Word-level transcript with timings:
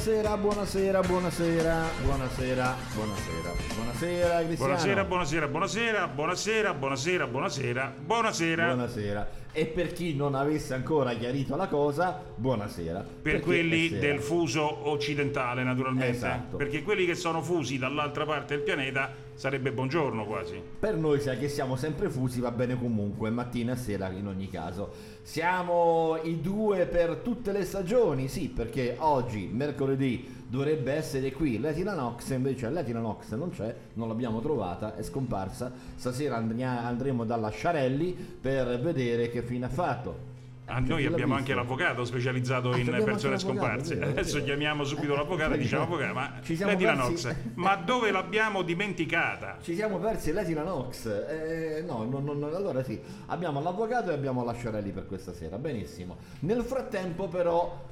Buonasera, 0.00 0.36
buonasera, 0.38 1.00
buonasera, 1.02 1.84
buonasera, 2.02 2.76
buonasera, 2.94 3.54
buonasera 3.74 4.44
Cristiano. 4.44 4.56
Buonasera, 4.56 5.04
buonasera, 5.04 5.46
buonasera, 5.46 6.08
buonasera, 6.08 6.72
buonasera, 6.72 7.26
buonasera, 7.26 7.94
buonasera. 8.00 8.64
Buonasera. 8.64 9.30
E 9.52 9.66
per 9.66 9.92
chi 9.92 10.14
non 10.16 10.34
avesse 10.34 10.72
ancora 10.72 11.12
chiarito 11.12 11.54
la 11.54 11.68
cosa, 11.68 12.18
buonasera. 12.34 13.04
Per 13.20 13.40
quelli 13.40 13.90
del 13.90 14.20
fuso 14.20 14.88
occidentale, 14.88 15.62
naturalmente. 15.64 16.16
Esatto. 16.16 16.56
Perché 16.56 16.82
quelli 16.82 17.04
che 17.04 17.14
sono 17.14 17.42
fusi 17.42 17.76
dall'altra 17.76 18.24
parte 18.24 18.54
del 18.54 18.64
pianeta 18.64 19.12
sarebbe 19.40 19.72
buongiorno 19.72 20.26
quasi. 20.26 20.60
Per 20.78 20.96
noi, 20.96 21.18
sai 21.18 21.38
che 21.38 21.48
siamo 21.48 21.74
sempre 21.74 22.10
fusi, 22.10 22.40
va 22.40 22.50
bene 22.50 22.78
comunque, 22.78 23.30
mattina 23.30 23.72
e 23.72 23.76
sera 23.76 24.10
in 24.10 24.26
ogni 24.26 24.50
caso. 24.50 24.92
Siamo 25.22 26.18
i 26.24 26.42
due 26.42 26.84
per 26.84 27.20
tutte 27.24 27.50
le 27.50 27.64
stagioni, 27.64 28.28
sì, 28.28 28.50
perché 28.50 28.96
oggi, 28.98 29.48
mercoledì, 29.50 30.42
dovrebbe 30.46 30.92
essere 30.92 31.32
qui 31.32 31.58
l'Etina 31.58 31.94
Nox, 31.94 32.28
invece 32.32 32.68
l'Etina 32.68 33.00
Nox 33.00 33.32
non 33.32 33.48
c'è, 33.48 33.74
non 33.94 34.08
l'abbiamo 34.08 34.40
trovata, 34.40 34.94
è 34.94 35.02
scomparsa. 35.02 35.72
Stasera 35.94 36.36
andremo 36.36 37.24
dalla 37.24 37.48
Sciarelli 37.48 38.12
per 38.12 38.78
vedere 38.78 39.30
che 39.30 39.40
fine 39.40 39.64
ha 39.64 39.70
fatto. 39.70 40.29
Ah, 40.72 40.78
noi 40.78 41.04
abbiamo 41.04 41.34
anche 41.34 41.52
l'avvocato 41.52 42.04
specializzato 42.04 42.70
Ah, 42.70 42.78
in 42.78 43.02
persone 43.04 43.38
scomparse. 43.40 43.96
vero, 43.96 44.10
Adesso 44.10 44.34
vero. 44.34 44.44
chiamiamo 44.44 44.84
subito 44.84 45.16
l'avvocato 45.16 45.54
e 45.54 45.58
diciamo 45.58 45.82
avvocato, 45.82 46.14
ma 46.14 46.32
Ci 46.42 46.54
siamo 46.54 46.70
vedi 46.70 46.84
la 46.84 46.94
Nox, 46.94 47.34
ma 47.54 47.74
dove 47.74 48.12
l'abbiamo 48.12 48.62
dimenticata? 48.62 49.58
Ci 49.60 49.74
siamo 49.74 49.98
persi 49.98 50.32
l'Etina 50.32 50.62
Nox. 50.62 51.06
Eh, 51.06 51.82
no, 51.84 52.04
no, 52.04 52.20
no, 52.20 52.46
allora 52.54 52.84
sì, 52.84 53.00
abbiamo 53.26 53.60
l'avvocato 53.60 54.10
e 54.10 54.14
abbiamo 54.14 54.44
la 54.44 54.52
Sciarelli 54.52 54.92
per 54.92 55.06
questa 55.06 55.32
sera, 55.32 55.58
benissimo. 55.58 56.16
Nel 56.40 56.62
frattempo 56.62 57.26
però 57.26 57.88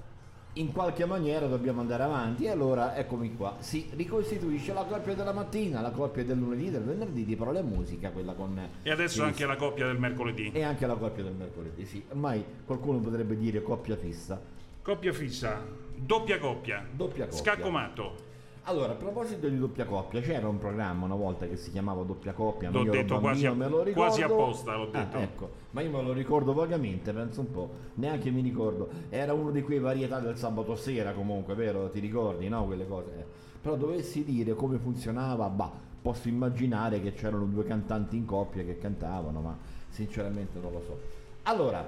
in 0.58 0.72
qualche 0.72 1.04
maniera 1.04 1.46
dobbiamo 1.46 1.80
andare 1.80 2.02
avanti 2.02 2.44
e 2.44 2.50
allora 2.50 2.96
eccomi 2.96 3.36
qua. 3.36 3.56
Si 3.60 3.88
ricostituisce 3.94 4.72
la 4.72 4.84
coppia 4.84 5.14
della 5.14 5.32
mattina, 5.32 5.80
la 5.80 5.90
coppia 5.90 6.24
del 6.24 6.36
lunedì, 6.38 6.70
del 6.70 6.82
venerdì 6.82 7.24
di 7.24 7.36
parole 7.36 7.60
e 7.60 7.62
musica, 7.62 8.10
quella 8.10 8.32
con 8.34 8.58
E 8.82 8.90
adesso 8.90 9.22
anche 9.22 9.46
la 9.46 9.56
coppia 9.56 9.86
del 9.86 9.98
mercoledì. 9.98 10.50
e 10.52 10.62
anche 10.62 10.86
la 10.86 10.94
coppia 10.96 11.22
del 11.22 11.34
mercoledì, 11.34 11.84
sì. 11.86 12.02
Ormai 12.10 12.44
qualcuno 12.64 12.98
potrebbe 12.98 13.36
dire 13.36 13.62
coppia 13.62 13.96
fissa. 13.96 14.40
Coppia 14.82 15.12
fissa, 15.12 15.60
doppia 15.94 16.38
coppia, 16.38 16.84
Doppia 16.90 17.26
coppia. 17.26 17.38
scaccomato. 17.38 18.26
Allora, 18.64 18.92
a 18.92 18.96
proposito 18.96 19.48
di 19.48 19.58
doppia 19.58 19.84
coppia, 19.86 20.20
c'era 20.20 20.46
un 20.48 20.58
programma 20.58 21.04
una 21.06 21.14
volta 21.14 21.46
che 21.46 21.56
si 21.56 21.70
chiamava 21.70 22.02
doppia 22.02 22.32
coppia, 22.32 22.68
L'ho 22.70 22.84
detto 22.84 23.18
quasi 23.18 23.44
bambino, 23.44 23.64
a- 23.64 23.68
me 23.68 23.74
lo 23.76 23.82
ricordo. 23.82 24.00
quasi 24.08 24.22
apposta, 24.22 24.76
l'ho 24.76 24.88
Ah, 24.92 24.98
detto. 25.04 25.16
ecco, 25.18 25.50
ma 25.70 25.80
io 25.82 25.90
me 25.90 26.02
lo 26.02 26.12
ricordo 26.12 26.52
vagamente, 26.54 27.12
penso 27.12 27.40
un 27.40 27.50
po', 27.50 27.70
neanche 27.94 28.30
mi 28.30 28.40
ricordo. 28.40 28.88
Era 29.08 29.32
uno 29.32 29.50
di 29.50 29.62
quei 29.62 29.78
varietà 29.78 30.18
del 30.18 30.36
sabato 30.36 30.74
sera 30.76 31.12
comunque, 31.12 31.54
vero? 31.54 31.90
Ti 31.90 32.00
ricordi, 32.00 32.48
no? 32.48 32.64
Quelle 32.64 32.86
cose. 32.86 33.10
eh. 33.18 33.24
Però 33.60 33.76
dovessi 33.76 34.24
dire 34.24 34.54
come 34.54 34.78
funzionava, 34.78 35.48
bah, 35.48 35.70
posso 36.00 36.28
immaginare 36.28 37.00
che 37.02 37.12
c'erano 37.12 37.44
due 37.44 37.64
cantanti 37.64 38.16
in 38.16 38.24
coppia 38.24 38.64
che 38.64 38.78
cantavano, 38.78 39.40
ma 39.40 39.56
sinceramente 39.90 40.58
non 40.60 40.72
lo 40.72 40.82
so. 40.86 40.98
Allora, 41.42 41.84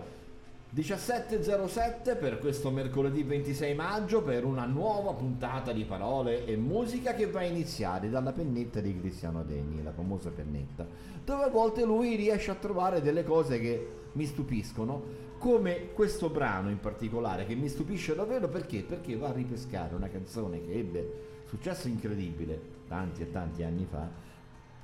17.07 0.72 2.16
per 2.16 2.38
questo 2.38 2.70
mercoledì 2.70 3.24
26 3.24 3.74
maggio 3.74 4.22
per 4.22 4.44
una 4.44 4.66
nuova 4.66 5.14
puntata 5.14 5.72
di 5.72 5.84
parole 5.84 6.46
e 6.46 6.56
musica 6.56 7.12
che 7.12 7.26
va 7.26 7.40
a 7.40 7.44
iniziare 7.44 8.08
dalla 8.08 8.30
pennetta 8.30 8.78
di 8.78 8.96
Cristiano 8.96 9.42
Degni, 9.42 9.82
la 9.82 9.90
famosa 9.90 10.30
pennetta, 10.30 10.86
dove 11.24 11.42
a 11.42 11.48
volte 11.48 11.84
lui 11.84 12.14
riesce 12.14 12.52
a 12.52 12.54
trovare 12.54 13.02
delle 13.02 13.24
cose 13.24 13.58
che 13.58 13.88
mi 14.12 14.24
stupiscono, 14.26 15.02
come 15.38 15.92
questo 15.92 16.30
brano 16.30 16.70
in 16.70 16.78
particolare 16.78 17.46
che 17.46 17.56
mi 17.56 17.68
stupisce 17.68 18.14
davvero 18.14 18.46
perché? 18.46 18.84
Perché 18.84 19.16
va 19.16 19.30
a 19.30 19.32
ripescare 19.32 19.96
una 19.96 20.08
canzone 20.08 20.64
che 20.64 20.72
ebbe 20.72 21.12
successo 21.46 21.88
incredibile 21.88 22.60
tanti 22.86 23.22
e 23.22 23.32
tanti 23.32 23.64
anni 23.64 23.88
fa, 23.90 24.08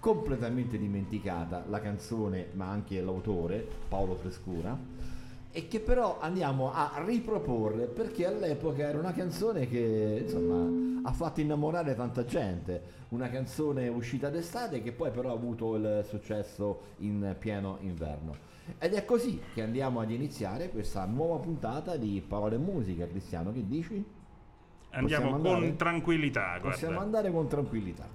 completamente 0.01 0.79
dimenticata 0.79 1.65
la 1.69 1.79
canzone 1.79 2.49
ma 2.55 2.69
anche 2.69 3.01
l'autore 3.01 3.65
Paolo 3.89 4.17
Frescura 4.17 5.16
e 5.57 5.69
che 5.69 5.81
però 5.81 6.19
andiamo 6.21 6.71
a 6.71 7.03
riproporre 7.03 7.87
perché 7.87 8.27
all'epoca 8.27 8.83
era 8.89 8.99
una 8.99 9.15
canzone 9.15 9.67
che 9.67 10.19
insomma 10.21 11.09
ha 11.09 11.13
fatto 11.15 11.41
innamorare 11.41 11.95
tanta 11.95 12.27
gente, 12.27 12.83
una 13.09 13.31
canzone 13.31 13.89
uscita 13.89 14.29
d'estate 14.29 14.83
che 14.83 14.93
poi 14.93 15.11
però 15.11 15.31
ha 15.31 15.33
avuto 15.33 15.77
il 15.77 16.05
successo 16.07 16.81
in 16.99 17.35
pieno 17.39 17.79
inverno. 17.81 18.35
Ed 18.79 18.93
è 18.93 19.07
così 19.07 19.41
che 19.55 19.63
andiamo 19.63 20.01
ad 20.01 20.11
iniziare 20.11 20.69
questa 20.69 21.07
nuova 21.07 21.39
puntata 21.39 21.97
di 21.97 22.23
Parole 22.27 22.57
e 22.57 22.59
Musica, 22.59 23.07
Cristiano, 23.07 23.51
che 23.51 23.67
dici? 23.67 24.05
Andiamo 24.91 25.31
Possiamo 25.31 25.37
andare? 25.37 25.67
con 25.69 25.77
tranquillità, 25.77 26.59
Possiamo 26.61 26.97
guarda. 26.97 27.01
andare 27.19 27.33
con 27.33 27.49
tranquillità. 27.49 28.07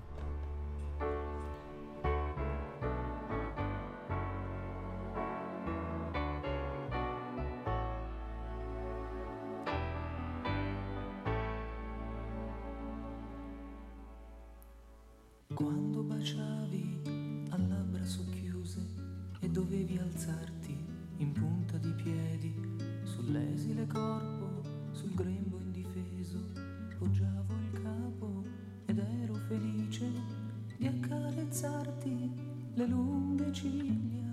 Le 32.74 32.88
lunghe 32.88 33.52
ciglia. 33.52 34.30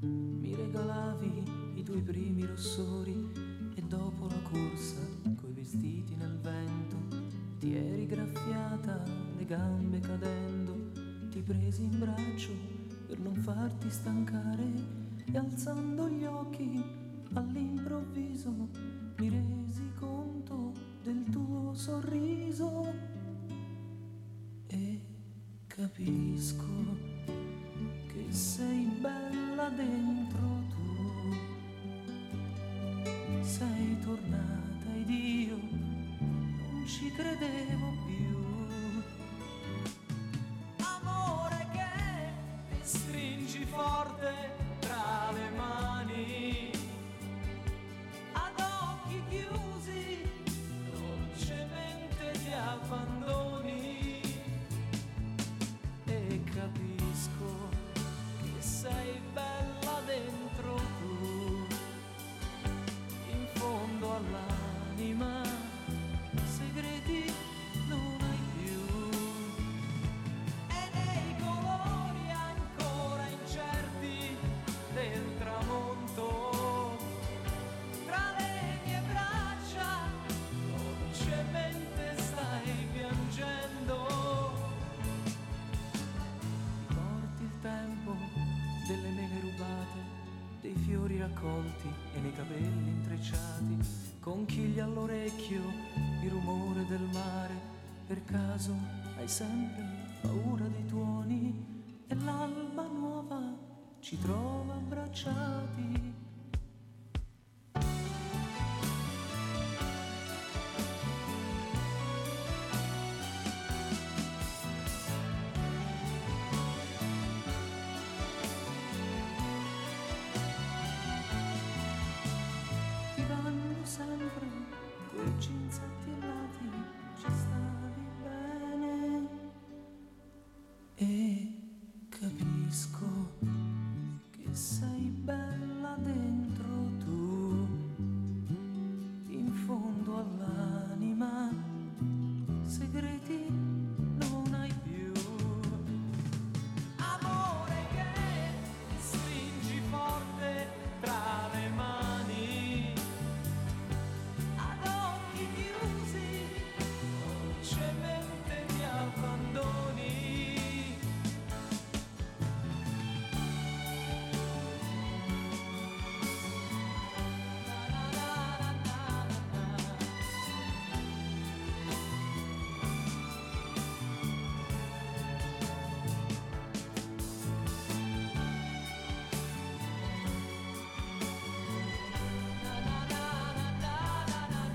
Mi 0.00 0.54
regalavi 0.54 1.42
i 1.74 1.82
tuoi 1.82 2.02
primi 2.02 2.44
rossori 2.44 3.30
e 3.74 3.82
dopo 3.82 4.26
la 4.26 4.40
corsa, 4.50 5.00
coi 5.36 5.52
vestiti 5.52 6.14
nel 6.16 6.38
vento, 6.40 6.96
ti 7.58 7.74
eri 7.76 8.06
graffiata 8.06 9.02
le 9.36 9.44
gambe 9.44 10.00
cadendo, 10.00 10.90
ti 11.30 11.40
presi 11.40 11.84
in 11.84 11.98
braccio 11.98 12.50
per 13.06 13.18
non 13.20 13.34
farti 13.36 13.90
stancare 13.90 14.66
e 15.24 15.38
alzando 15.38 16.08
gli 16.08 16.24
occhi 16.24 16.82
all'improvviso 17.34 18.68
mi 19.18 19.28
resi 19.28 19.92
conto 19.98 20.72
del 21.02 21.24
tuo 21.30 21.72
sorriso 21.74 22.86
e 24.66 25.00
capisco 25.66 27.07
sei 28.30 28.84
bella 29.00 29.68
dentro 29.70 30.66
tu. 30.70 31.34
Sei 33.42 33.98
tornata 34.04 34.94
ed 34.96 35.08
io 35.08 35.56
non 35.56 36.86
ci 36.86 37.10
credevo 37.12 37.90
più. 38.04 38.07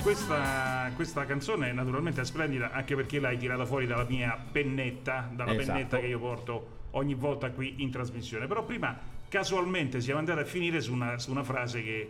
Questa, 0.04 0.92
questa 0.96 1.26
canzone 1.26 1.72
naturalmente 1.72 2.20
è 2.20 2.26
splendida 2.26 2.72
anche 2.72 2.94
perché 2.94 3.22
l'hai 3.22 3.38
tirata 3.38 3.66
fuori 3.66 3.88
dalla 3.88 4.04
mia 4.04 4.38
pennetta, 4.52 5.30
dalla 5.32 5.54
Esatto. 5.54 5.72
pennetta 5.72 6.00
che 6.00 6.08
io 6.08 6.20
porto 6.20 6.68
ogni 6.92 7.14
volta 7.14 7.52
qui 7.52 7.76
in 7.78 7.90
trasmissione. 7.90 8.46
Però 8.46 8.66
prima 8.66 9.00
casualmente 9.30 10.02
siamo 10.02 10.20
andati 10.20 10.42
a 10.42 10.44
finire 10.44 10.82
su 10.82 10.92
una, 10.92 11.18
su 11.20 11.32
una 11.32 11.44
frase 11.44 11.82
che 11.82 12.10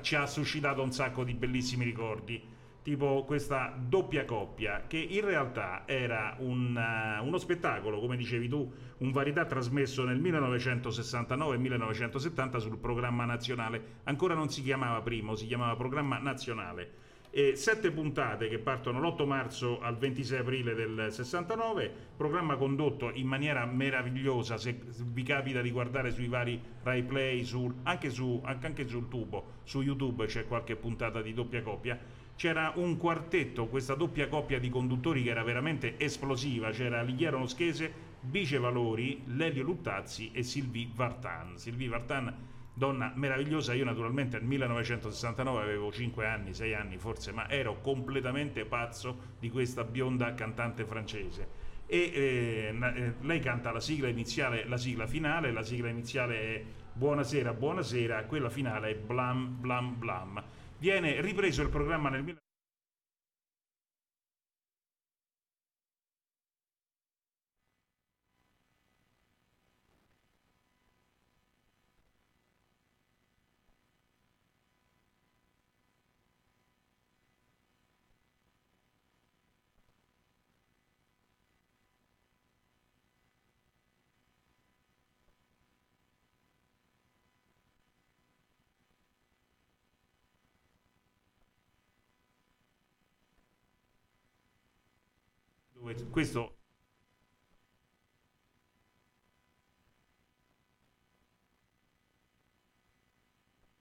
ci 0.00 0.14
ha 0.14 0.26
suscitato 0.26 0.82
un 0.82 0.92
sacco 0.92 1.24
di 1.24 1.34
bellissimi 1.34 1.84
ricordi, 1.84 2.42
tipo 2.82 3.24
questa 3.26 3.70
doppia 3.78 4.24
coppia, 4.24 4.84
che 4.86 4.96
in 4.96 5.24
realtà 5.24 5.82
era 5.84 6.36
un, 6.38 6.74
eh, 6.74 7.20
uno 7.20 7.36
spettacolo, 7.36 8.00
come 8.00 8.16
dicevi 8.16 8.48
tu, 8.48 8.72
un 8.98 9.12
varietà 9.12 9.44
trasmesso 9.44 10.04
nel 10.04 10.18
1969 10.18 11.54
e 11.54 11.58
1970 11.58 12.58
sul 12.60 12.78
programma 12.78 13.26
nazionale, 13.26 14.00
ancora 14.04 14.32
non 14.32 14.48
si 14.48 14.62
chiamava 14.62 15.02
Primo, 15.02 15.34
si 15.34 15.46
chiamava 15.46 15.76
Programma 15.76 16.18
Nazionale. 16.18 17.04
E 17.38 17.54
sette 17.54 17.90
puntate 17.90 18.48
che 18.48 18.58
partono 18.58 18.98
l'8 18.98 19.26
marzo 19.26 19.78
al 19.82 19.98
26 19.98 20.38
aprile 20.38 20.72
del 20.72 21.08
69, 21.10 21.92
programma 22.16 22.56
condotto 22.56 23.10
in 23.12 23.26
maniera 23.26 23.66
meravigliosa, 23.66 24.56
se 24.56 24.80
vi 25.04 25.22
capita 25.22 25.60
di 25.60 25.70
guardare 25.70 26.12
sui 26.12 26.28
vari 26.28 26.58
Rai 26.82 27.02
Play, 27.02 27.44
sul- 27.44 27.74
anche, 27.82 28.08
su- 28.08 28.40
anche- 28.42 28.66
anche 28.66 28.88
sul 28.88 29.08
tubo, 29.08 29.58
su 29.64 29.82
YouTube 29.82 30.24
c'è 30.24 30.46
qualche 30.46 30.76
puntata 30.76 31.20
di 31.20 31.34
doppia 31.34 31.60
coppia, 31.60 31.98
c'era 32.36 32.72
un 32.76 32.96
quartetto, 32.96 33.66
questa 33.66 33.94
doppia 33.94 34.28
coppia 34.28 34.58
di 34.58 34.70
conduttori 34.70 35.22
che 35.22 35.28
era 35.28 35.42
veramente 35.42 35.98
esplosiva, 35.98 36.70
c'era 36.70 37.02
Lighiero 37.02 37.36
Noschese, 37.36 37.92
Bice 38.18 38.56
Valori, 38.56 39.24
Lelio 39.26 39.62
Luttazzi 39.62 40.30
e 40.32 40.42
Sylvie 40.42 40.88
Vartan. 40.90 41.58
Sylvie 41.58 41.88
Vartan 41.88 42.34
donna 42.76 43.10
meravigliosa. 43.14 43.72
Io 43.72 43.84
naturalmente 43.84 44.38
nel 44.38 44.46
1969 44.46 45.62
avevo 45.62 45.90
5 45.90 46.26
anni, 46.26 46.52
6 46.52 46.74
anni 46.74 46.98
forse, 46.98 47.32
ma 47.32 47.48
ero 47.48 47.80
completamente 47.80 48.66
pazzo 48.66 49.34
di 49.38 49.50
questa 49.50 49.82
bionda 49.82 50.34
cantante 50.34 50.84
francese. 50.84 51.64
E 51.86 52.10
eh, 52.12 52.78
eh, 52.78 53.14
lei 53.22 53.40
canta 53.40 53.72
la 53.72 53.80
sigla 53.80 54.08
iniziale, 54.08 54.66
la 54.66 54.76
sigla 54.76 55.06
finale, 55.06 55.52
la 55.52 55.62
sigla 55.62 55.88
iniziale 55.88 56.40
è 56.40 56.64
Buonasera, 56.92 57.52
buonasera, 57.52 58.24
quella 58.24 58.48
finale 58.48 58.90
è 58.90 58.94
Blam 58.94 59.60
Blam 59.60 59.98
Blam. 59.98 60.42
Viene 60.78 61.20
ripreso 61.20 61.62
il 61.62 61.68
programma 61.68 62.08
nel 62.08 62.22
1969 62.22 62.45
questo 96.10 96.54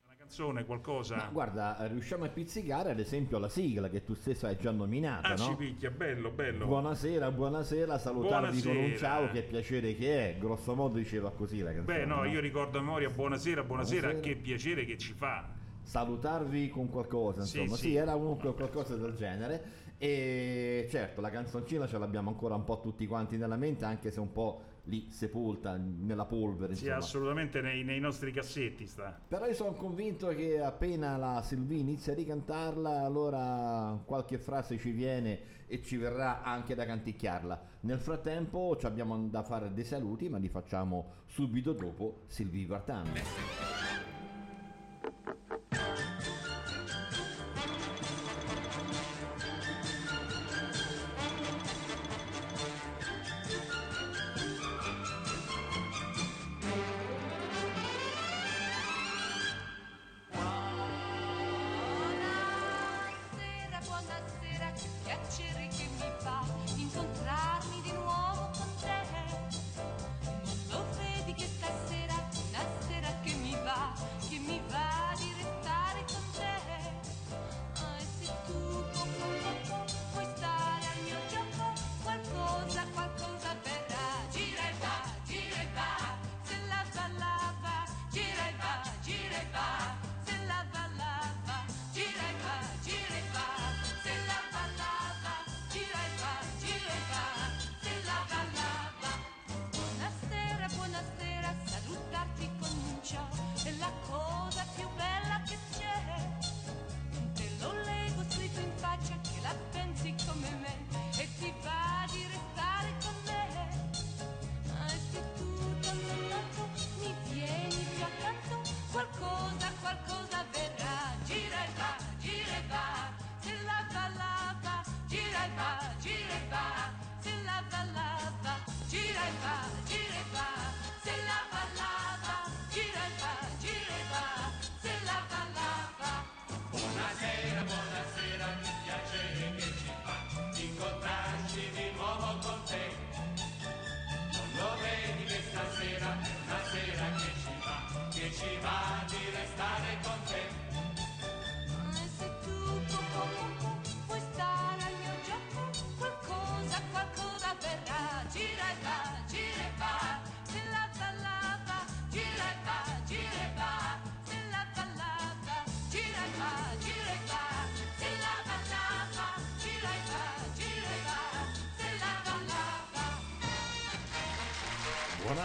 una 0.06 0.16
canzone, 0.18 0.66
qualcosa 0.66 1.16
Ma 1.16 1.30
guarda, 1.32 1.78
riusciamo 1.88 2.26
a 2.26 2.30
pizzicare 2.30 2.92
ad 2.92 3.00
esempio 3.00 3.38
la 3.40 3.50
sigla 3.50 3.90
che 3.90 4.04
tu 4.04 4.14
stesso 4.14 4.46
hai 4.46 4.58
già 4.58 4.72
nominato, 4.72 5.28
ah, 5.28 5.36
ci 5.36 5.50
no? 5.50 5.56
picchia, 5.56 5.90
bello, 5.92 6.30
bello. 6.32 6.66
Buonasera, 6.66 7.32
buonasera, 7.32 7.98
salutarvi 7.98 8.62
con 8.62 8.72
un 8.72 8.78
Buonasera. 8.78 8.98
ciao, 9.00 9.32
che 9.32 9.44
piacere 9.44 9.96
che 9.96 10.36
è. 10.36 10.38
Grosso 10.38 10.76
modo 10.76 10.98
diceva 10.98 11.32
così 11.32 11.60
la 11.60 11.74
canzone. 11.74 11.98
Beh, 12.00 12.06
no, 12.06 12.24
io 12.26 12.40
ricordo 12.40 12.78
a 12.78 12.82
memoria 12.82 13.10
buonasera, 13.10 13.64
buonasera, 13.64 14.08
Buonasera. 14.08 14.34
che 14.34 14.36
piacere 14.42 14.86
che 14.86 14.98
ci 14.98 15.14
fa. 15.14 15.50
Salutarvi 15.82 16.70
con 16.70 16.90
qualcosa, 16.90 17.44
Sì, 17.44 17.60
insomma, 17.60 17.78
sì, 17.78 17.90
sì. 17.90 17.96
era 17.96 18.14
comunque 18.14 18.54
qualcosa 18.56 18.96
del 18.96 19.14
genere. 19.16 19.84
E 19.98 20.88
certo, 20.90 21.22
la 21.22 21.30
canzoncina 21.30 21.88
ce 21.88 21.98
l'abbiamo 21.98 22.30
ancora 22.30 22.56
un 22.56 22.64
po' 22.64 22.80
tutti 22.82 23.08
quanti 23.08 23.38
nella 23.38 23.56
mente, 23.56 23.86
anche 23.86 24.12
se 24.12 24.20
un 24.20 24.32
po' 24.32 24.62
lì 24.86 25.10
sepolta 25.10 25.78
nella 25.78 26.26
polvere. 26.26 26.76
Sì, 26.76 26.84
insomma. 26.84 27.00
assolutamente 27.00 27.62
nei, 27.62 27.84
nei 27.84 28.00
nostri 28.00 28.32
cassetti 28.32 28.86
sta. 28.86 29.20
Però 29.28 29.46
io 29.46 29.54
sono 29.54 29.74
convinto 29.74 30.28
che 30.28 30.62
appena 30.62 31.18
la 31.18 31.42
Silvi 31.42 31.80
inizia 31.80 32.14
a 32.14 32.16
ricantarla, 32.16 33.02
allora 33.02 34.00
qualche 34.06 34.38
frase 34.38 34.78
ci 34.78 34.92
viene 34.92 35.54
e 35.68 35.82
ci 35.82 35.98
verrà 35.98 36.44
anche 36.44 36.76
da 36.76 36.86
canticchiarla. 36.86 37.62
Nel 37.82 38.00
frattempo 38.00 38.76
ci 38.78 38.86
abbiamo 38.86 39.18
da 39.28 39.44
fare 39.44 39.74
dei 39.74 39.86
saluti, 39.86 40.30
ma 40.30 40.38
li 40.38 40.50
facciamo 40.50 41.24
subito 41.26 41.74
dopo 41.74 42.22
Silvi 42.28 42.66
Vartan. 42.66 43.85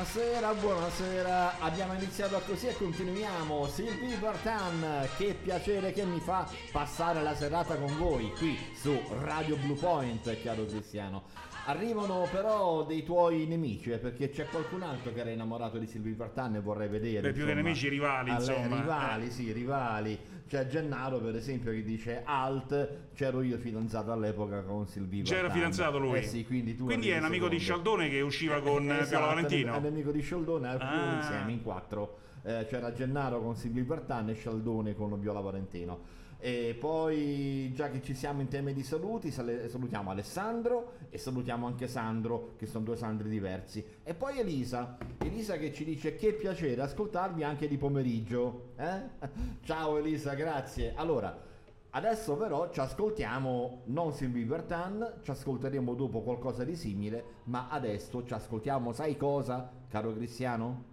Buonasera, 0.01 0.55
buonasera. 0.55 1.59
Abbiamo 1.59 1.93
iniziato 1.93 2.41
così 2.47 2.69
e 2.69 2.75
continuiamo. 2.75 3.67
Silvi 3.67 4.15
Bartan, 4.15 5.07
che 5.19 5.35
piacere 5.35 5.93
che 5.93 6.07
mi 6.07 6.19
fa 6.21 6.49
passare 6.73 7.23
la 7.23 7.35
serata 7.35 7.77
con 7.77 7.99
voi 7.99 8.33
qui 8.39 8.59
su 8.73 8.99
Radio 9.21 9.57
Blue 9.57 9.77
Point, 9.77 10.43
caro 10.43 10.65
Cristiano. 10.65 11.25
Arrivano 11.67 12.27
però 12.31 12.85
dei 12.85 13.03
tuoi 13.05 13.47
nemici, 13.47 13.91
eh, 13.91 13.99
perché 13.99 14.31
c'è 14.31 14.47
qualcun 14.47 14.83
altro 14.83 15.13
che 15.13 15.21
era 15.21 15.31
innamorato 15.31 15.79
di 15.79 15.87
Silvi 15.87 16.13
Bartan 16.13 16.57
e 16.57 16.61
vorrei 16.61 16.89
vedere. 16.89 17.21
Beh, 17.21 17.33
più 17.33 17.45
che 17.45 17.51
insomma. 17.51 17.63
nemici, 17.63 17.89
rivali, 17.89 18.31
insomma. 18.31 18.77
Rivali, 18.81 19.27
Eh. 19.27 19.31
sì, 19.31 19.53
rivali. 19.53 20.19
C'è 20.49 20.67
Gennaro, 20.67 21.19
per 21.21 21.37
esempio, 21.37 21.71
che 21.71 21.85
dice 21.85 22.23
Alt, 22.25 23.13
c'ero 23.15 23.43
io 23.43 23.57
fidanzato 23.59 24.11
all'epoca 24.11 24.63
con 24.63 24.87
Silvi 24.89 25.23
C'era 25.23 25.43
Bartan. 25.43 25.57
fidanzato 25.57 25.99
lui. 25.99 26.19
Eh 26.19 26.23
sì, 26.23 26.45
quindi 26.45 26.75
tu 26.75 26.87
Quindi 26.87 27.11
è 27.11 27.19
un 27.19 27.25
amico 27.25 27.49
di. 27.49 27.59
Scialdone 27.59 28.09
che 28.09 28.21
usciva 28.21 28.61
con 28.61 28.91
eh, 28.91 28.99
Esatto, 29.01 29.27
Valentino. 29.27 29.75
È 29.77 29.79
nemico 29.81 30.11
di 30.11 30.21
Scialdone, 30.23 30.69
Ah. 30.81 31.15
insieme 31.19 31.53
in 31.53 31.63
quattro. 31.63 32.19
Eh, 32.43 32.67
c'era 32.69 32.93
Gennaro 32.93 33.41
con 33.43 33.55
Silvi 33.55 33.83
Bartan 33.83 34.31
e 34.31 34.35
Scialdone 34.35 34.95
con 34.97 35.21
Viola 35.21 35.41
Valentino. 35.41 36.19
E 36.43 36.75
poi, 36.79 37.71
già 37.75 37.91
che 37.91 38.01
ci 38.03 38.15
siamo 38.15 38.41
in 38.41 38.49
tema 38.49 38.71
di 38.73 38.83
saluti, 38.83 39.31
salutiamo 39.31 40.11
Alessandro 40.11 40.93
e 41.11 41.19
salutiamo 41.19 41.67
anche 41.67 41.87
Sandro, 41.87 42.55
che 42.57 42.65
sono 42.65 42.85
due 42.85 42.97
Sandri 42.97 43.29
diversi. 43.29 43.85
E 44.03 44.15
poi 44.15 44.39
Elisa, 44.39 44.97
Elisa 45.19 45.59
che 45.59 45.71
ci 45.71 45.85
dice 45.85 46.17
che 46.17 46.33
piacere 46.33 46.81
ascoltarvi 46.81 47.45
anche 47.45 47.69
di 47.69 47.77
pomeriggio. 47.77 48.73
eh? 48.77 49.01
Ciao 49.65 49.99
Elisa, 49.99 50.35
grazie. 50.35 50.95
Allora, 50.97 51.49
Adesso 51.93 52.37
però 52.37 52.71
ci 52.71 52.79
ascoltiamo 52.79 53.83
non 53.87 54.13
Silvi 54.13 54.45
Bertan, 54.45 55.15
ci 55.23 55.33
ascolteremo 55.33 55.95
dopo 55.95 56.21
qualcosa 56.21 56.63
di 56.63 56.77
simile, 56.77 57.25
ma 57.47 57.67
adesso 57.69 58.25
ci 58.25 58.33
ascoltiamo, 58.33 58.93
sai 58.93 59.17
cosa, 59.17 59.69
caro 59.89 60.13
Cristiano? 60.13 60.85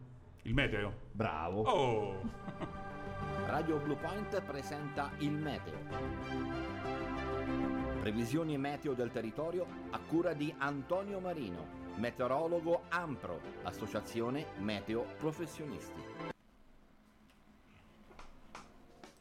Il 0.41 0.55
meteo. 0.55 0.91
Bravo. 1.11 1.61
Oh! 1.61 2.85
Radio 3.47 3.77
Blue 3.77 3.95
Point 3.95 4.41
presenta 4.41 5.09
il 5.19 5.31
meteo. 5.31 5.79
Previsioni 8.01 8.57
meteo 8.57 8.91
del 8.91 9.09
territorio 9.09 9.65
a 9.91 9.99
cura 9.99 10.33
di 10.33 10.53
Antonio 10.57 11.21
Marino, 11.21 11.93
meteorologo 11.95 12.83
AMPRO, 12.89 13.39
Associazione 13.63 14.47
Meteo 14.57 15.05
Professionisti. 15.17 16.01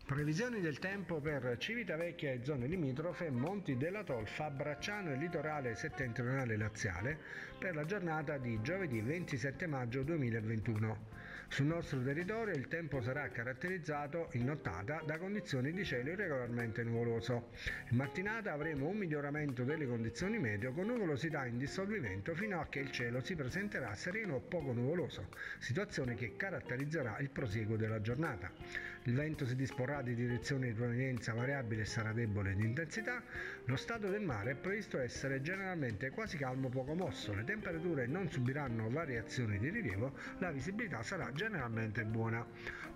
Previsioni 0.05 0.61
del 0.61 0.81
tempo 0.81 1.21
per 1.21 1.57
Civitavecchia 1.57 2.33
e 2.33 2.45
zone 2.45 2.67
limitrofe, 2.67 3.31
Monti 3.31 3.77
della 3.77 4.03
Tolfa, 4.03 4.51
Bracciano 4.51 5.13
e 5.13 5.17
litorale 5.17 5.77
settentrionale 5.77 6.57
laziale 6.57 7.17
per 7.57 7.77
la 7.77 7.85
giornata 7.85 8.39
di 8.39 8.61
giovedì 8.61 9.01
27 9.01 9.69
maggio 9.69 10.03
2021. 10.03 11.16
Sul 11.49 11.67
nostro 11.67 12.03
territorio 12.03 12.55
il 12.55 12.67
tempo 12.67 13.01
sarà 13.01 13.29
caratterizzato 13.31 14.29
in 14.33 14.45
nottata 14.45 15.01
da 15.07 15.17
condizioni 15.17 15.73
di 15.73 15.85
cielo 15.85 16.11
irregolarmente 16.11 16.83
nuvoloso. 16.83 17.51
In 17.91 17.97
mattinata 17.97 18.53
avremo 18.53 18.89
un 18.89 18.97
miglioramento 18.97 19.63
delle 19.63 19.87
condizioni 19.87 20.39
meteo 20.39 20.73
con 20.73 20.87
nuvolosità 20.87 21.47
in 21.47 21.57
dissolvimento 21.57 22.35
fino 22.35 22.61
a 22.61 22.67
che 22.67 22.81
il 22.81 22.91
cielo 22.91 23.21
si 23.21 23.37
presenterà 23.37 23.95
sereno 23.95 24.35
o 24.35 24.41
poco 24.41 24.73
nuvoloso, 24.73 25.29
situazione 25.59 26.15
che 26.15 26.35
caratterizzerà 26.37 27.17
il 27.21 27.31
prosieguo 27.31 27.77
della 27.77 28.01
giornata. 28.01 28.51
Il 29.07 29.15
vento 29.15 29.47
si 29.47 29.55
disporrà 29.55 30.03
di 30.03 30.17
direzione 30.17 30.67
di 30.67 30.73
provenienza 30.73 31.33
variabile 31.33 31.83
e 31.83 31.85
sarà 31.85 32.13
debole 32.13 32.57
di 32.57 32.65
intensità. 32.65 33.23
Lo 33.67 33.77
stato 33.77 34.09
del 34.09 34.23
mare 34.23 34.51
è 34.51 34.55
previsto 34.57 34.99
essere 34.99 35.41
generalmente 35.43 36.11
quasi 36.11 36.37
calmo 36.37 36.69
poco 36.71 36.93
mosso. 36.95 37.33
Le 37.33 37.45
temperature 37.45 38.09
non 38.09 38.29
subiranno 38.29 38.91
variazioni 38.91 39.59
di 39.59 39.71
rilievo, 39.71 40.19
la 40.39 40.51
visibilità 40.51 41.05
sarà 41.05 41.31
generalmente 41.33 42.05
buona. 42.05 42.45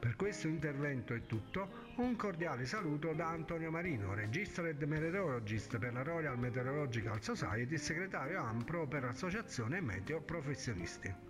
Per 0.00 0.16
questo 0.16 0.48
intervento 0.48 1.14
è 1.14 1.26
tutto. 1.26 1.92
Un 1.98 2.16
cordiale 2.16 2.66
saluto 2.66 3.12
da 3.12 3.28
Antonio 3.28 3.70
Marino, 3.70 4.12
Registered 4.12 4.82
Meteorologist 4.82 5.78
per 5.78 5.92
la 5.92 6.02
Royal 6.02 6.36
Meteorological 6.36 7.22
Society 7.22 7.78
segretario 7.78 8.42
AMPRO 8.42 8.88
per 8.88 9.04
l'Associazione 9.04 9.80
Meteo 9.80 10.20
Professionisti. 10.20 11.29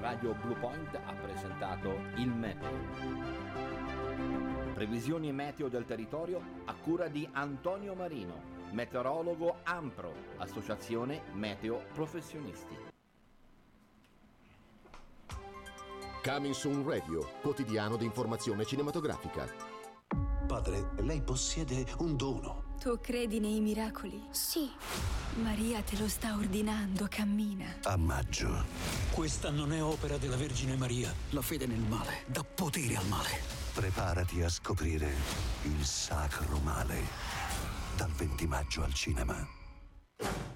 Radio 0.00 0.34
Blue 0.34 0.56
Point 0.56 0.94
ha 0.94 1.12
presentato 1.14 1.90
il 2.16 2.28
meteo. 2.28 3.14
Previsioni 4.74 5.32
meteo 5.32 5.68
del 5.68 5.86
territorio 5.86 6.40
a 6.66 6.74
cura 6.74 7.08
di 7.08 7.26
Antonio 7.32 7.94
Marino, 7.94 8.40
meteorologo 8.72 9.60
AMPRO, 9.62 10.12
Associazione 10.36 11.22
Meteo 11.32 11.82
Professionisti. 11.92 12.76
Coming 16.22 16.54
Soon 16.54 16.86
Radio, 16.86 17.26
quotidiano 17.40 17.96
di 17.96 18.04
informazione 18.04 18.64
cinematografica. 18.64 19.46
Padre, 20.46 20.90
lei 20.98 21.22
possiede 21.22 21.86
un 21.98 22.16
dono. 22.16 22.65
Tu 22.80 23.00
credi 23.00 23.40
nei 23.40 23.60
miracoli? 23.60 24.22
Sì, 24.30 24.70
Maria 25.42 25.80
te 25.80 25.96
lo 25.98 26.08
sta 26.08 26.34
ordinando, 26.36 27.06
cammina. 27.08 27.64
A 27.82 27.96
maggio. 27.96 28.64
Questa 29.10 29.50
non 29.50 29.72
è 29.72 29.82
opera 29.82 30.18
della 30.18 30.36
Vergine 30.36 30.76
Maria. 30.76 31.12
La 31.30 31.42
fede 31.42 31.66
nel 31.66 31.80
male 31.80 32.22
dà 32.26 32.44
potere 32.44 32.96
al 32.96 33.06
male. 33.06 33.40
Preparati 33.74 34.42
a 34.42 34.48
scoprire 34.48 35.12
il 35.64 35.84
sacro 35.84 36.58
male. 36.58 37.00
Dal 37.96 38.10
20 38.10 38.46
maggio 38.46 38.84
al 38.84 38.94
cinema. 38.94 40.55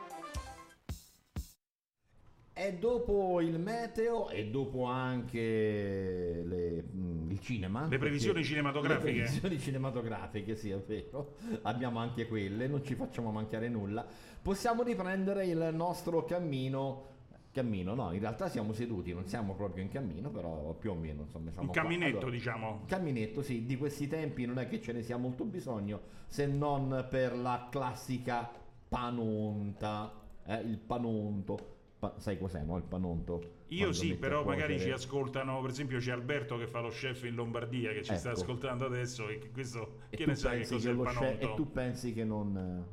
E 2.63 2.77
dopo 2.77 3.41
il 3.41 3.57
meteo 3.57 4.29
e 4.29 4.45
dopo 4.51 4.83
anche 4.83 6.43
le- 6.45 6.83
mm, 6.93 7.31
il 7.31 7.39
cinema. 7.39 7.87
Le 7.87 7.97
previsioni 7.97 8.43
cinematografiche. 8.43 9.07
Le 9.07 9.13
previsioni 9.13 9.59
cinematografiche, 9.59 10.55
sì, 10.55 10.69
è 10.69 10.77
vero. 10.77 11.37
Abbiamo 11.63 11.97
anche 11.97 12.27
quelle, 12.27 12.67
non 12.67 12.83
ci 12.83 12.93
facciamo 12.93 13.31
mancare 13.31 13.67
nulla. 13.67 14.05
Possiamo 14.39 14.83
riprendere 14.83 15.47
il 15.47 15.71
nostro 15.73 16.23
cammino. 16.23 17.09
Cammino, 17.51 17.95
no, 17.95 18.11
in 18.13 18.19
realtà 18.19 18.47
siamo 18.47 18.73
seduti, 18.73 19.11
non 19.11 19.25
siamo 19.25 19.55
proprio 19.55 19.83
in 19.83 19.89
cammino, 19.89 20.29
però 20.29 20.75
più 20.75 20.91
o 20.91 20.93
meno, 20.93 21.23
insomma, 21.23 21.49
siamo 21.49 21.65
Un 21.65 21.73
camminetto, 21.73 22.17
Allora, 22.17 22.31
diciamo. 22.31 22.81
Camminetto, 22.85 23.41
sì, 23.41 23.65
di 23.65 23.75
questi 23.75 24.07
tempi 24.07 24.45
non 24.45 24.59
è 24.59 24.67
che 24.67 24.79
ce 24.79 24.93
ne 24.93 25.01
sia 25.01 25.17
molto 25.17 25.45
bisogno, 25.45 25.99
se 26.27 26.45
non 26.45 27.07
per 27.09 27.35
la 27.35 27.69
classica 27.71 28.47
panonta, 28.87 30.13
eh, 30.45 30.57
il 30.61 30.77
panonto. 30.77 31.79
Pa- 32.01 32.15
sai 32.17 32.39
cos'è, 32.39 32.63
no? 32.63 32.77
Il 32.77 32.83
panonto? 32.83 33.59
Io 33.67 33.91
sì, 33.93 34.15
però 34.15 34.43
magari 34.43 34.79
ci 34.79 34.89
ascoltano, 34.89 35.61
per 35.61 35.69
esempio 35.69 35.99
c'è 35.99 36.11
Alberto 36.11 36.57
che 36.57 36.65
fa 36.65 36.79
lo 36.79 36.89
chef 36.89 37.25
in 37.25 37.35
Lombardia 37.35 37.91
che 37.91 38.01
ci 38.01 38.17
sta 38.17 38.31
Ecco. 38.31 38.39
ascoltando 38.39 38.85
adesso 38.87 39.29
e 39.29 39.51
questo 39.51 39.99
E 40.09 40.17
che 40.17 40.25
ne 40.25 40.33
sa 40.33 40.49
che 40.49 40.65
cos'è 40.65 40.77
che 40.79 40.89
il 40.89 40.95
lo 40.95 41.03
chef-? 41.03 41.41
E 41.43 41.53
tu 41.53 41.71
pensi 41.71 42.11
che 42.11 42.23
non, 42.23 42.83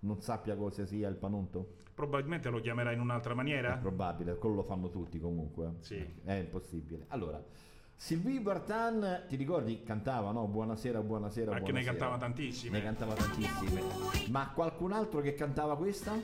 non 0.00 0.20
sappia 0.20 0.56
cosa 0.56 0.84
sia 0.86 1.08
il 1.08 1.14
panonto? 1.14 1.76
Probabilmente 1.94 2.50
lo 2.50 2.60
chiamerai 2.60 2.94
in 2.94 3.00
un'altra 3.00 3.32
maniera? 3.32 3.76
È 3.76 3.78
probabile, 3.78 4.34
quello 4.34 4.56
lo 4.56 4.62
fanno 4.64 4.90
tutti 4.90 5.20
comunque. 5.20 5.74
Sì. 5.78 6.04
È 6.24 6.32
impossibile. 6.32 7.04
Allora, 7.10 7.40
Sylvie 7.94 8.40
Vartan, 8.40 9.22
ti 9.28 9.36
ricordi, 9.36 9.84
cantava, 9.84 10.32
no? 10.32 10.48
Buonasera, 10.48 11.00
buonasera, 11.00 11.52
Anche 11.52 11.70
ne 11.70 11.80
buonasera. 11.80 11.96
cantava 11.96 12.18
tantissime. 12.18 12.78
Ne 12.78 12.84
cantava 12.84 13.14
tantissime. 13.14 13.82
Ma 14.30 14.50
qualcun 14.52 14.90
altro 14.92 15.20
che 15.20 15.34
cantava 15.34 15.76
questa? 15.76 16.16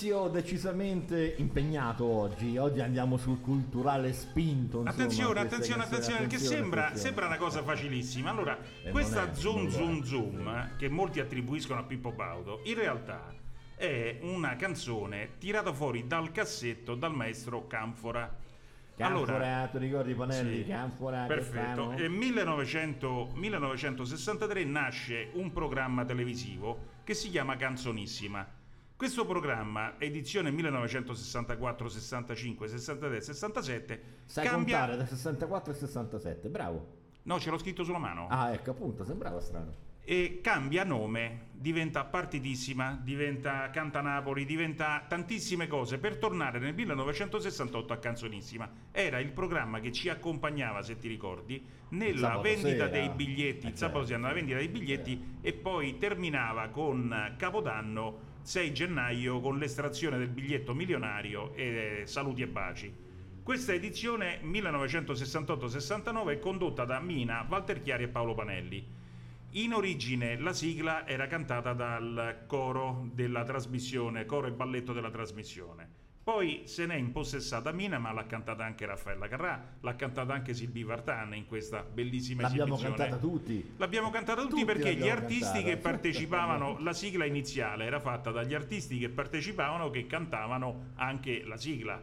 Inizio 0.00 0.28
decisamente 0.28 1.34
impegnato 1.38 2.04
oggi. 2.04 2.56
Oggi 2.56 2.78
andiamo 2.78 3.16
sul 3.16 3.40
culturale 3.40 4.12
spinto. 4.12 4.78
insomma, 4.78 4.90
Attenzione, 4.90 5.40
attenzione, 5.40 5.82
attenzione, 5.82 6.18
perché 6.20 6.38
sembra, 6.38 6.80
attenzione. 6.82 7.04
sembra 7.04 7.26
una 7.26 7.36
cosa 7.36 7.64
facilissima. 7.64 8.30
Allora, 8.30 8.56
non 8.84 8.92
questa 8.92 9.28
è, 9.28 9.34
zoom 9.34 9.68
zoom 9.68 10.04
zoom 10.04 10.46
eh, 10.46 10.70
che 10.78 10.88
molti 10.88 11.18
attribuiscono 11.18 11.80
a 11.80 11.82
Pippo 11.82 12.12
Baudo, 12.12 12.60
in 12.66 12.76
realtà 12.76 13.34
è 13.74 14.20
una 14.22 14.54
canzone 14.54 15.30
tirata 15.38 15.72
fuori 15.72 16.06
dal 16.06 16.30
cassetto 16.30 16.94
dal 16.94 17.12
maestro 17.12 17.66
Canfora. 17.66 18.32
Canfora, 18.94 19.66
ti 19.66 19.78
ricordi 19.78 20.14
Panelli? 20.14 20.62
Sì. 20.62 20.68
Canfora, 20.68 21.24
Perfetto. 21.24 21.90
Nel 21.90 22.10
1900 22.10 23.32
1963 23.34 24.64
nasce 24.64 25.30
un 25.32 25.50
programma 25.50 26.04
televisivo 26.04 26.86
che 27.02 27.14
si 27.14 27.30
chiama 27.30 27.56
Canzonissima. 27.56 28.57
Questo 28.98 29.24
programma, 29.24 29.94
edizione 30.00 30.50
1964, 30.50 31.88
65, 31.88 32.66
63, 32.66 33.20
67, 33.20 34.02
Sai 34.24 34.44
cambia... 34.44 34.78
contare 34.78 34.96
da 34.98 35.06
64 35.06 35.72
e 35.72 35.76
67, 35.76 36.48
bravo. 36.48 36.86
No, 37.22 37.38
ce 37.38 37.50
l'ho 37.50 37.58
scritto 37.58 37.84
sulla 37.84 37.98
mano. 37.98 38.26
Ah, 38.28 38.50
ecco, 38.52 38.70
appunto, 38.72 39.04
sembrava 39.04 39.38
strano. 39.40 39.86
e 40.02 40.40
cambia 40.42 40.82
nome, 40.82 41.48
diventa 41.52 42.02
partitissima, 42.06 42.98
diventa 43.00 43.70
Canta 43.70 44.00
Napoli, 44.00 44.44
diventa 44.44 45.04
tantissime 45.06 45.68
cose 45.68 45.98
per 45.98 46.16
tornare 46.16 46.58
nel 46.58 46.74
1968 46.74 47.92
a 47.92 47.98
Canzonissima. 47.98 48.68
Era 48.90 49.20
il 49.20 49.30
programma 49.30 49.78
che 49.78 49.92
ci 49.92 50.08
accompagnava, 50.08 50.82
se 50.82 50.98
ti 50.98 51.06
ricordi, 51.06 51.62
nella 51.90 52.38
vendita 52.38 52.86
sera. 52.86 52.88
dei 52.88 53.10
biglietti, 53.10 53.66
Eh, 53.68 53.76
sabato 53.76 53.98
certo. 53.98 54.06
sera, 54.06 54.18
nella 54.18 54.32
vendita 54.32 54.56
dei 54.58 54.68
biglietti 54.68 55.36
e 55.40 55.52
poi 55.52 55.98
terminava 55.98 56.66
con 56.68 57.34
Capodanno 57.36 58.26
6 58.48 58.72
gennaio 58.72 59.40
con 59.40 59.58
l'estrazione 59.58 60.16
del 60.16 60.30
biglietto 60.30 60.72
milionario 60.72 61.52
e 61.52 62.04
saluti 62.06 62.40
e 62.40 62.46
baci. 62.46 62.90
Questa 63.42 63.74
edizione 63.74 64.40
1968-69 64.42 66.28
è 66.30 66.38
condotta 66.38 66.86
da 66.86 66.98
Mina, 66.98 67.44
Walter 67.46 67.82
Chiari 67.82 68.04
e 68.04 68.08
Paolo 68.08 68.34
Panelli. 68.34 68.82
In 69.50 69.74
origine 69.74 70.38
la 70.40 70.54
sigla 70.54 71.06
era 71.06 71.26
cantata 71.26 71.74
dal 71.74 72.44
coro 72.46 73.10
della 73.12 73.44
trasmissione, 73.44 74.24
coro 74.24 74.46
e 74.46 74.52
balletto 74.52 74.94
della 74.94 75.10
trasmissione. 75.10 75.97
Poi 76.28 76.64
se 76.66 76.84
n'è 76.84 76.94
impossessata 76.94 77.72
Mina, 77.72 77.98
ma 77.98 78.12
l'ha 78.12 78.26
cantata 78.26 78.62
anche 78.62 78.84
Raffaella 78.84 79.28
Carrà, 79.28 79.76
l'ha 79.80 79.96
cantata 79.96 80.34
anche 80.34 80.52
Silvi 80.52 80.82
Vartan 80.82 81.34
in 81.34 81.46
questa 81.46 81.82
bellissima 81.82 82.42
L'abbiamo 82.42 82.74
esibizione. 82.74 82.96
cantata 82.98 83.18
tutti. 83.18 83.72
L'abbiamo 83.78 84.10
cantata 84.10 84.42
tutti, 84.42 84.52
Tutti 84.52 84.64
perché 84.66 84.92
gli 84.92 84.98
l'abbiamo 84.98 85.20
artisti 85.22 85.44
cantata. 85.44 85.64
che 85.64 85.76
partecipavano, 85.78 86.76
la 86.84 86.92
sigla 86.92 87.24
iniziale 87.24 87.86
era 87.86 87.98
fatta 87.98 88.30
dagli 88.30 88.52
artisti 88.52 88.98
che 88.98 89.08
partecipavano 89.08 89.88
che 89.88 90.06
cantavano 90.06 90.90
anche 90.96 91.44
la 91.46 91.56
sigla. 91.56 91.98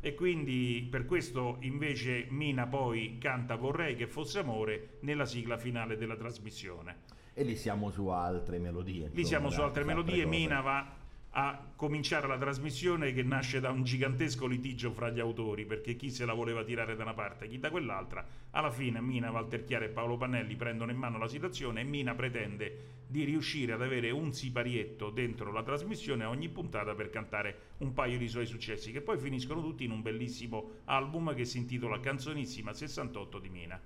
E 0.00 0.14
quindi 0.14 0.88
per 0.90 1.04
questo 1.04 1.58
invece 1.60 2.28
Mina 2.30 2.66
poi 2.66 3.18
canta 3.18 3.56
Vorrei 3.56 3.94
che 3.94 4.06
fosse 4.06 4.38
amore 4.38 4.96
nella 5.00 5.26
sigla 5.26 5.58
finale 5.58 5.98
della 5.98 6.16
trasmissione. 6.16 7.00
E 7.34 7.42
lì 7.44 7.56
siamo 7.56 7.90
su 7.90 8.06
altre 8.06 8.58
melodie. 8.58 9.10
Lì 9.12 9.22
siamo 9.26 9.50
su 9.50 9.60
altre 9.60 9.84
melodie, 9.84 10.24
cose. 10.24 10.34
Mina 10.34 10.62
va 10.62 11.04
a 11.38 11.62
cominciare 11.76 12.26
la 12.26 12.38
trasmissione 12.38 13.12
che 13.12 13.22
nasce 13.22 13.60
da 13.60 13.70
un 13.70 13.82
gigantesco 13.82 14.46
litigio 14.46 14.90
fra 14.90 15.10
gli 15.10 15.20
autori, 15.20 15.66
perché 15.66 15.94
chi 15.94 16.10
se 16.10 16.24
la 16.24 16.32
voleva 16.32 16.64
tirare 16.64 16.96
da 16.96 17.02
una 17.02 17.12
parte, 17.12 17.46
chi 17.46 17.58
da 17.58 17.68
quell'altra. 17.68 18.26
Alla 18.52 18.70
fine 18.70 19.02
Mina, 19.02 19.30
Walter 19.30 19.62
Chiara 19.62 19.84
e 19.84 19.90
Paolo 19.90 20.16
Pannelli 20.16 20.56
prendono 20.56 20.92
in 20.92 20.96
mano 20.96 21.18
la 21.18 21.28
situazione 21.28 21.82
e 21.82 21.84
Mina 21.84 22.14
pretende 22.14 22.94
di 23.06 23.24
riuscire 23.24 23.74
ad 23.74 23.82
avere 23.82 24.10
un 24.10 24.32
siparietto 24.32 25.10
dentro 25.10 25.52
la 25.52 25.62
trasmissione 25.62 26.24
a 26.24 26.30
ogni 26.30 26.48
puntata 26.48 26.94
per 26.94 27.10
cantare 27.10 27.58
un 27.78 27.92
paio 27.92 28.16
di 28.16 28.28
suoi 28.28 28.46
successi, 28.46 28.90
che 28.90 29.02
poi 29.02 29.18
finiscono 29.18 29.60
tutti 29.60 29.84
in 29.84 29.90
un 29.90 30.00
bellissimo 30.00 30.70
album 30.84 31.34
che 31.34 31.44
si 31.44 31.58
intitola 31.58 32.00
Canzonissima 32.00 32.72
68 32.72 33.38
di 33.38 33.48
Mina. 33.50 33.78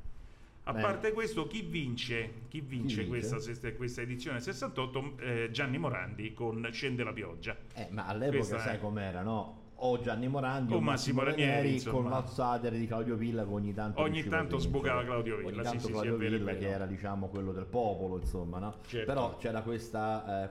A 0.65 0.73
Bene. 0.73 0.85
parte 0.85 1.13
questo, 1.13 1.47
chi 1.47 1.63
vince, 1.63 2.43
chi 2.49 2.61
vince, 2.61 3.03
vince? 3.05 3.29
Questa, 3.29 3.73
questa 3.73 4.03
edizione 4.03 4.41
68? 4.41 5.13
Eh, 5.19 5.49
Gianni 5.51 5.79
Morandi 5.79 6.33
con 6.35 6.69
Scende 6.71 7.03
la 7.03 7.13
pioggia. 7.13 7.57
Eh, 7.75 7.89
ma 7.91 8.07
all'epoca 8.07 8.37
Questa 8.37 8.59
sai 8.59 8.77
è- 8.77 8.81
com'era, 8.81 9.23
no? 9.23 9.59
O 9.83 9.99
Gianni 10.01 10.29
Morandi 10.29 10.75
O 10.75 10.77
o 10.77 10.81
Massimo 10.81 11.23
Massimo, 11.23 11.43
Ranieri, 11.45 11.73
insomma. 11.73 12.01
con 12.03 12.11
l'outsider 12.11 12.73
di 12.75 12.87
Claudio 12.87 13.17
Villa 13.17 13.45
che 13.45 13.51
ogni 13.51 13.73
tanto 13.73 14.03
Ogni 14.03 14.23
tanto 14.25 14.59
sbucava 14.59 15.03
Claudio 15.05 15.37
Villa, 15.39 15.49
ogni 15.49 15.57
sì, 15.57 15.63
tanto 15.63 15.79
sì, 15.79 15.87
sì, 15.87 15.91
Claudio 15.93 16.15
è 16.17 16.19
Villa 16.19 16.55
che 16.55 16.69
era 16.69 16.85
diciamo 16.85 17.29
quello 17.29 17.53
del 17.53 17.65
popolo 17.65 18.19
insomma 18.19 18.59
no? 18.59 18.75
Certo. 18.87 19.07
però 19.07 19.37
c'era 19.39 19.63
questa, 19.63 20.45
eh, 20.45 20.51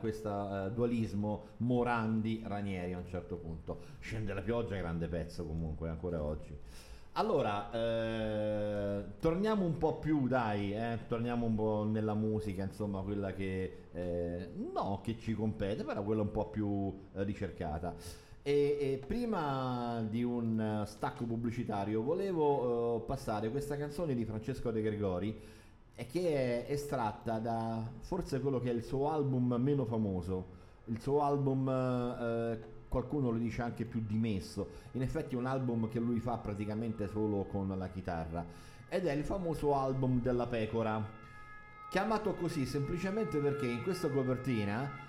eh, 0.66 0.72
dualismo 0.72 1.50
Morandi-Ranieri 1.58 2.94
a 2.94 2.98
un 2.98 3.06
certo 3.06 3.36
punto 3.36 3.82
scende 4.00 4.34
la 4.34 4.42
pioggia 4.42 4.76
grande 4.78 5.08
pezzo 5.08 5.46
comunque 5.46 5.90
ancora 5.90 6.24
oggi 6.24 6.58
allora, 7.20 7.70
eh, 7.72 9.04
torniamo 9.20 9.66
un 9.66 9.78
po' 9.78 9.98
più, 9.98 10.30
dai, 10.30 10.74
eh, 10.74 11.00
torniamo 11.06 11.46
un 11.48 11.56
po' 11.56 11.84
nella 11.84 12.14
musica, 12.14 12.64
insomma, 12.64 13.02
quella 13.02 13.34
che, 13.34 13.88
eh, 13.92 14.50
no, 14.74 15.02
che 15.04 15.18
ci 15.20 15.34
compete, 15.34 15.84
però 15.84 16.02
quella 16.02 16.22
un 16.22 16.32
po' 16.32 16.48
più 16.48 16.88
eh, 17.14 17.24
ricercata. 17.26 17.94
E, 18.42 18.78
e 18.80 19.04
prima 19.06 20.02
di 20.10 20.24
un 20.24 20.62
eh, 20.62 20.86
stacco 20.86 21.26
pubblicitario 21.26 22.02
volevo 22.02 23.02
eh, 23.02 23.06
passare 23.06 23.50
questa 23.52 23.76
canzone 23.76 24.16
di 24.16 24.24
Francesco 24.24 24.72
De 24.72 24.82
Gregori 24.82 25.38
e 25.94 26.06
che 26.06 26.66
è 26.66 26.72
estratta 26.72 27.38
da 27.40 27.86
forse 28.00 28.40
quello 28.40 28.60
che 28.60 28.70
è 28.70 28.74
il 28.74 28.84
suo 28.84 29.10
album 29.12 29.58
meno 29.60 29.84
famoso, 29.84 30.46
il 30.86 31.02
suo 31.02 31.22
album 31.22 31.68
eh, 31.68 32.60
qualcuno 32.90 33.30
lo 33.30 33.38
dice 33.38 33.62
anche 33.62 33.86
più 33.86 34.04
dimesso, 34.06 34.72
in 34.92 35.02
effetti 35.02 35.36
è 35.36 35.38
un 35.38 35.46
album 35.46 35.88
che 35.88 36.00
lui 36.00 36.20
fa 36.20 36.38
praticamente 36.38 37.08
solo 37.08 37.46
con 37.46 37.74
la 37.78 37.88
chitarra. 37.88 38.46
Ed 38.90 39.06
è 39.06 39.14
il 39.14 39.24
famoso 39.24 39.76
album 39.76 40.20
della 40.22 40.48
pecora, 40.48 41.02
chiamato 41.90 42.34
così 42.34 42.66
semplicemente 42.66 43.38
perché 43.38 43.68
in 43.68 43.84
questa 43.84 44.10
copertina 44.10 45.08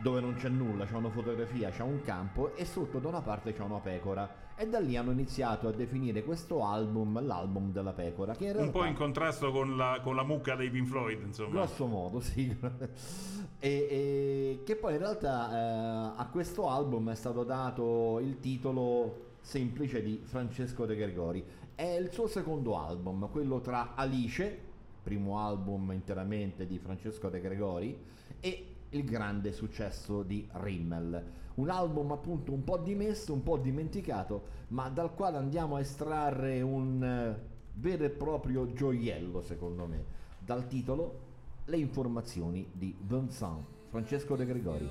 dove 0.00 0.20
non 0.20 0.34
c'è 0.34 0.48
nulla, 0.48 0.86
c'è 0.86 0.94
una 0.94 1.10
fotografia, 1.10 1.70
c'è 1.70 1.82
un 1.82 2.02
campo 2.02 2.56
e 2.56 2.64
sotto 2.64 2.98
da 2.98 3.08
una 3.08 3.20
parte 3.20 3.52
c'è 3.52 3.62
una 3.62 3.78
pecora 3.78 4.43
e 4.56 4.68
da 4.68 4.78
lì 4.78 4.96
hanno 4.96 5.10
iniziato 5.10 5.68
a 5.68 5.72
definire 5.72 6.22
questo 6.22 6.64
album 6.64 7.24
l'album 7.24 7.72
della 7.72 7.92
pecora 7.92 8.34
che 8.34 8.44
in 8.44 8.50
Un 8.50 8.56
realtà 8.56 8.78
po' 8.78 8.84
in 8.84 8.94
contrasto 8.94 9.50
con 9.50 9.76
la, 9.76 10.00
con 10.02 10.14
la 10.14 10.24
mucca 10.24 10.54
dei 10.54 10.70
Pink 10.70 10.88
Floyd, 10.88 11.22
insomma. 11.22 11.50
grosso 11.50 11.86
modo 11.86 12.20
sì. 12.20 12.54
E, 13.64 13.70
e 13.70 14.62
che 14.62 14.76
poi 14.76 14.92
in 14.92 14.98
realtà 14.98 15.50
eh, 15.50 16.20
a 16.20 16.28
questo 16.30 16.68
album 16.68 17.10
è 17.10 17.14
stato 17.14 17.44
dato 17.44 18.18
il 18.20 18.38
titolo 18.38 19.36
semplice 19.40 20.02
di 20.02 20.20
Francesco 20.22 20.84
De 20.84 20.94
Gregori. 20.94 21.42
È 21.74 21.82
il 21.82 22.12
suo 22.12 22.26
secondo 22.26 22.76
album 22.76 23.30
quello 23.30 23.62
tra 23.62 23.94
Alice 23.94 24.72
primo 25.04 25.38
album 25.38 25.92
interamente 25.92 26.66
di 26.66 26.78
Francesco 26.78 27.28
De 27.28 27.40
Gregori 27.40 27.96
e 28.40 28.66
il 28.90 29.04
grande 29.04 29.52
successo 29.52 30.22
di 30.22 30.48
Rimmel 30.52 31.22
un 31.54 31.70
album 31.70 32.12
appunto 32.12 32.52
un 32.52 32.64
po' 32.64 32.78
dimesso 32.78 33.32
un 33.32 33.42
po' 33.42 33.56
dimenticato 33.58 34.62
ma 34.68 34.88
dal 34.88 35.14
quale 35.14 35.36
andiamo 35.36 35.76
a 35.76 35.80
estrarre 35.80 36.60
un 36.62 37.02
eh, 37.02 37.52
vero 37.74 38.04
e 38.04 38.10
proprio 38.10 38.72
gioiello 38.72 39.40
secondo 39.40 39.86
me. 39.86 40.22
Dal 40.38 40.66
titolo 40.66 41.20
Le 41.66 41.76
informazioni 41.76 42.68
di 42.72 42.94
Vincent 43.00 43.64
Francesco 43.88 44.36
De 44.36 44.44
Gregori. 44.44 44.90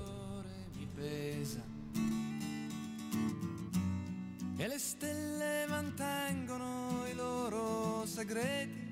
Mi 0.76 0.88
pesa. 0.94 1.62
E 4.56 4.68
le 4.68 4.78
stelle 4.78 5.66
mantengono 5.68 7.04
i 7.10 7.14
loro 7.14 8.06
segreti 8.06 8.82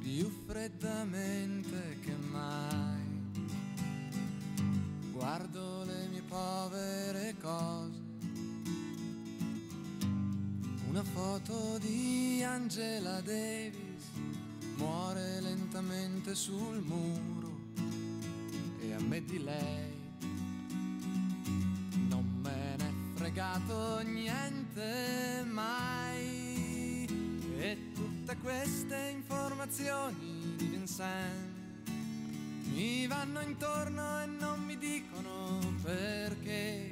più 0.00 0.30
freddamente 0.30 1.98
che 2.00 2.14
mai 2.30 2.91
guardo 5.22 5.84
le 5.84 6.08
mie 6.08 6.22
povere 6.22 7.36
cose. 7.40 8.00
Una 10.88 11.04
foto 11.04 11.78
di 11.78 12.42
Angela 12.44 13.20
Davis 13.20 14.10
muore 14.78 15.40
lentamente 15.40 16.34
sul 16.34 16.82
muro 16.82 17.56
e 18.80 18.94
a 18.94 18.98
me 18.98 19.24
di 19.24 19.44
lei 19.44 19.92
non 22.08 22.26
me 22.42 22.74
ne 22.78 22.88
è 22.88 22.92
fregato 23.14 24.00
niente 24.02 25.44
mai. 25.46 27.06
E 27.58 27.92
tutte 27.94 28.36
queste 28.38 29.12
informazioni 29.14 30.56
di 30.56 30.66
Vincent 30.66 31.51
mi 32.70 33.06
vanno 33.06 33.40
intorno 33.40 34.20
e 34.22 34.26
non 34.26 34.64
mi 34.64 34.78
dicono 34.78 35.58
perché. 35.82 36.90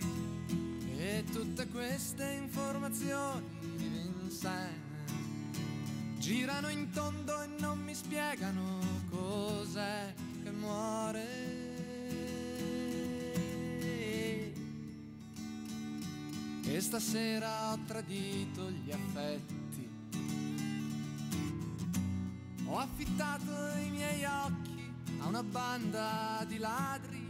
E 0.96 1.24
tutte 1.32 1.66
queste 1.68 2.38
informazioni 2.42 3.58
in 3.78 4.30
sé 4.30 4.88
girano 6.20 6.68
in 6.68 6.90
tondo 6.90 7.42
e 7.42 7.46
non 7.58 7.78
mi 7.80 7.94
spiegano 7.94 8.78
cos'è 9.08 10.14
che 10.44 10.50
muore. 10.50 11.26
E 16.62 16.80
stasera 16.80 17.72
ho 17.72 17.78
tradito 17.86 18.70
gli 18.70 18.92
affetti, 18.92 19.88
ho 22.66 22.78
affittato 22.78 23.50
i 23.78 23.90
miei 23.90 24.24
occhi 24.24 24.69
a 25.20 25.26
una 25.26 25.42
banda 25.42 26.44
di 26.46 26.58
ladri. 26.58 27.28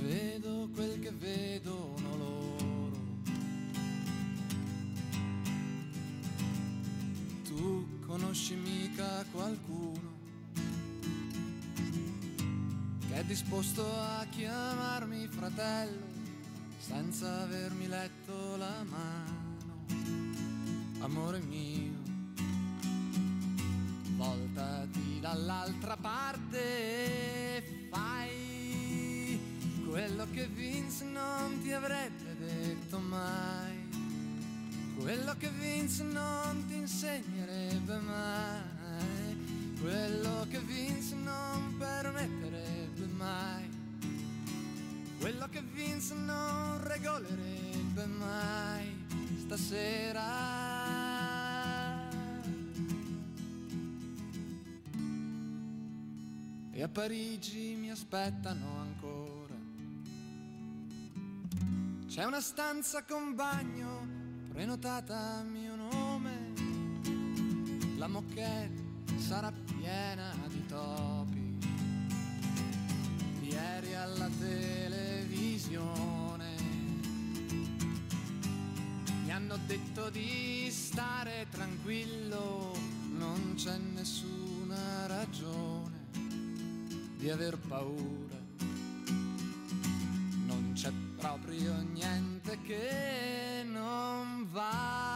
Vedo 0.00 0.68
quel 0.74 0.98
che 1.00 1.10
vedono 1.10 2.16
loro. 2.16 2.96
Tu 7.44 7.98
conosci 8.06 8.54
mica 8.54 9.24
qualcuno 9.30 10.16
che 13.08 13.14
è 13.14 13.24
disposto 13.24 13.84
a 13.84 14.26
chiamarmi 14.30 15.26
fratello 15.28 16.06
senza 16.78 17.42
avermi 17.42 17.88
letto 17.88 18.56
la 18.56 18.84
mano. 18.84 19.46
Amore 21.00 21.40
mio, 21.40 21.92
dall'altra 25.20 25.96
parte 25.96 27.62
fai 27.90 28.38
quello 29.88 30.26
che 30.32 30.46
Vince 30.48 31.04
non 31.04 31.60
ti 31.62 31.72
avrebbe 31.72 32.36
detto 32.38 32.98
mai. 32.98 33.86
Quello 34.96 35.34
che 35.38 35.48
Vince 35.50 36.02
non 36.02 36.64
ti 36.66 36.74
insegnerebbe 36.74 37.96
mai. 37.98 39.76
Quello 39.80 40.46
che 40.50 40.58
Vince 40.60 41.14
non 41.14 41.76
permetterebbe 41.78 43.06
mai. 43.16 43.68
Quello 45.18 45.48
che 45.50 45.62
Vince 45.62 46.14
non 46.14 46.80
regolerebbe 46.82 48.06
mai 48.06 49.06
stasera. 49.46 50.77
E 56.78 56.82
a 56.84 56.88
Parigi 56.88 57.74
mi 57.74 57.90
aspettano 57.90 58.78
ancora. 58.78 59.56
C'è 62.06 62.22
una 62.22 62.40
stanza 62.40 63.02
con 63.02 63.34
bagno 63.34 64.06
prenotata 64.48 65.38
a 65.38 65.42
mio 65.42 65.74
nome. 65.74 66.52
La 67.96 68.06
moquette 68.06 69.18
sarà 69.18 69.50
piena 69.50 70.32
di 70.46 70.64
topi. 70.66 71.58
Ieri 73.40 73.94
alla 73.96 74.28
televisione 74.38 75.66
mi 79.24 79.32
hanno 79.32 79.58
detto 79.66 80.10
di 80.10 80.68
stare 80.70 81.48
tranquillo, 81.50 82.72
non 83.16 83.54
c'è 83.56 83.76
nessuna 83.78 85.08
ragione 85.08 85.77
di 87.18 87.30
aver 87.30 87.58
paura. 87.58 88.36
Non 90.46 90.70
c'è 90.74 90.92
proprio 91.16 91.74
niente 91.92 92.58
che 92.62 93.64
non 93.64 94.46
va. 94.52 95.08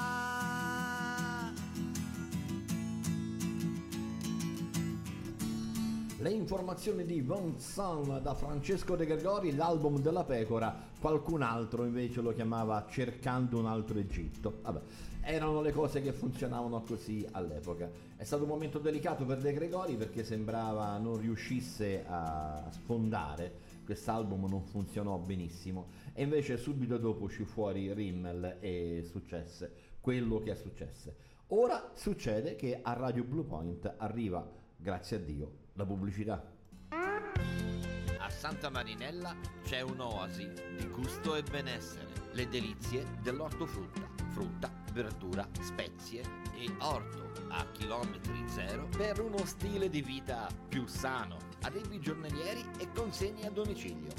Le 6.19 6.31
informazioni 6.31 7.05
di 7.05 7.21
Von 7.21 7.59
San 7.59 8.21
da 8.21 8.35
Francesco 8.35 8.97
De 8.97 9.07
Gregori, 9.07 9.55
l'album 9.55 10.01
della 10.01 10.25
pecora, 10.25 10.77
qualcun 11.01 11.43
altro 11.43 11.85
invece 11.85 12.21
lo 12.21 12.33
chiamava 12.33 12.85
Cercando 12.89 13.59
un 13.59 13.67
altro 13.67 13.99
Egitto. 13.99 14.59
Vabbè, 14.63 14.81
erano 15.23 15.63
le 15.63 15.73
cose 15.73 16.03
che 16.03 16.13
funzionavano 16.13 16.83
così 16.83 17.27
all'epoca. 17.31 17.91
È 18.17 18.25
stato 18.25 18.43
un 18.43 18.49
momento 18.49 18.79
delicato 18.79 19.25
per 19.25 19.39
De 19.39 19.53
Gregori 19.53 19.97
perché 19.97 20.25
sembrava 20.25 20.97
non 20.99 21.19
riuscisse 21.19 22.05
a 22.07 22.69
sfondare, 22.71 23.53
quest'album 23.85 24.47
non 24.49 24.63
funzionò 24.63 25.17
benissimo 25.19 25.89
e 26.13 26.23
invece 26.23 26.57
subito 26.57 26.99
dopo 26.99 27.25
uscì 27.25 27.45
fuori 27.45 27.93
Rimmel 27.93 28.59
e 28.61 29.07
successe 29.11 29.91
quello 30.01 30.41
che 30.41 30.53
è 30.53 30.57
successo. 30.57 31.15
Ora 31.49 31.93
succede 31.95 32.57
che 32.57 32.81
a 32.83 32.93
Radio 32.93 33.25
Blue 33.25 33.45
Point 33.45 33.95
arriva, 33.99 34.47
grazie 34.77 35.17
a 35.17 35.21
Dio, 35.21 35.53
la 35.75 35.85
pubblicità. 35.85 36.45
A 36.91 38.31
Santa 38.31 38.71
Marinella 38.71 39.37
c'è 39.63 39.81
un'oasi 39.81 40.51
di 40.77 40.87
gusto 40.89 41.35
e 41.37 41.43
benessere. 41.43 42.09
Le 42.33 42.49
delizie 42.49 43.05
dell'ortofrutta. 43.23 44.12
Frutta, 44.33 44.71
verdura, 44.93 45.47
spezie 45.61 46.23
e 46.55 46.71
orto 46.81 47.31
a 47.49 47.67
chilometri 47.73 48.43
zero 48.49 48.89
per 48.97 49.21
uno 49.21 49.45
stile 49.45 49.91
di 49.91 50.01
vita 50.01 50.49
più 50.69 50.87
sano. 50.87 51.37
Arrivi 51.63 52.01
giornalieri 52.01 52.65
e 52.79 52.91
consegni 52.93 53.45
a 53.45 53.51
domicilio. 53.51 54.11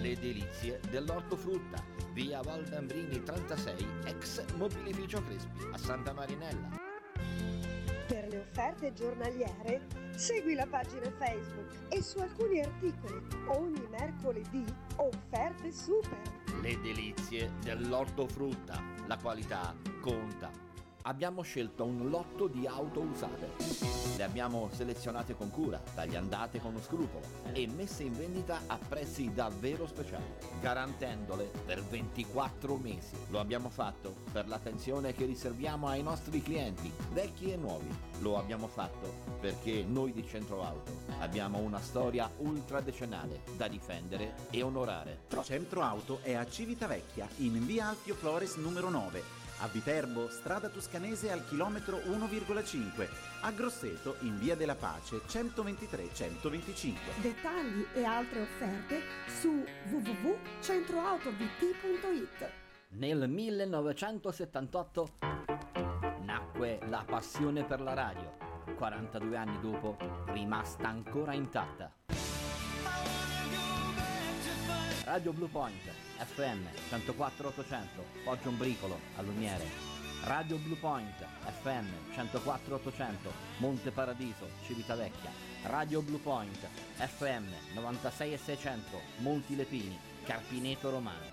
Le 0.00 0.14
delizie 0.16 0.80
dell'ortofrutta. 0.90 1.82
Via 2.12 2.42
Valdambrini 2.42 3.22
36, 3.22 3.86
ex 4.04 4.44
mobilificio 4.56 5.22
Crespi, 5.24 5.66
a 5.72 5.78
Santa 5.78 6.12
Marinella. 6.12 6.68
Per 8.06 8.28
le 8.28 8.38
offerte 8.38 8.92
giornaliere 8.92 9.86
segui 10.14 10.54
la 10.54 10.66
pagina 10.66 11.10
Facebook 11.18 11.70
e 11.88 12.02
su 12.02 12.18
alcuni 12.18 12.60
articoli 12.60 13.20
ogni 13.46 13.86
mercoledì 13.90 14.64
offerte 14.96 15.72
super. 15.72 16.20
Le 16.60 16.80
delizie 16.80 17.50
dell'ortofrutta. 17.62 18.80
La 19.06 19.16
qualità 19.16 19.74
conta. 20.00 20.71
Abbiamo 21.04 21.42
scelto 21.42 21.84
un 21.84 22.10
lotto 22.10 22.46
di 22.46 22.64
auto 22.64 23.00
usate. 23.00 23.50
Le 24.16 24.22
abbiamo 24.22 24.68
selezionate 24.72 25.34
con 25.34 25.50
cura, 25.50 25.82
tagliandate 25.94 26.60
con 26.60 26.80
scrupolo 26.80 27.24
e 27.52 27.66
messe 27.66 28.04
in 28.04 28.12
vendita 28.12 28.60
a 28.68 28.78
prezzi 28.78 29.32
davvero 29.32 29.86
speciali, 29.88 30.24
garantendole 30.60 31.50
per 31.66 31.82
24 31.82 32.76
mesi. 32.76 33.16
Lo 33.30 33.40
abbiamo 33.40 33.68
fatto 33.68 34.14
per 34.30 34.46
l'attenzione 34.46 35.12
che 35.12 35.24
riserviamo 35.24 35.88
ai 35.88 36.04
nostri 36.04 36.40
clienti, 36.40 36.92
vecchi 37.10 37.50
e 37.50 37.56
nuovi. 37.56 37.88
Lo 38.20 38.38
abbiamo 38.38 38.68
fatto 38.68 39.12
perché 39.40 39.82
noi 39.82 40.12
di 40.12 40.24
Centro 40.24 40.62
Auto 40.62 40.92
abbiamo 41.18 41.58
una 41.58 41.80
storia 41.80 42.30
ultradecennale 42.36 43.40
da 43.56 43.66
difendere 43.66 44.34
e 44.50 44.62
onorare. 44.62 45.22
Centro 45.42 45.82
Auto 45.82 46.20
è 46.22 46.34
a 46.34 46.46
Civitavecchia, 46.46 47.28
in 47.38 47.66
via 47.66 47.88
Alfio 47.88 48.14
Flores 48.14 48.54
numero 48.54 48.88
9. 48.88 49.41
A 49.62 49.68
Viterbo, 49.68 50.28
strada 50.28 50.68
toscanese 50.68 51.30
al 51.30 51.46
chilometro 51.46 51.98
1,5. 51.98 53.08
A 53.42 53.52
Grosseto, 53.52 54.16
in 54.22 54.36
via 54.36 54.56
della 54.56 54.74
Pace 54.74 55.18
123-125. 55.18 57.20
Dettagli 57.20 57.86
e 57.94 58.02
altre 58.02 58.40
offerte 58.40 59.02
su 59.28 59.64
www.centroautovt.it. 59.88 62.50
Nel 62.88 63.28
1978 63.28 65.10
nacque 66.22 66.80
la 66.88 67.04
passione 67.06 67.62
per 67.62 67.80
la 67.80 67.94
radio. 67.94 68.36
42 68.74 69.36
anni 69.36 69.60
dopo, 69.60 69.96
rimasta 70.32 70.88
ancora 70.88 71.34
intatta. 71.34 72.01
Radio 75.04 75.32
Blue 75.32 75.48
Point, 75.48 75.82
FM 76.16 76.64
104-800, 76.88 78.22
Poggio 78.22 78.50
Bricolo, 78.50 78.96
a 79.16 79.22
Lumiere. 79.22 79.64
Radio 80.24 80.56
Blue 80.58 80.76
Point, 80.76 81.26
FM 81.60 81.86
104-800, 82.14 83.30
Monte 83.58 83.90
Paradiso, 83.90 84.46
Civitavecchia. 84.62 85.30
Radio 85.64 86.02
Blue 86.02 86.20
Point, 86.20 86.56
FM 86.98 87.46
96-600, 87.74 88.78
Monti 89.18 89.56
Lepini, 89.56 89.98
Carpineto 90.24 90.90
Romano. 90.90 91.26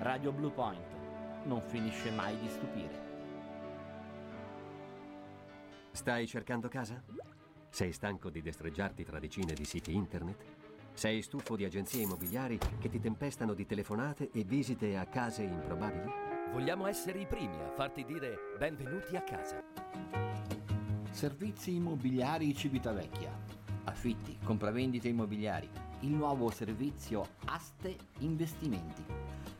Radio 0.00 0.32
Blue 0.32 0.50
Point 0.50 1.44
non 1.44 1.60
finisce 1.68 2.10
mai 2.12 2.38
di 2.38 2.48
stupire. 2.48 3.02
Stai 5.92 6.26
cercando 6.26 6.68
casa? 6.68 7.02
Sei 7.68 7.92
stanco 7.92 8.30
di 8.30 8.40
destreggiarti 8.40 9.04
tra 9.04 9.18
decine 9.18 9.52
di 9.52 9.66
siti 9.66 9.94
internet? 9.94 10.63
Sei 10.94 11.22
stufo 11.22 11.56
di 11.56 11.64
agenzie 11.64 12.02
immobiliari 12.02 12.56
che 12.78 12.88
ti 12.88 13.00
tempestano 13.00 13.52
di 13.52 13.66
telefonate 13.66 14.30
e 14.32 14.44
visite 14.44 14.96
a 14.96 15.04
case 15.06 15.42
improbabili? 15.42 16.08
Vogliamo 16.52 16.86
essere 16.86 17.18
i 17.18 17.26
primi 17.26 17.60
a 17.60 17.72
farti 17.74 18.04
dire 18.04 18.36
benvenuti 18.56 19.16
a 19.16 19.22
casa. 19.22 19.60
Servizi 21.10 21.74
immobiliari 21.74 22.54
Civitavecchia. 22.54 23.36
Affitti, 23.84 24.38
compravendite 24.44 25.08
immobiliari. 25.08 25.68
Il 26.00 26.10
nuovo 26.10 26.48
servizio 26.52 27.26
Aste 27.46 27.96
Investimenti. 28.20 29.04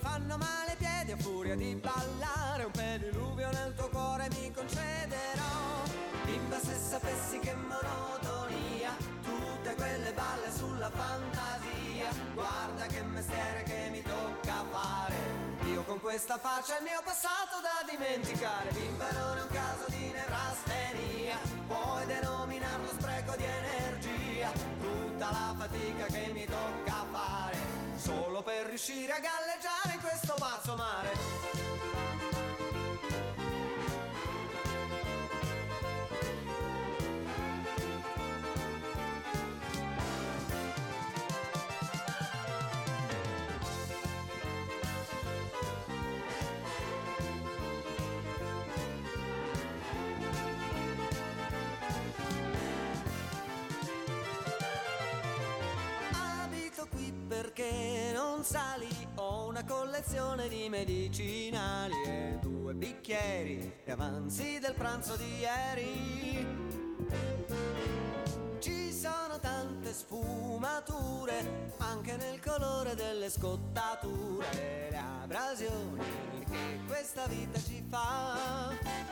Fanno 0.00 0.38
male 0.38 0.72
i 0.72 0.76
piedi 0.76 1.12
a 1.12 1.16
furia 1.18 1.54
di 1.54 1.74
ballare, 1.74 2.64
un 2.64 2.70
pediluvio 2.70 3.50
nel 3.50 3.74
tuo 3.74 3.88
cuore 3.90 4.28
mi 4.30 4.50
concederò. 4.50 5.84
Bimba 6.24 6.58
se 6.58 6.74
sapessi 6.74 7.38
che 7.38 7.54
monotonia, 7.54 8.96
tutte 9.22 9.74
quelle 9.74 10.12
balle 10.12 10.50
sulla 10.56 10.90
fantasia. 10.90 12.08
Guarda 12.32 12.86
che 12.86 13.02
mestiere 13.02 13.62
che 13.64 13.88
mi 13.90 14.02
tocca 14.02 14.64
fare. 14.70 15.16
Io 15.66 15.82
con 15.82 16.00
questa 16.00 16.38
faccia 16.38 16.78
il 16.78 16.82
mio 16.84 17.00
passato 17.04 17.60
da 17.60 17.84
dimenticare. 17.88 18.70
Bimba 18.72 19.10
non 19.12 19.36
è 19.36 19.42
un 19.42 19.48
caso 19.48 19.84
di 19.88 20.10
nevrastenia, 20.12 21.36
puoi 21.66 22.06
denominarlo 22.06 22.88
spreco 22.88 23.36
di 23.36 23.44
energia. 23.44 24.50
Tutta 24.80 25.30
la 25.30 25.54
fatica 25.58 26.06
che 26.06 26.30
mi 26.32 26.46
tocca 26.46 27.04
fare, 27.12 27.56
solo 28.00 28.42
per 28.42 28.66
riuscire 28.66 29.12
a 29.12 29.18
galleggiare 29.18 29.94
in 29.94 30.00
questo 30.00 30.34
pazzo 30.38 30.74
mare. 30.74 31.79
Perché 57.52 58.12
non 58.14 58.44
sali, 58.44 58.86
ho 59.16 59.46
una 59.46 59.64
collezione 59.64 60.48
di 60.48 60.68
medicinali 60.68 61.94
e 62.06 62.38
due 62.40 62.74
bicchieri 62.74 63.72
e 63.84 63.90
avanzi 63.90 64.60
del 64.60 64.74
pranzo 64.74 65.16
di 65.16 65.38
ieri. 65.38 66.46
Ci 68.60 68.92
sono 68.92 69.40
tante 69.40 69.92
sfumature, 69.92 71.74
anche 71.78 72.16
nel 72.16 72.40
colore 72.40 72.94
delle 72.94 73.28
scottature, 73.28 74.88
le 74.90 74.96
abrasioni 74.96 76.44
che 76.48 76.80
questa 76.86 77.26
vita 77.26 77.58
ci 77.58 77.84
fa. 77.88 79.08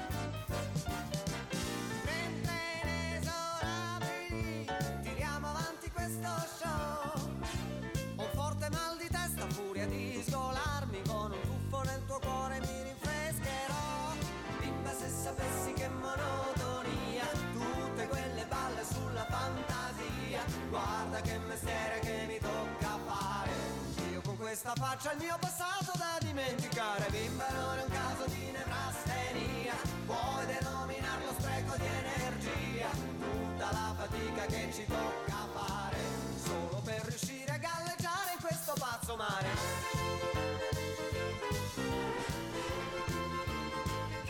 Questo 5.94 6.28
show. 6.62 7.07
Sapessi 15.28 15.72
che 15.74 15.88
monotonia, 15.88 17.26
tutte 17.52 18.06
quelle 18.08 18.46
balle 18.46 18.82
sulla 18.82 19.26
fantasia. 19.28 20.42
Guarda 20.70 21.20
che 21.20 21.38
mestiere 21.46 21.98
che 22.00 22.24
mi 22.26 22.38
tocca 22.38 22.98
fare. 23.04 23.52
Io 24.10 24.22
con 24.22 24.38
questa 24.38 24.72
faccia 24.74 25.12
il 25.12 25.18
mio 25.18 25.36
passato 25.38 25.92
da 25.96 26.16
dimenticare. 26.20 27.08
Bimba 27.10 27.46
non 27.50 27.78
è 27.78 27.82
un 27.82 27.90
caso 27.90 28.24
di 28.26 28.50
nevrastenia, 28.50 29.74
puoi 30.06 30.46
denominarlo 30.46 31.32
spreco 31.38 31.76
di 31.76 31.86
energia. 31.86 32.88
Tutta 33.20 33.68
la 33.70 33.94
fatica 33.98 34.46
che 34.46 34.70
ci 34.72 34.86
tocca 34.86 35.40
fare, 35.52 35.98
solo 36.42 36.80
per 36.82 37.02
riuscire 37.04 37.52
a 37.52 37.58
galleggiare 37.58 38.32
in 38.32 38.40
questo 38.40 38.72
pazzo 38.78 39.16
mare. 39.16 39.97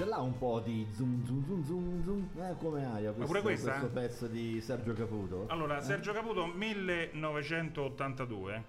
L'ha 0.09 0.21
un 0.21 0.37
po' 0.39 0.61
di 0.61 0.87
zoom 0.93 1.25
zoom 1.25 1.45
zoom 1.45 1.65
zoom 1.65 2.03
zoom, 2.03 2.29
eh, 2.39 2.55
come 2.59 2.85
aria 2.85 3.13
questo, 3.13 3.27
pure 3.27 3.43
questa? 3.43 3.71
questo 3.73 3.91
pezzo 3.91 4.27
di 4.27 4.61
Sergio 4.61 4.93
Caputo. 4.95 5.45
Allora, 5.49 5.79
Eh? 5.79 5.83
Sergio 5.83 6.13
Caputo 6.13 6.47
1982, 6.47 8.65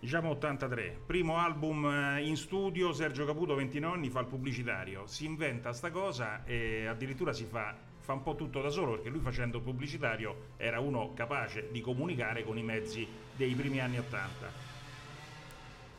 diciamo 0.00 0.30
83, 0.30 1.00
primo 1.04 1.36
album 1.38 1.84
eh, 1.86 2.26
in 2.26 2.36
studio, 2.36 2.92
Sergio 2.92 3.26
Caputo 3.26 3.54
29 3.54 3.96
anni 3.96 4.08
fa 4.08 4.20
il 4.20 4.26
pubblicitario, 4.26 5.06
si 5.06 5.26
inventa 5.26 5.72
sta 5.72 5.90
cosa 5.90 6.44
e 6.44 6.86
addirittura 6.86 7.32
si 7.32 7.44
fa, 7.44 7.74
fa 7.98 8.12
un 8.12 8.22
po' 8.22 8.36
tutto 8.36 8.60
da 8.62 8.70
solo 8.70 8.92
perché 8.92 9.08
lui 9.08 9.20
facendo 9.20 9.56
il 9.58 9.64
pubblicitario 9.64 10.50
era 10.56 10.78
uno 10.80 11.12
capace 11.14 11.68
di 11.72 11.80
comunicare 11.80 12.44
con 12.44 12.56
i 12.56 12.62
mezzi 12.62 13.04
dei 13.34 13.52
primi 13.54 13.80
anni 13.80 13.98
80. 13.98 14.65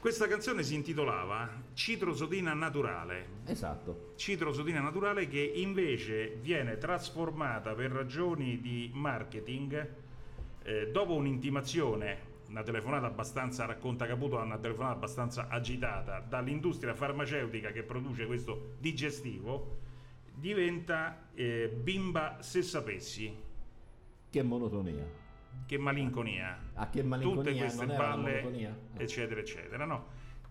Questa 0.07 0.29
canzone 0.29 0.63
si 0.63 0.73
intitolava 0.73 1.63
Citrosodina 1.73 2.53
naturale. 2.53 3.41
Esatto. 3.43 4.13
Citrosodina 4.15 4.79
naturale 4.79 5.27
che 5.27 5.41
invece 5.41 6.37
viene 6.39 6.77
trasformata 6.77 7.73
per 7.73 7.91
ragioni 7.91 8.61
di 8.61 8.89
marketing 8.93 9.93
eh, 10.63 10.91
dopo 10.93 11.13
un'intimazione, 11.13 12.19
una 12.47 12.63
telefonata 12.63 13.05
abbastanza, 13.05 13.65
racconta 13.65 14.07
Caputo, 14.07 14.37
una 14.37 14.57
telefonata 14.57 14.95
abbastanza 14.95 15.49
agitata 15.49 16.21
dall'industria 16.21 16.95
farmaceutica 16.95 17.73
che 17.73 17.83
produce 17.83 18.25
questo 18.27 18.75
digestivo, 18.79 19.75
diventa 20.33 21.27
eh, 21.33 21.67
bimba 21.67 22.37
se 22.39 22.61
sapessi. 22.61 23.35
Che 24.29 24.41
monotonia. 24.41 25.26
Che 25.65 25.77
malinconia. 25.77 26.57
Ah, 26.75 26.89
che 26.89 27.03
malinconia, 27.03 27.43
Tutte 27.43 27.57
queste 27.57 27.85
non 27.85 27.95
la 27.95 28.01
balle, 28.01 28.41
monotonia? 28.41 28.77
eccetera, 28.97 29.39
eccetera, 29.41 29.85
no? 29.85 30.07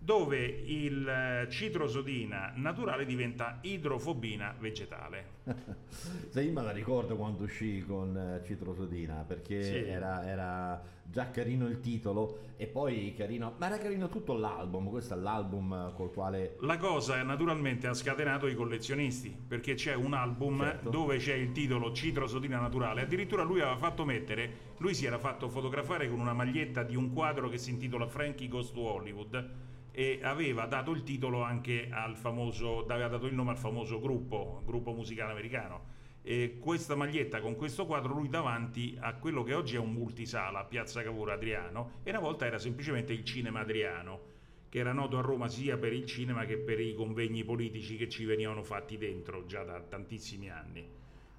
Dove 0.07 0.37
il 0.45 1.05
eh, 1.05 1.47
citrosodina 1.51 2.53
naturale 2.55 3.03
diventa 3.05 3.57
idrofobina 3.59 4.55
vegetale. 4.57 5.25
Se 6.29 6.41
io 6.41 6.53
me 6.53 6.61
la 6.63 6.71
ricordo 6.71 7.17
quando 7.17 7.43
uscì 7.43 7.83
con 7.85 8.15
eh, 8.15 8.41
Citrosodina 8.45 9.25
perché 9.27 9.61
Sì. 9.61 9.75
era, 9.83 10.25
era 10.25 10.81
già 11.03 11.29
carino 11.29 11.67
il 11.67 11.81
titolo 11.81 12.39
e 12.55 12.67
poi 12.67 13.13
carino, 13.17 13.55
ma 13.57 13.65
era 13.65 13.77
carino 13.79 14.07
tutto 14.07 14.33
l'album, 14.33 14.87
questo 14.89 15.13
è 15.13 15.17
l'album 15.17 15.93
col 15.93 16.13
quale 16.13 16.55
La 16.61 16.77
cosa 16.77 17.21
naturalmente 17.23 17.87
ha 17.87 17.93
scatenato 17.93 18.47
i 18.47 18.55
collezionisti 18.55 19.35
perché 19.45 19.73
c'è 19.73 19.93
un 19.93 20.13
album 20.13 20.61
Certo. 20.61 20.89
dove 20.89 21.17
c'è 21.17 21.33
il 21.33 21.51
titolo 21.51 21.91
Citrosodina 21.91 22.61
naturale. 22.61 23.01
Addirittura 23.01 23.43
lui 23.43 23.59
aveva 23.59 23.75
fatto 23.75 24.05
mettere, 24.05 24.73
lui 24.77 24.93
si 24.93 25.05
era 25.05 25.17
fatto 25.19 25.49
fotografare 25.49 26.07
con 26.09 26.21
una 26.21 26.33
maglietta 26.33 26.83
di 26.83 26.95
un 26.95 27.11
quadro 27.11 27.49
che 27.49 27.57
si 27.57 27.71
intitola 27.71 28.07
Frankie 28.07 28.47
Goes 28.47 28.71
to 28.71 28.79
Hollywood 28.79 29.65
e 29.97 30.19
aveva 30.21 30.67
dato 30.67 30.91
il 30.91 31.01
titolo 31.01 31.41
anche 31.41 31.89
al 31.89 32.15
famoso, 32.17 32.85
aveva 32.85 33.07
dato 33.07 33.25
il 33.25 33.33
nome 33.33 33.49
al 33.49 33.57
famoso 33.57 33.99
gruppo, 33.99 34.61
gruppo 34.63 34.91
musicale 34.91 35.31
americano. 35.31 35.85
E 36.21 36.57
questa 36.59 36.93
maglietta 36.93 37.41
con 37.41 37.55
questo 37.55 37.87
quadro 37.87 38.13
lui 38.13 38.29
davanti 38.29 38.95
a 38.99 39.15
quello 39.15 39.41
che 39.41 39.55
oggi 39.55 39.75
è 39.75 39.79
un 39.79 39.93
multisala 39.93 40.65
Piazza 40.65 41.01
Cavour 41.01 41.31
Adriano 41.31 41.93
e 42.03 42.11
una 42.11 42.19
volta 42.19 42.45
era 42.45 42.59
semplicemente 42.59 43.11
il 43.11 43.25
cinema 43.25 43.61
Adriano 43.61 44.19
che 44.69 44.77
era 44.77 44.93
noto 44.93 45.17
a 45.17 45.21
Roma 45.21 45.47
sia 45.47 45.77
per 45.77 45.93
il 45.93 46.05
cinema 46.05 46.45
che 46.45 46.57
per 46.57 46.79
i 46.79 46.93
convegni 46.93 47.43
politici 47.43 47.97
che 47.97 48.07
ci 48.07 48.23
venivano 48.23 48.61
fatti 48.61 48.99
dentro 48.99 49.47
già 49.47 49.63
da 49.63 49.79
tantissimi 49.81 50.51
anni. 50.51 50.87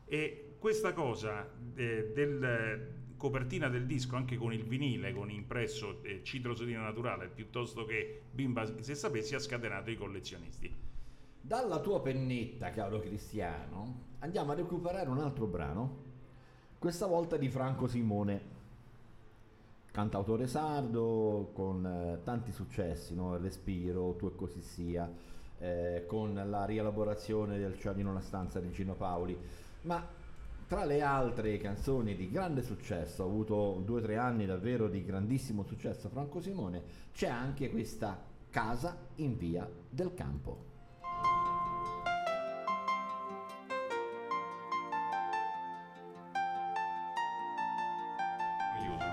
E 0.04 0.54
questa 0.58 0.92
cosa 0.92 1.48
eh, 1.76 2.10
del 2.12 2.97
copertina 3.18 3.68
del 3.68 3.84
disco 3.84 4.16
anche 4.16 4.36
con 4.38 4.52
il 4.54 4.64
vinile, 4.64 5.12
con 5.12 5.30
impresso 5.30 6.02
eh, 6.04 6.22
citrosodina 6.22 6.80
naturale 6.80 7.26
piuttosto 7.28 7.84
che 7.84 8.22
bimba 8.32 8.64
se 8.80 8.94
sapessi 8.94 9.34
ha 9.34 9.40
scatenato 9.40 9.90
i 9.90 9.96
collezionisti. 9.96 10.74
Dalla 11.40 11.80
tua 11.80 12.00
pennetta, 12.00 12.70
caro 12.70 13.00
Cristiano, 13.00 14.06
andiamo 14.20 14.52
a 14.52 14.54
recuperare 14.54 15.10
un 15.10 15.18
altro 15.18 15.46
brano, 15.46 16.06
questa 16.78 17.06
volta 17.06 17.36
di 17.36 17.48
Franco 17.48 17.88
Simone, 17.88 18.56
cantautore 19.90 20.46
sardo 20.46 21.50
con 21.52 21.84
eh, 21.84 22.20
tanti 22.22 22.52
successi, 22.52 23.14
no? 23.14 23.36
Respiro, 23.36 24.14
Tu 24.16 24.26
e 24.28 24.36
così 24.36 24.62
sia, 24.62 25.10
eh, 25.58 26.04
con 26.06 26.34
la 26.34 26.64
rielaborazione 26.64 27.58
del 27.58 27.78
Ciao 27.80 27.98
in 27.98 28.06
una 28.06 28.20
stanza 28.20 28.60
di 28.60 28.70
Gino 28.70 28.94
Paoli, 28.94 29.36
ma 29.82 30.06
tra 30.68 30.84
le 30.84 31.00
altre 31.00 31.56
canzoni 31.56 32.14
di 32.14 32.30
grande 32.30 32.62
successo, 32.62 33.22
ha 33.22 33.26
avuto 33.26 33.82
due 33.84 34.00
o 34.00 34.02
tre 34.02 34.18
anni 34.18 34.44
davvero 34.44 34.88
di 34.88 35.02
grandissimo 35.02 35.64
successo 35.64 36.10
Franco 36.10 36.40
Simone, 36.40 36.82
c'è 37.12 37.28
anche 37.28 37.70
questa 37.70 38.28
Casa 38.50 38.96
in 39.16 39.36
via 39.36 39.68
del 39.90 40.14
campo. 40.14 40.64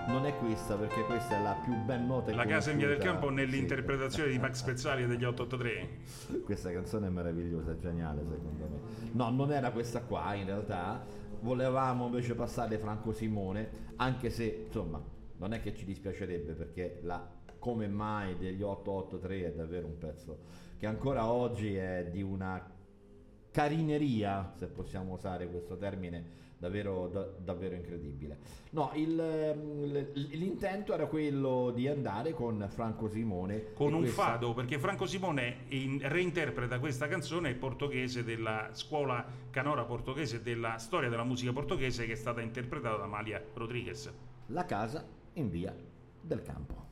Non 0.08 0.26
è 0.26 0.38
questa 0.38 0.76
perché 0.76 1.04
questa 1.04 1.38
è 1.38 1.41
la 1.41 1.60
più 1.62 1.76
ben 1.76 2.06
nota 2.06 2.34
La 2.34 2.46
casa 2.46 2.72
in 2.72 2.78
via 2.78 2.88
del 2.88 3.00
campo 3.00 3.30
nell'interpretazione 3.30 4.30
di 4.30 4.39
Max 4.39 4.62
Pezzali 4.62 5.06
degli 5.06 5.26
883. 5.26 6.44
Questa 6.46 6.72
canzone 6.72 7.08
è 7.08 7.10
meravigliosa, 7.10 7.72
è 7.72 7.78
geniale 7.78 8.23
secondo 8.23 8.67
me. 8.69 8.79
No, 9.12 9.29
non 9.32 9.52
era 9.52 9.71
questa 9.71 10.02
qua 10.02 10.34
in 10.36 10.46
realtà. 10.46 11.04
Volevamo 11.46 12.08
invece 12.08 12.33
passare 12.33 12.79
Franco 12.79 13.12
Simone, 13.12 13.93
anche 13.98 14.31
se 14.31 14.63
insomma 14.65 15.00
non 15.37 15.54
è 15.54 15.62
che 15.62 15.75
ci 15.75 15.85
dispiacerebbe 15.85 16.54
perché 16.54 17.02
la 17.04 17.33
Come 17.60 17.87
mai 17.87 18.35
degli 18.35 18.63
883 18.63 19.46
è 19.46 19.54
davvero 19.54 19.85
un 19.85 19.98
pezzo 20.00 20.39
che 20.77 20.87
ancora 20.87 21.31
oggi 21.31 21.75
è 21.75 22.10
di 22.12 22.23
una 22.23 22.67
carineria, 23.52 24.54
se 24.56 24.65
possiamo 24.65 25.13
usare 25.13 25.48
questo 25.48 25.77
termine, 25.77 26.44
davvero, 26.66 27.08
da- 27.08 27.28
davvero 27.38 27.76
incredibile. 27.76 28.38
No, 28.72 28.92
il, 28.96 29.20
ehm, 29.20 30.12
l'intento 30.13 30.94
era 30.94 31.06
quello 31.06 31.72
di 31.74 31.88
andare 31.88 32.34
con 32.34 32.66
Franco 32.70 33.08
Simone. 33.08 33.74
Con 33.74 33.94
un 33.94 34.02
questa- 34.02 34.24
fado, 34.24 34.54
perché 34.54 34.80
Franco 34.80 35.06
Simone 35.06 35.66
in- 35.70 36.00
reinterpreta 36.02 36.80
questa 36.80 37.08
canzone 37.08 37.54
portoghese 37.54 38.24
della 38.24 38.70
scuola 38.72 39.24
canora 39.52 39.84
portoghese 39.86 40.42
della 40.42 40.78
storia 40.78 41.10
della 41.10 41.24
musica 41.24 41.54
portoghese 41.54 42.06
che 42.06 42.13
è 42.13 42.16
stata 42.16 42.42
interpretata 42.42 42.98
da 42.98 43.04
Amalia 43.04 43.42
Rodriguez. 43.54 44.12
La 44.48 44.66
casa 44.66 45.06
in 45.34 45.50
via 45.50 45.74
del 46.22 46.42
campo. 46.42 46.85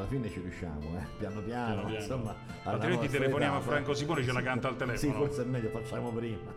Alla 0.00 0.08
fine 0.08 0.30
ci 0.30 0.40
riusciamo, 0.40 0.98
eh? 0.98 1.04
piano 1.18 1.42
piano, 1.42 1.74
Piano 1.74 1.82
piano. 1.88 1.94
insomma. 1.94 2.34
Altrimenti 2.62 3.08
telefoniamo 3.08 3.56
età, 3.58 3.64
a 3.64 3.68
Franco. 3.68 3.92
Simone, 3.92 4.24
ce 4.24 4.32
la 4.32 4.40
canta 4.40 4.68
al 4.68 4.76
telefono. 4.76 5.12
Sì, 5.12 5.18
forse 5.18 5.42
è 5.42 5.44
meglio, 5.44 5.68
facciamo 5.68 6.10
prima. 6.10 6.50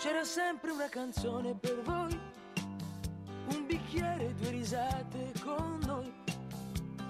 C'era 0.00 0.24
sempre 0.24 0.72
una 0.72 0.88
canzone 0.88 1.54
per 1.54 1.80
voi, 1.82 2.18
un 3.54 3.66
bicchiere 3.66 4.26
e 4.26 4.34
due 4.34 4.50
risate 4.50 5.32
con 5.42 5.78
noi. 5.86 6.12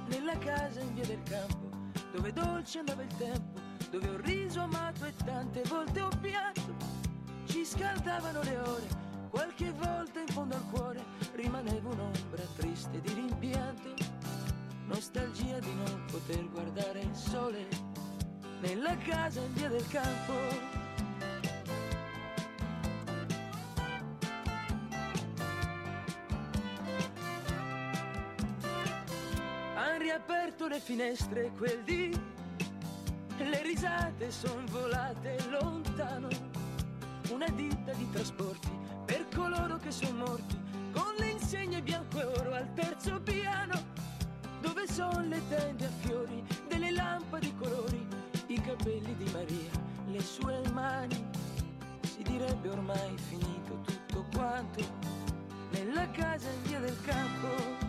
Nella 0.09 0.37
casa 0.37 0.81
in 0.81 0.93
via 0.95 1.07
del 1.07 1.23
campo, 1.23 1.71
dove 2.13 2.31
dolce 2.33 2.81
andava 2.81 3.03
il 3.03 3.17
tempo, 3.17 3.59
dove 3.91 4.09
ho 4.09 4.17
riso 4.19 4.61
amato 4.61 5.07
e 5.07 5.13
tante 5.25 5.63
volte 5.67 6.01
ho 6.03 6.11
pianto. 6.21 6.76
Ci 7.57 7.65
scaldavano 7.65 8.43
le 8.43 8.59
ore, 8.59 8.87
qualche 9.31 9.73
volta 9.73 10.21
in 10.21 10.27
fondo 10.27 10.57
al 10.57 10.65
cuore 10.71 11.03
rimaneva 11.33 11.89
un'ombra 11.89 12.43
triste 12.55 13.01
di 13.01 13.15
rimpianto. 13.15 13.95
Nostalgia 14.85 15.59
di 15.61 15.75
non 15.75 16.05
poter 16.05 16.47
guardare 16.51 17.01
il 17.01 17.15
sole 17.15 17.67
nella 18.61 18.95
casa 18.99 19.41
in 19.41 19.55
via 19.55 19.69
del 19.71 19.89
campo. 19.89 20.35
Han 29.77 29.99
riaperto 29.99 30.69
le 30.69 30.79
finestre 30.79 31.53
quel 31.57 31.83
dì, 31.85 32.21
le 33.39 33.63
risate 33.63 34.31
son 34.31 34.67
volate 34.67 35.39
lontano. 35.49 36.56
Una 37.31 37.49
ditta 37.49 37.93
di 37.93 38.09
trasporti 38.11 38.71
per 39.05 39.27
coloro 39.35 39.77
che 39.79 39.91
sono 39.91 40.25
morti, 40.27 40.59
con 40.93 41.15
le 41.19 41.31
insegne 41.31 41.83
bianco 41.83 42.21
e 42.21 42.25
oro 42.25 42.55
al 42.55 42.73
terzo 42.75 43.21
piano, 43.21 43.75
dove 44.61 44.87
sono 44.87 45.21
le 45.21 45.41
tende 45.49 45.87
a 45.87 45.91
fiori, 46.01 46.43
delle 46.69 46.91
lampade 46.91 47.53
colori, 47.57 48.07
i 48.47 48.61
capelli 48.61 49.17
di 49.17 49.31
Maria, 49.33 49.71
le 50.07 50.21
sue 50.23 50.61
mani. 50.73 51.25
Si 52.03 52.23
direbbe 52.23 52.69
ormai 52.69 53.17
finito 53.17 53.81
tutto 53.85 54.25
quanto, 54.35 54.85
nella 55.71 56.09
casa 56.11 56.49
in 56.49 56.63
via 56.63 56.81
del 56.81 56.97
campo. 57.03 57.86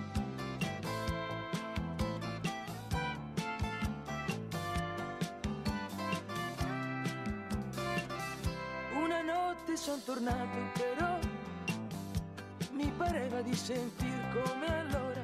Notte 9.88 10.04
son 10.04 10.04
tornato 10.04 10.58
però 10.74 11.20
mi 12.72 12.92
pareva 12.98 13.42
di 13.42 13.56
sentir 13.56 14.22
come 14.34 14.80
allora 14.80 15.24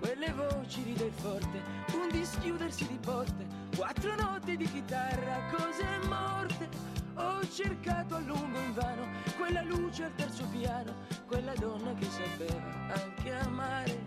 quelle 0.00 0.32
voci 0.32 0.82
ride 0.82 1.10
forte, 1.14 1.62
un 1.92 2.08
dischiudersi 2.10 2.86
di 2.88 2.98
porte, 3.00 3.46
quattro 3.76 4.16
note 4.16 4.56
di 4.56 4.64
chitarra, 4.64 5.38
cose 5.56 5.84
morte. 6.08 6.68
Ho 7.14 7.40
cercato 7.48 8.16
a 8.16 8.18
lungo 8.18 8.58
invano 8.58 9.06
quella 9.38 9.62
luce 9.62 10.04
al 10.04 10.14
terzo 10.16 10.44
piano, 10.50 10.92
quella 11.26 11.54
donna 11.54 11.94
che 11.94 12.06
sapeva 12.10 12.94
anche 12.94 13.32
amare. 13.32 14.04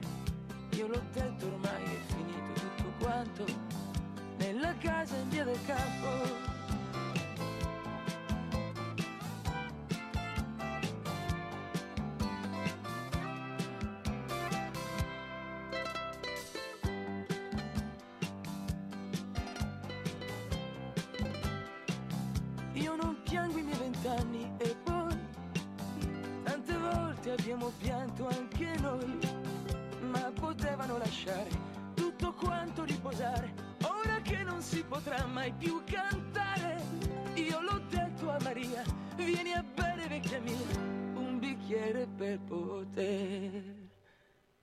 Io 0.72 0.88
l'ho 0.88 1.02
detto 1.14 1.46
ormai 1.46 1.84
è 1.84 2.00
finito 2.08 2.52
tutto 2.60 2.92
quanto 3.00 3.46
nella 4.38 4.76
casa 4.80 5.16
in 5.16 5.30
via 5.30 5.46
del 5.46 5.60
campo. 5.66 6.55
Vieni 39.36 39.52
a 39.52 39.64
bere 39.64 40.08
vecchia 40.08 40.40
mia, 40.40 40.56
un 41.16 41.40
bicchiere 41.40 42.08
per 42.08 42.40
poter 42.48 43.90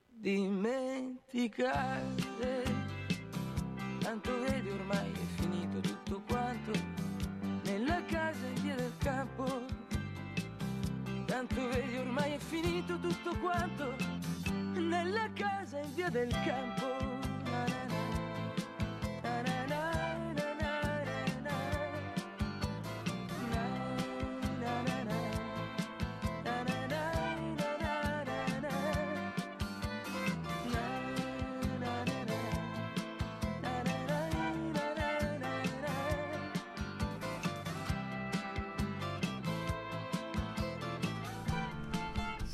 dimenticare. 0.09 2.01
Tanto 3.99 4.41
vedi 4.41 4.70
ormai 4.70 5.12
è 5.12 5.27
finito 5.41 5.81
tutto 5.81 6.23
quanto 6.27 6.73
nella 7.64 8.03
casa 8.07 8.47
in 8.47 8.62
via 8.62 8.75
del 8.77 8.93
campo. 8.99 9.61
Tanto 11.27 11.68
vedi 11.68 11.97
ormai 11.99 12.33
è 12.33 12.39
finito 12.39 12.99
tutto 12.99 13.37
quanto 13.41 13.95
nella 14.73 15.29
casa 15.35 15.81
in 15.81 15.95
via 15.95 16.09
del 16.09 16.33
campo. 16.45 16.87
Na 17.45 17.66
na 19.43 19.66
na, 19.66 20.22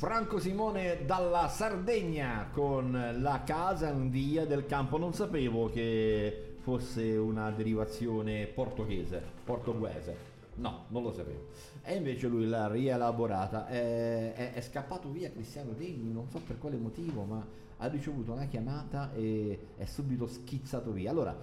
Franco 0.09 0.39
Simone 0.39 1.05
dalla 1.05 1.47
Sardegna 1.47 2.49
con 2.51 3.17
la 3.19 3.43
casa 3.43 3.91
in 3.91 4.09
via 4.09 4.43
del 4.43 4.65
campo. 4.65 4.97
Non 4.97 5.13
sapevo 5.13 5.69
che 5.69 6.55
fosse 6.61 7.15
una 7.15 7.51
derivazione 7.51 8.47
portoghese, 8.47 9.21
portoghese. 9.43 10.17
No, 10.55 10.85
non 10.87 11.03
lo 11.03 11.11
sapevo. 11.11 11.49
E 11.83 11.97
invece 11.97 12.27
lui 12.27 12.47
l'ha 12.47 12.67
rielaborata. 12.67 13.67
È, 13.67 14.33
è- 14.33 14.53
è 14.53 14.61
scappato 14.61 15.11
via 15.11 15.29
Cristiano 15.29 15.73
Degni, 15.73 16.11
non 16.11 16.27
so 16.27 16.39
per 16.39 16.57
quale 16.57 16.77
motivo, 16.77 17.21
ma 17.25 17.45
ha 17.77 17.87
ricevuto 17.87 18.31
una 18.31 18.45
chiamata 18.45 19.13
e 19.13 19.67
è 19.77 19.85
subito 19.85 20.25
schizzato 20.25 20.91
via. 20.91 21.11
Allora, 21.11 21.37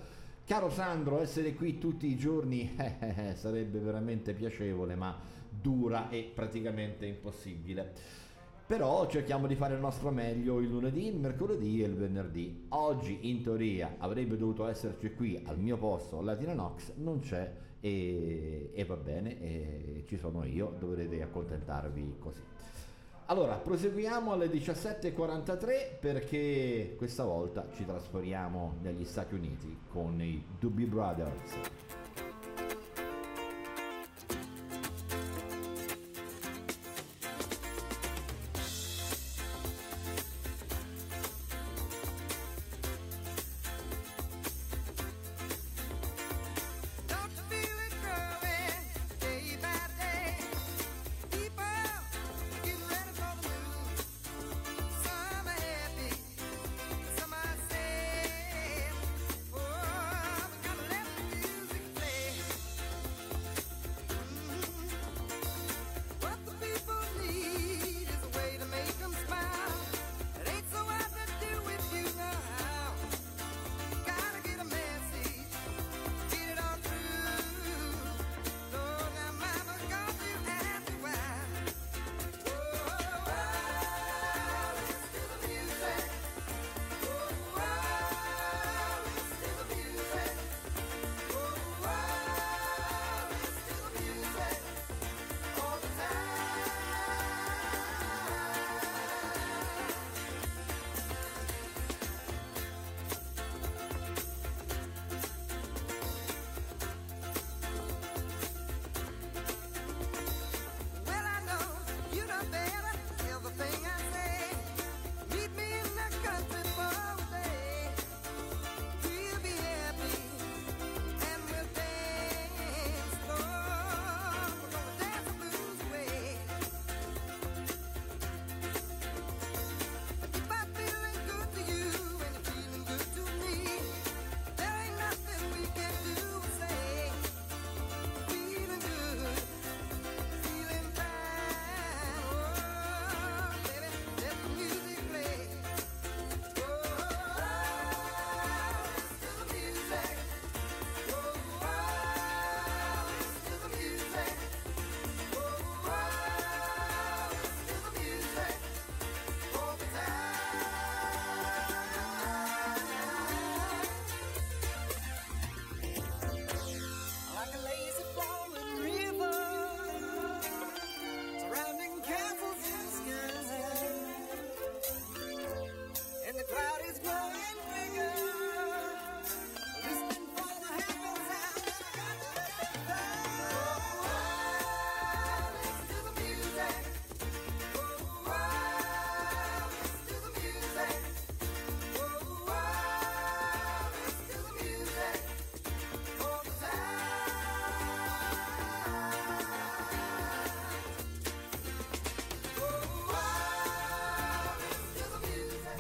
caro 0.45 0.71
Sandro, 0.71 1.21
essere 1.21 1.55
qui 1.55 1.79
tutti 1.79 2.09
i 2.09 2.17
giorni 2.17 2.75
eh, 2.77 2.95
eh, 2.99 3.29
eh, 3.29 3.35
sarebbe 3.37 3.79
veramente 3.79 4.33
piacevole, 4.33 4.97
ma 4.97 5.17
dura 5.49 6.09
e 6.09 6.29
praticamente 6.35 7.07
impossibile. 7.07 8.25
Però 8.67 9.07
cerchiamo 9.07 9.47
di 9.47 9.55
fare 9.55 9.75
il 9.75 9.81
nostro 9.81 10.11
meglio 10.11 10.59
il 10.59 10.69
lunedì, 10.69 11.07
il 11.07 11.17
mercoledì 11.17 11.85
e 11.85 11.87
il 11.87 11.95
venerdì. 11.95 12.67
Oggi 12.71 13.31
in 13.31 13.41
teoria 13.41 13.95
avrebbe 13.99 14.37
dovuto 14.37 14.67
esserci 14.67 15.15
qui 15.15 15.41
al 15.47 15.57
mio 15.57 15.77
posto 15.77 16.21
Latina 16.21 16.53
Nox, 16.53 16.91
non 16.97 17.21
c'è 17.21 17.49
e, 17.79 18.71
e 18.75 18.85
va 18.85 18.97
bene, 18.97 19.41
e 19.41 20.05
ci 20.09 20.17
sono 20.17 20.45
io, 20.45 20.75
dovrete 20.81 21.23
accontentarvi 21.23 22.17
così. 22.19 22.41
Allora, 23.27 23.55
proseguiamo 23.55 24.33
alle 24.33 24.49
17.43 24.49 26.01
perché 26.01 26.95
questa 26.97 27.23
volta 27.23 27.69
ci 27.73 27.85
trasferiamo 27.85 28.79
negli 28.83 29.05
Stati 29.05 29.35
Uniti 29.35 29.79
con 29.89 30.21
i 30.21 30.45
Doobie 30.59 30.87
Brothers. 30.87 32.06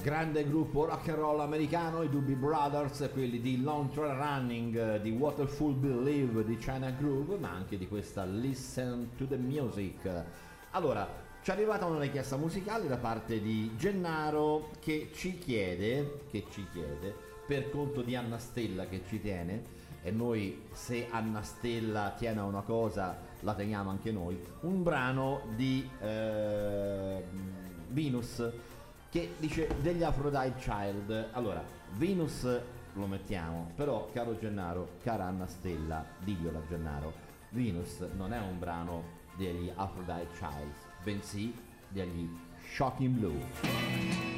Grande 0.07 0.47
gruppo 0.47 0.85
rock 0.85 1.09
and 1.09 1.19
roll 1.19 1.41
americano, 1.41 2.05
i 2.05 2.09
Doobie 2.09 2.37
Brothers, 2.37 3.11
quelli 3.13 3.41
di 3.41 3.61
Long 3.61 3.91
Trail 3.91 4.15
Running, 4.15 5.01
di 5.01 5.11
Waterful 5.11 5.75
Believe, 5.75 6.45
di 6.45 6.57
China 6.59 6.91
Groove, 6.91 7.37
ma 7.39 7.51
anche 7.51 7.77
di 7.77 7.89
questa 7.89 8.25
Listen 8.25 9.11
to 9.17 9.27
the 9.27 9.37
Music. 9.37 10.09
Allora, 10.71 11.09
ci 11.43 11.51
è 11.51 11.55
arrivata 11.55 11.87
una 11.87 11.99
richiesta 11.99 12.37
musicale 12.37 12.87
da 12.87 12.99
parte 12.99 13.43
di 13.43 13.73
Gennaro 13.77 14.71
che 14.79 15.11
ci 15.13 15.39
chiede, 15.39 16.21
che 16.31 16.45
ci 16.53 16.65
chiede, 16.71 17.13
per 17.45 17.69
conto 17.71 18.03
di 18.03 18.15
Anna 18.15 18.39
Stella 18.39 18.87
che 18.87 19.03
ci 19.09 19.21
tiene, 19.21 19.61
e 20.05 20.13
noi 20.13 20.67
se 20.71 21.09
Anna 21.11 21.43
Stella 21.43 22.15
tiene 22.17 22.39
a 22.39 22.45
una 22.45 22.63
cosa 22.63 23.19
la 23.41 23.55
teniamo 23.55 23.91
anche 23.91 24.13
noi, 24.13 24.41
un 24.61 24.85
brano 24.85 25.41
di 25.57 25.91
eh, 26.01 27.25
Venus 27.89 28.53
che 29.17 29.35
dice 29.39 29.75
degli 29.81 30.03
Aphrodite 30.03 30.57
Child. 30.59 31.29
Allora, 31.33 31.65
Venus 31.93 32.47
lo 32.93 33.07
mettiamo, 33.07 33.71
però 33.75 34.11
caro 34.13 34.37
Gennaro, 34.39 34.99
cara 35.03 35.25
Anna 35.25 35.47
Stella, 35.47 36.05
diglielo 36.23 36.59
a 36.59 36.63
Gennaro, 36.69 37.15
Venus 37.49 38.01
non 38.15 38.35
è 38.35 38.39
un 38.39 38.59
brano 38.59 39.05
degli 39.37 39.73
Aphrodite 39.75 40.29
Child, 40.37 40.75
bensì 41.03 41.55
degli 41.89 42.29
Shocking 42.75 43.17
Blue. 43.17 44.36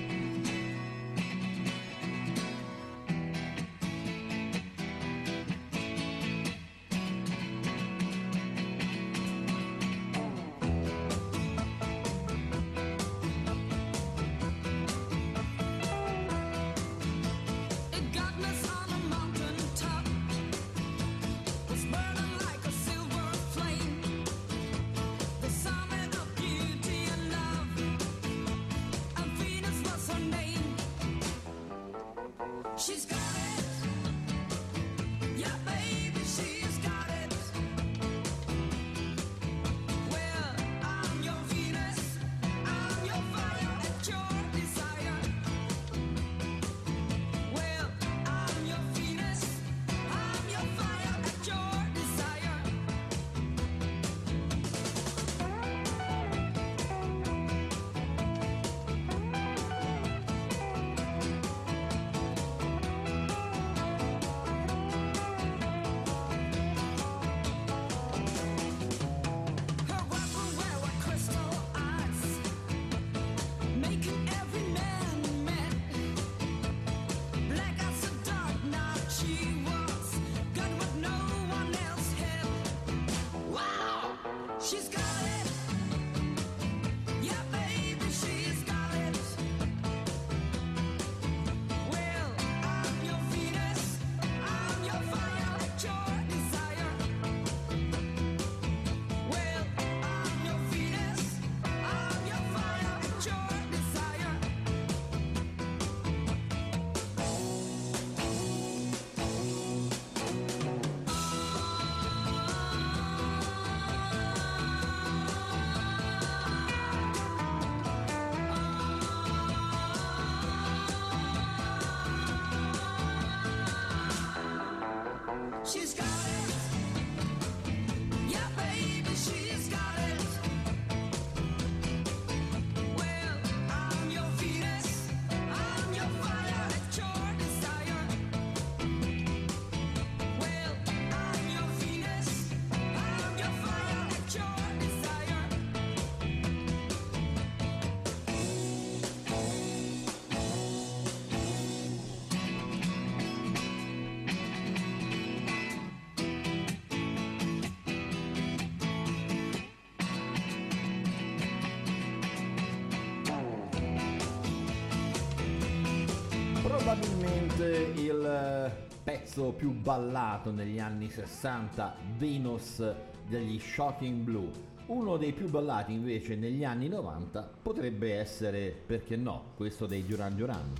pezzo 169.39 169.53
più 169.53 169.71
ballato 169.71 170.51
negli 170.51 170.81
anni 170.81 171.09
60, 171.09 171.95
Venus 172.17 172.83
degli 173.29 173.61
Shocking 173.61 174.25
Blue. 174.25 174.51
Uno 174.87 175.17
dei 175.17 175.33
più 175.33 175.49
ballati 175.49 175.93
invece 175.93 176.35
negli 176.35 176.65
anni 176.65 176.89
90 176.89 177.49
potrebbe 177.63 178.15
essere, 178.15 178.75
perché 178.85 179.15
no, 179.15 179.53
questo 179.55 179.87
dei 179.87 180.05
Duran 180.05 180.35
Duran. 180.35 180.73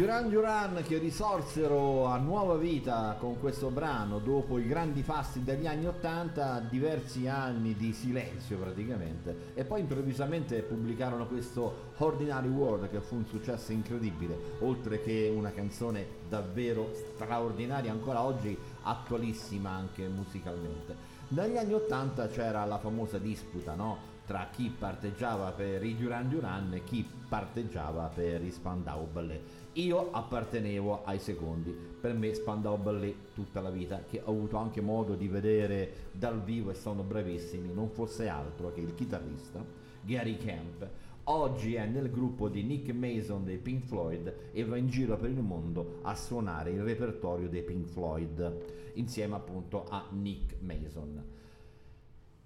Duran 0.00 0.30
Duran 0.30 0.82
che 0.88 0.96
risorsero 0.96 2.06
a 2.06 2.16
nuova 2.16 2.56
vita 2.56 3.16
con 3.20 3.38
questo 3.38 3.68
brano 3.68 4.18
dopo 4.18 4.58
i 4.58 4.66
grandi 4.66 5.02
fasti 5.02 5.44
degli 5.44 5.66
anni 5.66 5.86
80, 5.88 6.60
diversi 6.70 7.28
anni 7.28 7.74
di 7.74 7.92
silenzio 7.92 8.56
praticamente, 8.56 9.52
e 9.52 9.62
poi 9.64 9.80
improvvisamente 9.80 10.62
pubblicarono 10.62 11.26
questo 11.26 11.92
Ordinary 11.98 12.48
World 12.48 12.88
che 12.88 13.02
fu 13.02 13.16
un 13.16 13.26
successo 13.26 13.72
incredibile, 13.72 14.54
oltre 14.60 15.02
che 15.02 15.30
una 15.36 15.52
canzone 15.52 16.06
davvero 16.30 16.94
straordinaria 16.94 17.92
ancora 17.92 18.22
oggi, 18.22 18.56
attualissima 18.84 19.68
anche 19.68 20.08
musicalmente. 20.08 20.96
Negli 21.28 21.58
anni 21.58 21.74
80 21.74 22.26
c'era 22.28 22.64
la 22.64 22.78
famosa 22.78 23.18
disputa, 23.18 23.74
no? 23.74 24.09
Tra 24.30 24.46
chi 24.48 24.70
parteggiava 24.70 25.50
per 25.50 25.84
i 25.84 25.96
Duran 25.96 26.28
Duran 26.28 26.72
e 26.74 26.84
chi 26.84 27.04
parteggiava 27.28 28.12
per 28.14 28.44
i 28.44 28.52
Spandau 28.52 29.08
Ballet. 29.10 29.40
Io 29.72 30.12
appartenevo 30.12 31.02
ai 31.02 31.18
secondi, 31.18 31.72
per 31.72 32.14
me 32.14 32.32
Spandau 32.32 32.76
Ballet 32.76 33.34
tutta 33.34 33.60
la 33.60 33.70
vita, 33.70 34.04
che 34.08 34.22
ho 34.22 34.30
avuto 34.30 34.56
anche 34.56 34.80
modo 34.80 35.16
di 35.16 35.26
vedere 35.26 36.10
dal 36.12 36.40
vivo 36.44 36.70
e 36.70 36.74
sono 36.74 37.02
bravissimi, 37.02 37.74
non 37.74 37.88
fosse 37.90 38.28
altro 38.28 38.70
che 38.72 38.80
il 38.80 38.94
chitarrista 38.94 39.64
Gary 40.00 40.36
Camp. 40.36 40.88
Oggi 41.24 41.74
è 41.74 41.86
nel 41.86 42.08
gruppo 42.08 42.48
di 42.48 42.62
Nick 42.62 42.94
Mason 42.94 43.44
dei 43.44 43.58
Pink 43.58 43.82
Floyd 43.86 44.32
e 44.52 44.64
va 44.64 44.76
in 44.76 44.88
giro 44.88 45.16
per 45.16 45.30
il 45.30 45.42
mondo 45.42 45.98
a 46.02 46.14
suonare 46.14 46.70
il 46.70 46.84
repertorio 46.84 47.48
dei 47.48 47.64
Pink 47.64 47.88
Floyd 47.88 48.92
insieme 48.94 49.34
appunto 49.34 49.86
a 49.88 50.06
Nick 50.12 50.54
Mason. 50.60 51.38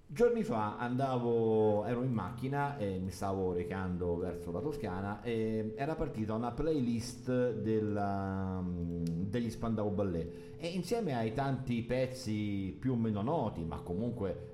Giorni 0.07 0.43
fa 0.43 0.77
andavo, 0.77 1.83
ero 1.85 2.03
in 2.03 2.13
macchina 2.13 2.77
e 2.77 2.99
mi 2.99 3.09
stavo 3.09 3.53
recando 3.53 4.15
verso 4.17 4.51
la 4.51 4.59
Toscana 4.59 5.21
e 5.23 5.73
era 5.75 5.95
partita 5.95 6.35
una 6.35 6.51
playlist 6.51 7.53
della, 7.53 8.63
degli 8.63 9.49
Spandau 9.49 9.89
Ballet. 9.89 10.57
E 10.57 10.67
insieme 10.67 11.15
ai 11.15 11.33
tanti 11.33 11.81
pezzi 11.81 12.77
più 12.79 12.93
o 12.93 12.95
meno 12.95 13.23
noti, 13.23 13.63
ma 13.63 13.79
comunque 13.79 14.53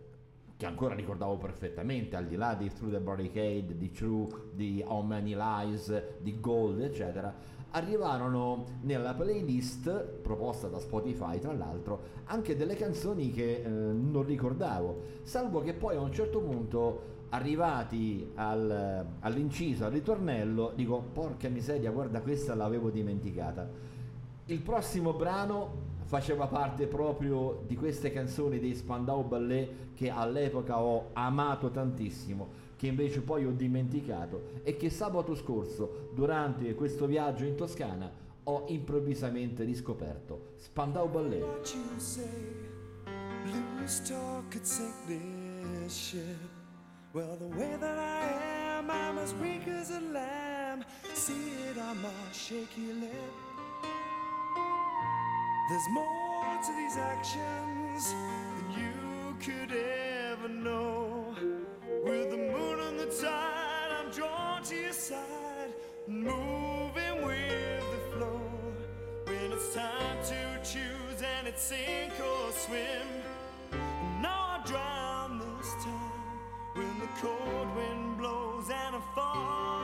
che 0.56 0.66
ancora 0.66 0.96
ricordavo 0.96 1.38
perfettamente, 1.38 2.16
al 2.16 2.28
di 2.28 2.38
là 2.38 2.54
di 2.54 2.70
Through 2.70 2.94
the 2.94 3.00
Barricade, 3.00 3.78
di 3.78 3.92
True, 3.92 4.28
di 4.54 4.82
How 4.86 5.02
Many 5.04 5.36
Lies, 5.36 6.20
di 6.20 6.40
Gold, 6.40 6.80
eccetera, 6.82 7.36
arrivarono 7.72 8.66
nella 8.82 9.14
playlist 9.14 9.92
proposta 10.22 10.68
da 10.68 10.80
Spotify 10.80 11.40
tra 11.40 11.54
l'altro 11.54 12.02
anche 12.26 12.56
delle 12.56 12.76
canzoni 12.76 13.32
che 13.32 13.62
eh, 13.64 13.70
non 13.70 14.24
ricordavo 14.24 15.20
salvo 15.24 15.62
che 15.62 15.74
poi 15.74 15.96
a 15.96 16.02
un 16.02 16.12
certo 16.12 16.40
punto 16.40 17.20
arrivati 17.32 18.32
al, 18.36 19.06
all'inciso 19.20 19.86
al 19.86 19.92
ritornello 19.92 20.74
dico 20.76 21.02
porca 21.14 21.50
miseria 21.50 21.92
guarda 21.92 22.22
questa 22.22 22.56
l'avevo 22.56 22.90
dimenticata. 22.90 23.70
Il 24.46 24.60
prossimo 24.62 25.14
brano 25.14 25.90
faceva 26.04 26.48
parte 26.48 26.88
proprio 26.88 27.64
di 27.66 27.78
queste 27.78 28.12
canzoni 28.12 28.60
dei 28.60 28.76
Spandau 28.76 29.26
Ballet 29.26 29.94
che 29.94 30.10
all'epoca 30.10 30.82
ho 30.82 31.12
amato 31.14 31.70
tantissimo 31.70 32.61
che 32.82 32.88
invece 32.88 33.22
poi 33.22 33.46
ho 33.46 33.52
dimenticato 33.52 34.54
e 34.64 34.76
che 34.76 34.90
sabato 34.90 35.36
scorso, 35.36 36.10
durante 36.16 36.74
questo 36.74 37.06
viaggio 37.06 37.46
in 37.46 37.56
Toscana, 37.56 38.12
ho 38.46 38.66
improvvisamente 38.70 39.64
riscoperto. 39.64 40.54
Spandau 40.56 41.08
Ballet. 41.08 41.44
Well, 47.14 47.38
the 47.38 47.56
way 47.56 47.78
that 47.78 48.00
I 48.00 48.80
am, 48.80 48.90
I'm 48.90 49.20
as 49.20 49.36
weak 49.36 49.68
as 49.68 49.92
a 49.92 50.00
lamb. 50.12 50.84
See 51.14 51.52
it 51.70 51.78
on 51.78 52.02
my 52.02 52.10
shaky 52.32 52.94
lip. 53.00 53.12
There's 55.70 55.88
more 55.92 56.60
to 56.66 56.72
these 56.78 56.98
actions 56.98 58.16
than 58.56 58.72
you 58.82 59.36
could 59.40 59.72
ever 59.72 60.48
know. 60.48 61.01
With 62.04 62.32
the 62.32 62.38
moon 62.38 62.80
on 62.80 62.98
the 62.98 63.06
tide, 63.06 63.92
I'm 63.92 64.10
drawn 64.12 64.64
to 64.64 64.76
your 64.76 64.92
side, 64.92 65.72
moving 66.08 67.24
with 67.24 67.84
the 67.92 68.18
flow. 68.18 68.42
When 69.26 69.52
it's 69.52 69.76
time 69.76 70.18
to 70.26 70.60
choose 70.64 71.22
and 71.22 71.48
it's 71.48 71.62
sink 71.62 72.14
or 72.20 72.52
swim. 72.54 73.08
No, 74.20 74.30
I 74.30 74.62
drown 74.66 75.44
this 75.60 75.74
time 75.84 76.40
when 76.74 77.00
the 77.00 77.08
cold 77.22 77.76
wind 77.76 78.18
blows 78.18 78.72
and 78.72 78.96
I'm 78.96 79.04
falling 79.14 79.81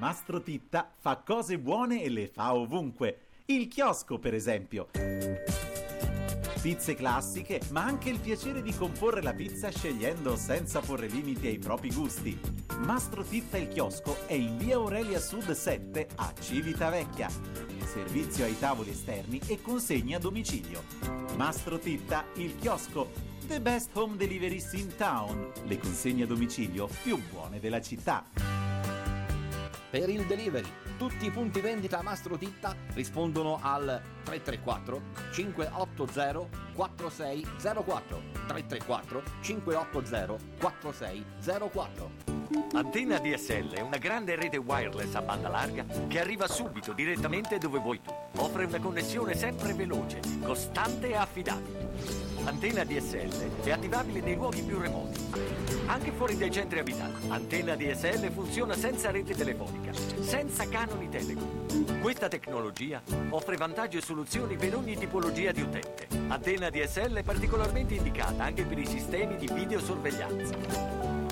Mastro 0.00 0.40
Titta 0.40 0.90
fa 0.98 1.18
cose 1.18 1.58
buone 1.58 2.02
e 2.02 2.08
le 2.08 2.26
fa 2.26 2.54
ovunque. 2.54 3.26
Il 3.44 3.68
chiosco, 3.68 4.18
per 4.18 4.32
esempio. 4.32 4.88
Pizze 6.62 6.94
classiche, 6.94 7.60
ma 7.72 7.84
anche 7.84 8.08
il 8.08 8.18
piacere 8.18 8.62
di 8.62 8.74
comporre 8.74 9.20
la 9.20 9.34
pizza 9.34 9.68
scegliendo 9.68 10.36
senza 10.36 10.80
porre 10.80 11.06
limiti 11.06 11.48
ai 11.48 11.58
propri 11.58 11.92
gusti. 11.92 12.40
Mastro 12.78 13.22
Titta 13.22 13.58
il 13.58 13.68
chiosco 13.68 14.26
è 14.26 14.32
in 14.32 14.56
via 14.56 14.76
Aurelia 14.76 15.20
Sud 15.20 15.50
7 15.50 16.08
a 16.14 16.32
Civitavecchia. 16.32 17.28
Servizio 17.84 18.46
ai 18.46 18.58
tavoli 18.58 18.92
esterni 18.92 19.38
e 19.48 19.60
consegna 19.60 20.16
a 20.16 20.20
domicilio. 20.20 20.82
Mastro 21.36 21.78
Titta 21.78 22.24
il 22.36 22.56
chiosco. 22.56 23.10
The 23.46 23.60
best 23.60 23.90
home 23.92 24.16
deliveries 24.16 24.72
in 24.72 24.96
town. 24.96 25.52
Le 25.64 25.78
consegne 25.78 26.22
a 26.22 26.26
domicilio 26.26 26.88
più 27.02 27.20
buone 27.30 27.60
della 27.60 27.82
città. 27.82 28.24
Per 29.90 30.08
il 30.08 30.24
delivery, 30.24 30.70
tutti 30.96 31.26
i 31.26 31.30
punti 31.32 31.60
vendita 31.60 32.00
Mastro 32.00 32.38
Titta 32.38 32.76
rispondono 32.92 33.58
al 33.60 34.00
334 34.22 35.02
580 35.32 36.48
4604 36.74 38.22
334 38.46 39.22
580 39.40 40.36
4604 40.60 42.10
Antenna 42.72 43.18
DSL 43.18 43.72
è 43.74 43.80
una 43.80 43.96
grande 43.96 44.36
rete 44.36 44.58
wireless 44.58 45.14
a 45.16 45.22
banda 45.22 45.48
larga 45.48 45.84
che 46.06 46.20
arriva 46.20 46.46
subito 46.46 46.92
direttamente 46.92 47.58
dove 47.58 47.80
vuoi 47.80 48.00
tu. 48.00 48.14
Offre 48.36 48.66
una 48.66 48.78
connessione 48.78 49.34
sempre 49.34 49.74
veloce, 49.74 50.20
costante 50.40 51.08
e 51.08 51.16
affidabile. 51.16 52.29
Antenna 52.44 52.84
DSL 52.84 53.62
è 53.62 53.70
attivabile 53.70 54.20
nei 54.20 54.34
luoghi 54.34 54.62
più 54.62 54.78
remoti, 54.78 55.20
anche 55.86 56.10
fuori 56.12 56.36
dai 56.36 56.50
centri 56.50 56.78
abitati. 56.78 57.28
Antenna 57.28 57.76
DSL 57.76 58.30
funziona 58.30 58.74
senza 58.74 59.10
rete 59.10 59.34
telefonica, 59.34 59.92
senza 60.20 60.68
canoni 60.68 61.08
telecom. 61.08 62.00
Questa 62.00 62.28
tecnologia 62.28 63.02
offre 63.30 63.56
vantaggi 63.56 63.98
e 63.98 64.02
soluzioni 64.02 64.56
per 64.56 64.74
ogni 64.74 64.96
tipologia 64.96 65.52
di 65.52 65.62
utente. 65.62 66.08
Antenna 66.28 66.70
DSL 66.70 67.14
è 67.14 67.22
particolarmente 67.22 67.94
indicata 67.94 68.44
anche 68.44 68.64
per 68.64 68.78
i 68.78 68.86
sistemi 68.86 69.36
di 69.36 69.48
videosorveglianza. 69.52 70.54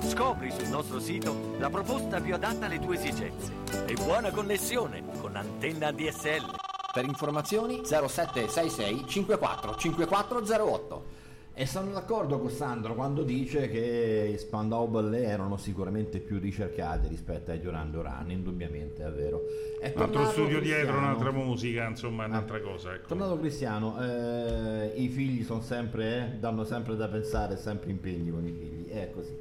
Scopri 0.07 0.51
sul 0.51 0.67
nostro 0.67 0.99
sito 0.99 1.55
la 1.57 1.69
proposta 1.69 2.21
più 2.21 2.33
adatta 2.33 2.65
alle 2.65 2.79
tue 2.79 2.95
esigenze. 2.95 3.51
E 3.85 3.93
buona 3.93 4.31
connessione 4.31 5.03
con 5.19 5.35
Antenna 5.35 5.91
DSL. 5.91 6.58
Per 6.99 7.07
informazioni 7.07 7.79
0766 7.85 9.05
54 9.07 9.75
5408 9.77 11.03
E 11.53 11.65
sono 11.65 11.91
d'accordo 11.93 12.39
con 12.39 12.49
Sandro 12.49 12.93
quando 12.93 13.23
dice 13.23 13.69
che 13.69 14.31
i 14.33 14.37
Spandau 14.37 14.85
Ballet 14.89 15.23
erano 15.23 15.55
sicuramente 15.55 16.19
più 16.19 16.39
ricercati 16.39 17.07
rispetto 17.07 17.51
ai 17.51 17.61
Duran 17.61 17.89
Duran, 17.89 18.29
indubbiamente 18.31 19.05
è 19.05 19.11
vero. 19.11 19.43
È 19.79 19.93
Un 19.95 20.01
altro 20.01 20.25
studio 20.25 20.59
dietro, 20.59 20.87
Cristiano. 20.87 20.97
un'altra 20.97 21.31
musica, 21.31 21.87
insomma, 21.87 22.25
un'altra 22.25 22.59
cosa. 22.59 22.93
Ecco. 22.93 23.07
Tornato 23.07 23.39
Cristiano, 23.39 23.95
eh, 24.01 24.91
i 24.97 25.07
figli 25.07 25.45
sono 25.45 25.61
sempre, 25.61 26.33
eh, 26.33 26.37
danno 26.37 26.65
sempre 26.65 26.97
da 26.97 27.07
pensare, 27.07 27.55
sempre 27.55 27.91
impegni 27.91 28.29
con 28.29 28.45
i 28.45 28.51
figli, 28.51 28.89
è 28.89 29.09
così. 29.09 29.37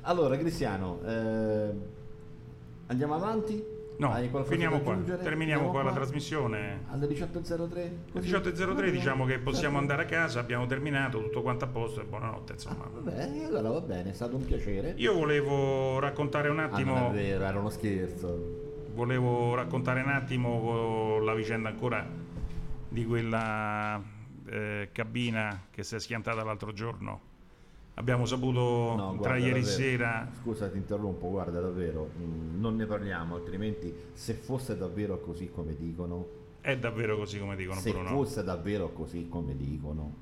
Allora 0.00 0.36
Cristiano, 0.36 0.98
eh, 1.06 1.70
andiamo 2.88 3.14
avanti? 3.14 3.75
No, 3.98 4.14
finiamo 4.44 4.80
qua, 4.80 4.94
terminiamo 4.96 5.64
Andiamo 5.66 5.70
qua 5.70 5.82
la 5.82 5.92
trasmissione. 5.92 6.84
Alle 6.90 7.06
18.03? 7.06 7.52
Alle 7.52 7.98
Così? 8.12 8.30
18.03 8.30 8.90
diciamo 8.90 9.24
che 9.24 9.38
possiamo 9.38 9.78
andare 9.78 10.02
a 10.02 10.04
casa, 10.06 10.38
abbiamo 10.40 10.66
terminato, 10.66 11.22
tutto 11.22 11.42
quanto 11.42 11.64
a 11.64 11.68
posto 11.68 12.00
e 12.00 12.04
buonanotte 12.04 12.52
insomma. 12.54 12.86
Beh, 13.00 13.44
allora 13.44 13.70
va 13.70 13.80
bene, 13.80 14.10
è 14.10 14.12
stato 14.12 14.36
un 14.36 14.44
piacere. 14.44 14.94
Io 14.96 15.14
volevo 15.14 15.98
raccontare 15.98 16.48
un 16.48 16.58
Ah, 16.58 16.64
attimo... 16.64 16.94
non 16.94 17.10
è 17.10 17.14
vero, 17.14 17.44
era 17.44 17.58
uno 17.58 17.70
scherzo. 17.70 18.64
Volevo 18.94 19.54
raccontare 19.54 20.00
un 20.02 20.08
attimo 20.10 21.18
la 21.20 21.34
vicenda 21.34 21.68
ancora 21.70 22.06
di 22.88 23.04
quella 23.04 24.02
eh, 24.48 24.88
cabina 24.92 25.66
che 25.70 25.82
si 25.82 25.94
è 25.96 26.00
schiantata 26.00 26.42
l'altro 26.44 26.72
giorno. 26.72 27.20
Abbiamo 27.98 28.26
saputo 28.26 28.94
No, 28.94 29.18
tra 29.22 29.36
ieri 29.38 29.60
davvero. 29.60 29.66
sera 29.66 30.30
Scusa, 30.42 30.68
ti 30.68 30.76
interrompo, 30.76 31.28
guarda 31.30 31.60
davvero, 31.60 32.10
mm, 32.18 32.60
non 32.60 32.76
ne 32.76 32.84
parliamo, 32.84 33.36
altrimenti 33.36 33.92
se 34.12 34.34
fosse 34.34 34.76
davvero 34.76 35.18
così 35.20 35.50
come 35.50 35.74
dicono, 35.74 36.28
è 36.60 36.76
davvero 36.76 37.16
così 37.16 37.38
come 37.38 37.56
dicono 37.56 37.80
se 37.80 37.90
Bruno. 37.92 38.08
fosse 38.10 38.44
davvero 38.44 38.90
così 38.90 39.28
come 39.30 39.56
dicono, 39.56 40.14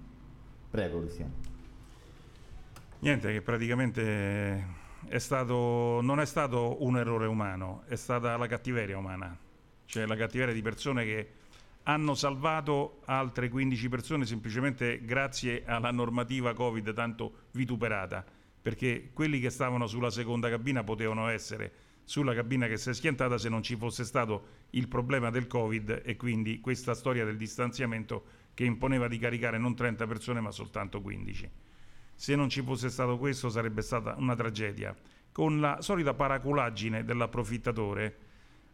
prego 0.71 1.01
Cristiano. 1.01 1.33
Niente, 3.01 3.33
che 3.33 3.43
praticamente 3.43 4.67
è 5.09 5.19
stato, 5.19 6.01
non 6.01 6.21
è 6.21 6.27
stato 6.27 6.77
un 6.85 6.97
errore 6.97 7.27
umano, 7.27 7.83
è 7.89 7.97
stata 7.97 8.37
la 8.37 8.47
cattiveria 8.47 8.97
umana, 8.97 9.37
cioè 9.87 10.07
la 10.07 10.15
cattiveria 10.17 10.55
di 10.55 10.63
persone 10.63 11.05
che 11.05 11.29
hanno 11.85 12.15
salvato 12.15 13.01
altre 13.05 13.49
15 13.49 13.89
persone 13.89 14.25
semplicemente 14.25 15.05
grazie 15.05 15.65
alla 15.67 15.91
normativa 15.91 16.55
Covid 16.55 16.93
tanto 16.93 17.49
vituperata, 17.53 18.25
perché 18.61 19.11
quelli 19.13 19.41
che 19.41 19.51
stavano 19.51 19.87
sulla 19.87 20.11
seconda 20.11 20.49
cabina 20.49 20.83
potevano 20.83 21.29
essere 21.29 21.73
sulla 22.05 22.35
cabina 22.35 22.67
che 22.67 22.77
si 22.77 22.91
è 22.91 22.95
schiantata 22.95 23.39
se 23.39 23.49
non 23.49 23.63
ci 23.63 23.77
fosse 23.77 24.05
stato 24.05 24.47
il 24.71 24.89
problema 24.89 25.31
del 25.31 25.47
Covid 25.47 26.03
e 26.05 26.17
quindi 26.17 26.61
questa 26.61 26.95
storia 26.95 27.25
del 27.25 27.37
distanziamento 27.37 28.43
che 28.53 28.65
imponeva 28.65 29.09
di 29.09 29.19
caricare 29.19 29.59
non 29.59 29.75
30 29.75 30.07
persone 30.07 30.41
ma 30.41 30.51
soltanto 30.51 31.01
15. 31.01 31.51
Se 32.15 32.37
non 32.37 32.49
ci 32.49 32.63
fosse 32.63 32.91
stato 32.91 33.19
questo 33.19 33.49
sarebbe 33.49 33.83
stata 33.83 34.15
una 34.19 34.35
tragedia. 34.37 34.95
Con 35.33 35.61
la 35.61 35.81
solita 35.81 36.15
paraculaggine 36.15 37.05
dell'approfittatore 37.05 38.17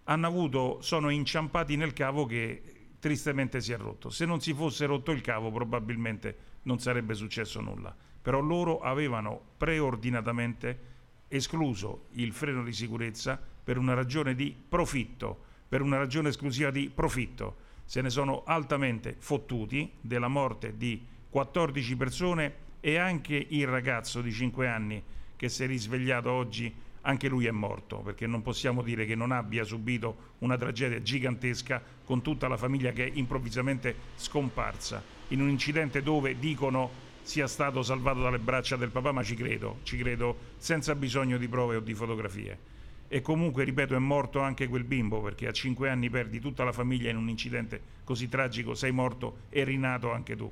hanno 0.05 0.27
avuto, 0.27 0.79
sono 0.83 1.09
inciampati 1.09 1.77
nel 1.77 1.93
cavo 1.93 2.27
che 2.27 2.80
tristemente 3.01 3.61
si 3.61 3.73
è 3.73 3.77
rotto. 3.77 4.11
Se 4.11 4.25
non 4.25 4.41
si 4.41 4.55
fosse 4.55 4.87
rotto 4.87 5.11
il 5.11 5.21
cavo 5.21 5.51
probabilmente 5.51 6.37
non 6.63 6.79
sarebbe 6.79 7.15
successo 7.15 7.61
nulla. 7.61 7.95
Però 8.23 8.39
loro 8.41 8.81
avevano 8.81 9.41
preordinatamente 9.57 10.89
escluso 11.29 12.07
il 12.13 12.33
freno 12.33 12.63
di 12.63 12.73
sicurezza 12.73 13.41
per 13.63 13.79
una 13.79 13.95
ragione 13.95 14.35
di 14.35 14.55
profitto, 14.69 15.45
per 15.69 15.81
una 15.81 15.97
ragione 15.97 16.29
esclusiva 16.29 16.71
di 16.71 16.91
profitto. 16.93 17.69
Se 17.85 18.03
ne 18.03 18.11
sono 18.11 18.45
altamente 18.45 19.17
fottuti 19.19 19.91
della 20.01 20.29
morte 20.29 20.77
di 20.77 21.05
14 21.31 21.97
persone 21.97 22.55
e 22.81 22.97
anche 22.97 23.47
il 23.49 23.67
ragazzo 23.67 24.21
di 24.21 24.33
5 24.33 24.69
anni 24.69 25.03
che 25.37 25.49
si 25.49 25.65
è 25.65 25.67
risvegliato 25.67 26.31
oggi, 26.31 26.73
anche 27.03 27.29
lui 27.29 27.47
è 27.47 27.51
morto, 27.51 27.99
perché 27.99 28.27
non 28.27 28.43
possiamo 28.43 28.83
dire 28.83 29.07
che 29.07 29.15
non 29.15 29.33
abbia 29.33 29.65
subito 29.65 30.35
una 30.39 30.57
tragedia 30.57 31.01
gigantesca 31.01 31.83
con 32.05 32.23
tutta 32.23 32.49
la 32.49 32.57
famiglia 32.57 32.93
che 32.93 33.07
è 33.07 33.11
improvvisamente 33.15 33.95
scomparsa 34.17 35.03
in 35.29 35.41
un 35.41 35.49
incidente 35.49 36.03
dove 36.03 36.39
dicono 36.39 37.09
sia 37.23 37.47
stato 37.47 37.83
salvato 37.83 38.23
dalle 38.23 38.39
braccia 38.39 38.77
del 38.77 38.91
papà, 38.91 39.13
ma 39.13 39.23
ci 39.23 39.35
credo, 39.35 39.79
ci 39.83 39.97
credo 39.97 40.37
senza 40.57 40.95
bisogno 40.95 41.39
di 41.39 41.49
prove 41.49 41.77
o 41.77 41.81
di 41.81 41.95
fotografie. 41.95 42.59
E 43.09 43.23
comunque, 43.23 43.65
ripeto, 43.65 43.95
è 43.95 43.99
morto 43.99 44.41
anche 44.41 44.69
quel 44.69 44.85
bimbo, 44.85 45.21
perché 45.21 45.47
a 45.47 45.53
5 45.53 45.89
anni 45.89 46.11
perdi 46.11 46.41
tutta 46.41 46.65
la 46.65 46.73
famiglia 46.73 47.11
in 47.11 47.17
un 47.17 47.29
incidente 47.29 47.81
così 48.05 48.29
tragico, 48.29 48.75
sei 48.75 48.93
morto 48.93 49.43
e 49.51 49.65
rinato 49.65 50.13
anche 50.13 50.37
tu. 50.37 50.51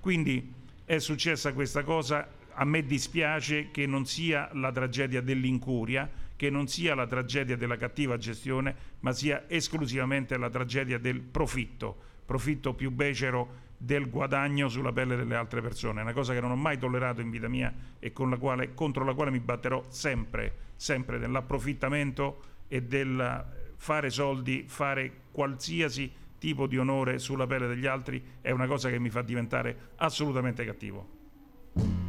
Quindi 0.00 0.52
è 0.84 0.98
successa 0.98 1.52
questa 1.52 1.84
cosa, 1.84 2.28
a 2.54 2.64
me 2.64 2.84
dispiace 2.84 3.70
che 3.70 3.86
non 3.86 4.06
sia 4.06 4.50
la 4.54 4.72
tragedia 4.72 5.20
dell'incuria, 5.20 6.08
che 6.36 6.50
non 6.50 6.68
sia 6.68 6.94
la 6.94 7.06
tragedia 7.06 7.56
della 7.56 7.76
cattiva 7.76 8.16
gestione, 8.16 8.74
ma 9.00 9.12
sia 9.12 9.44
esclusivamente 9.48 10.36
la 10.36 10.50
tragedia 10.50 10.98
del 10.98 11.20
profitto, 11.20 11.96
profitto 12.24 12.74
più 12.74 12.90
becero 12.90 13.68
del 13.76 14.10
guadagno 14.10 14.68
sulla 14.68 14.92
pelle 14.92 15.16
delle 15.16 15.34
altre 15.34 15.62
persone, 15.62 16.02
una 16.02 16.12
cosa 16.12 16.34
che 16.34 16.40
non 16.40 16.50
ho 16.50 16.56
mai 16.56 16.78
tollerato 16.78 17.20
in 17.20 17.30
vita 17.30 17.48
mia 17.48 17.72
e 17.98 18.12
la 18.14 18.36
quale- 18.36 18.74
contro 18.74 19.04
la 19.04 19.14
quale 19.14 19.30
mi 19.30 19.40
batterò 19.40 19.84
sempre, 19.88 20.54
sempre 20.76 21.18
dell'approfittamento 21.18 22.42
e 22.68 22.82
del 22.82 23.44
fare 23.76 24.10
soldi, 24.10 24.64
fare 24.66 25.22
qualsiasi 25.30 26.12
tipo 26.38 26.66
di 26.66 26.76
onore 26.76 27.18
sulla 27.18 27.46
pelle 27.46 27.66
degli 27.66 27.86
altri 27.86 28.22
è 28.40 28.50
una 28.50 28.66
cosa 28.66 28.90
che 28.90 28.98
mi 28.98 29.10
fa 29.10 29.22
diventare 29.22 29.90
assolutamente 29.96 30.64
cattivo. 30.64 31.99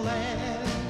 Land 0.00 0.81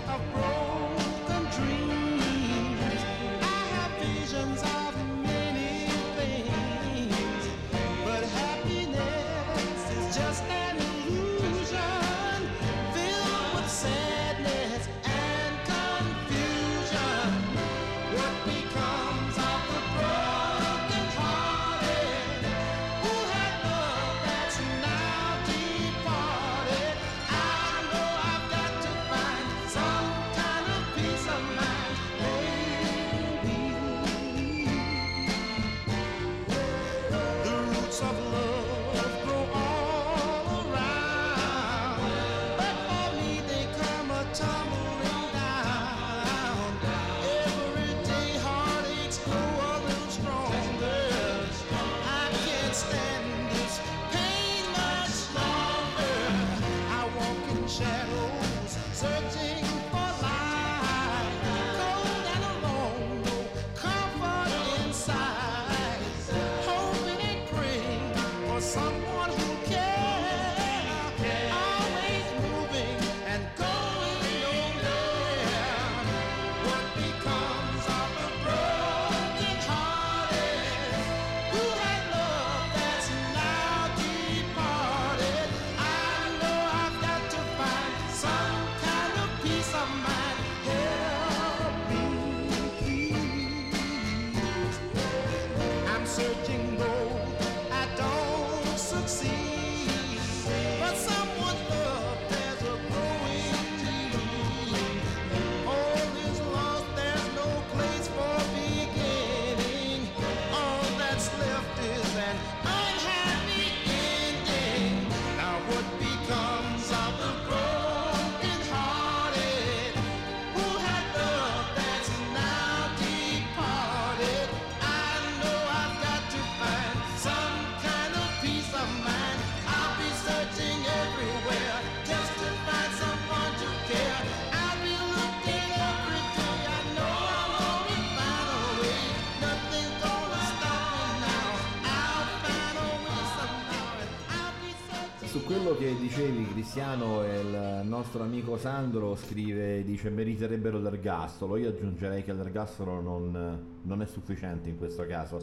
dicevi 146.14 146.46
Cristiano 146.46 147.24
il 147.24 147.80
nostro 147.84 148.22
amico 148.22 148.58
Sandro 148.58 149.16
scrive, 149.16 149.82
dice 149.82 150.10
meriterebbero 150.10 150.78
l'ergastolo, 150.78 151.56
io 151.56 151.70
aggiungerei 151.70 152.22
che 152.22 152.34
l'ergastolo 152.34 153.00
non, 153.00 153.80
non 153.80 154.02
è 154.02 154.04
sufficiente 154.04 154.68
in 154.68 154.76
questo 154.76 155.06
caso. 155.06 155.38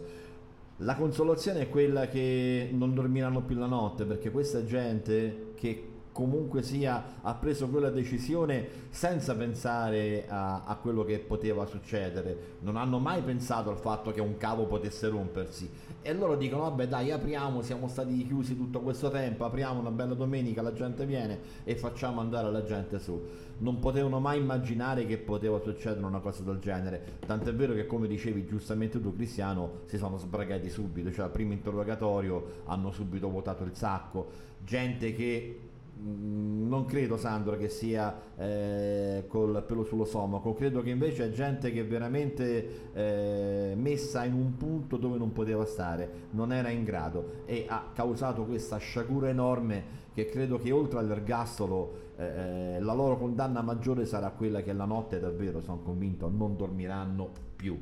La 0.78 0.94
consolazione 0.94 1.62
è 1.62 1.70
quella 1.70 2.08
che 2.08 2.70
non 2.72 2.94
dormiranno 2.94 3.42
più 3.42 3.58
la 3.58 3.66
notte 3.66 4.06
perché 4.06 4.30
questa 4.30 4.64
gente 4.64 5.54
che 5.56 5.99
comunque 6.12 6.64
sia 6.64 7.18
ha 7.22 7.34
preso 7.36 7.68
quella 7.68 7.90
decisione 7.90 8.68
senza 8.90 9.36
pensare 9.36 10.26
a, 10.28 10.64
a 10.66 10.76
quello 10.76 11.04
che 11.04 11.20
poteva 11.20 11.66
succedere, 11.66 12.58
non 12.62 12.76
hanno 12.76 13.00
mai 13.00 13.22
pensato 13.22 13.70
al 13.70 13.78
fatto 13.78 14.12
che 14.12 14.22
un 14.22 14.38
cavo 14.38 14.66
potesse 14.66 15.08
rompersi. 15.08 15.70
E 16.02 16.14
loro 16.14 16.38
dicono 16.38 16.64
vabbè 16.64 16.88
dai 16.88 17.12
apriamo, 17.12 17.62
siamo 17.62 17.88
stati 17.88 18.26
chiusi 18.26 18.56
tutto 18.56 18.80
questo 18.80 19.10
tempo, 19.10 19.46
apriamo 19.46 19.80
una 19.80 19.92
bella 19.92 20.14
domenica, 20.14 20.62
la 20.62 20.74
gente 20.74 21.06
viene 21.06 21.40
e 21.64 21.76
facciamo 21.76 22.22
andare 22.22 22.50
la 22.52 22.64
gente 22.64 23.00
su. 23.00 23.22
Non 23.60 23.80
potevano 23.80 24.20
mai 24.20 24.40
immaginare 24.40 25.06
che 25.06 25.18
poteva 25.18 25.60
succedere 25.60 26.06
una 26.06 26.20
cosa 26.20 26.42
del 26.44 26.60
genere, 26.60 27.18
tant'è 27.26 27.54
vero 27.54 27.74
che 27.74 27.86
come 27.86 28.08
dicevi 28.08 28.46
giustamente 28.46 29.02
tu 29.02 29.14
Cristiano 29.14 29.82
si 29.86 29.98
sono 29.98 30.18
sbragati 30.18 30.70
subito, 30.70 31.12
cioè 31.12 31.26
al 31.26 31.32
primo 31.32 31.52
interrogatorio 31.52 32.62
hanno 32.66 32.92
subito 32.92 33.30
votato 33.30 33.64
il 33.64 33.76
sacco, 33.76 34.48
gente 34.64 35.14
che 35.14 35.69
non 36.02 36.86
credo 36.86 37.18
Sandro 37.18 37.58
che 37.58 37.68
sia 37.68 38.18
eh, 38.38 39.26
col 39.28 39.64
pelo 39.68 39.84
sullo 39.84 40.06
stomaco, 40.06 40.54
credo 40.54 40.82
che 40.82 40.92
invece 40.92 41.26
è 41.26 41.32
gente 41.32 41.72
che 41.72 41.82
è 41.82 41.86
veramente 41.86 42.92
eh, 42.94 43.74
messa 43.76 44.24
in 44.24 44.34
un 44.34 44.56
punto 44.56 44.98
dove 44.98 45.18
non 45.18 45.34
poteva 45.34 45.66
stare, 45.66 46.28
non 46.32 46.54
era 46.54 46.70
in 46.70 46.84
grado 46.84 47.44
e 47.46 47.66
ha 47.68 47.90
causato 47.94 48.46
questa 48.46 48.78
sciagura 48.78 49.28
enorme 49.28 50.08
che 50.14 50.28
credo 50.28 50.58
che 50.58 50.72
oltre 50.72 51.00
all'ergastolo 51.00 52.08
eh, 52.18 52.80
la 52.80 52.94
loro 52.94 53.18
condanna 53.18 53.62
maggiore 53.62 54.06
sarà 54.06 54.30
quella 54.32 54.62
che 54.62 54.74
la 54.74 54.86
notte 54.86 55.20
davvero, 55.20 55.62
sono 55.62 55.80
convinto, 55.80 56.30
non 56.30 56.56
dormiranno 56.56 57.30
più, 57.56 57.80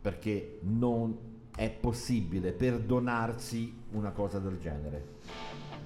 perché 0.00 0.58
non 0.62 1.16
è 1.54 1.70
possibile 1.70 2.52
perdonarsi 2.52 3.82
una 3.92 4.10
cosa 4.10 4.40
del 4.40 4.58
genere. 4.58 5.53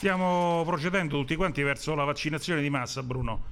Stiamo 0.00 0.62
procedendo 0.64 1.18
tutti 1.18 1.36
quanti 1.36 1.62
verso 1.62 1.94
la 1.94 2.04
vaccinazione 2.04 2.62
di 2.62 2.70
massa, 2.70 3.02
Bruno. 3.02 3.42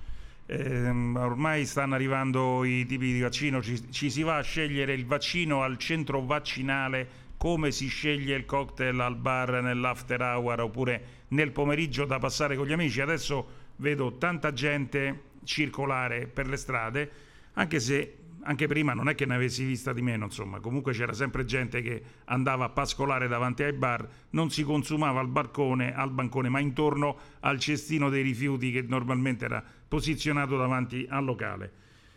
Ehm, 0.47 1.15
ormai 1.15 1.67
stanno 1.67 1.95
arrivando 1.95 2.65
i 2.65 2.87
tipi 2.87 3.13
di 3.13 3.21
vaccino, 3.21 3.61
ci, 3.61 3.93
ci 3.93 4.09
si 4.09 4.23
va 4.23 4.39
a 4.39 4.41
scegliere 4.41 4.95
il 4.95 5.05
vaccino 5.05 5.63
al 5.63 5.77
centro 5.77 6.23
vaccinale 6.23 7.07
come 7.37 7.71
si 7.71 7.89
sceglie 7.89 8.35
il 8.35 8.47
cocktail 8.47 8.99
al 8.99 9.17
bar 9.17 9.61
nell'after 9.61 10.23
hour 10.23 10.61
oppure 10.61 11.03
nel 11.29 11.51
pomeriggio 11.51 12.07
da 12.07 12.19
passare 12.19 12.57
con 12.57 12.67
gli 12.67 12.73
amici. 12.73 13.03
Adesso 13.03 13.49
vedo 13.77 14.17
tanta 14.17 14.51
gente 14.55 15.25
circolare 15.45 16.29
per 16.29 16.47
le 16.47 16.57
strade, 16.57 17.11
anche 17.53 17.79
se 17.79 18.18
anche 18.49 18.67
prima 18.67 18.95
non 18.95 19.11
è 19.11 19.15
che 19.15 19.27
ne 19.27 19.35
avessi 19.35 19.63
vista 19.63 19.93
di 19.93 20.01
meno, 20.01 20.25
insomma, 20.25 20.59
comunque 20.59 20.93
c'era 20.93 21.13
sempre 21.13 21.45
gente 21.45 21.83
che 21.83 22.03
andava 22.25 22.65
a 22.65 22.69
pascolare 22.71 23.29
davanti 23.29 23.63
ai 23.63 23.75
bar, 23.75 24.09
non 24.31 24.51
si 24.51 24.65
consumava 24.65 25.21
al 25.21 25.29
balcone, 25.29 25.95
al 25.95 26.11
bancone, 26.11 26.49
ma 26.49 26.59
intorno 26.59 27.19
al 27.41 27.59
cestino 27.59 28.09
dei 28.09 28.23
rifiuti 28.23 28.73
che 28.73 28.81
normalmente 28.81 29.45
era 29.45 29.63
posizionato 29.87 30.57
davanti 30.57 31.07
al 31.11 31.25
locale. 31.27 31.73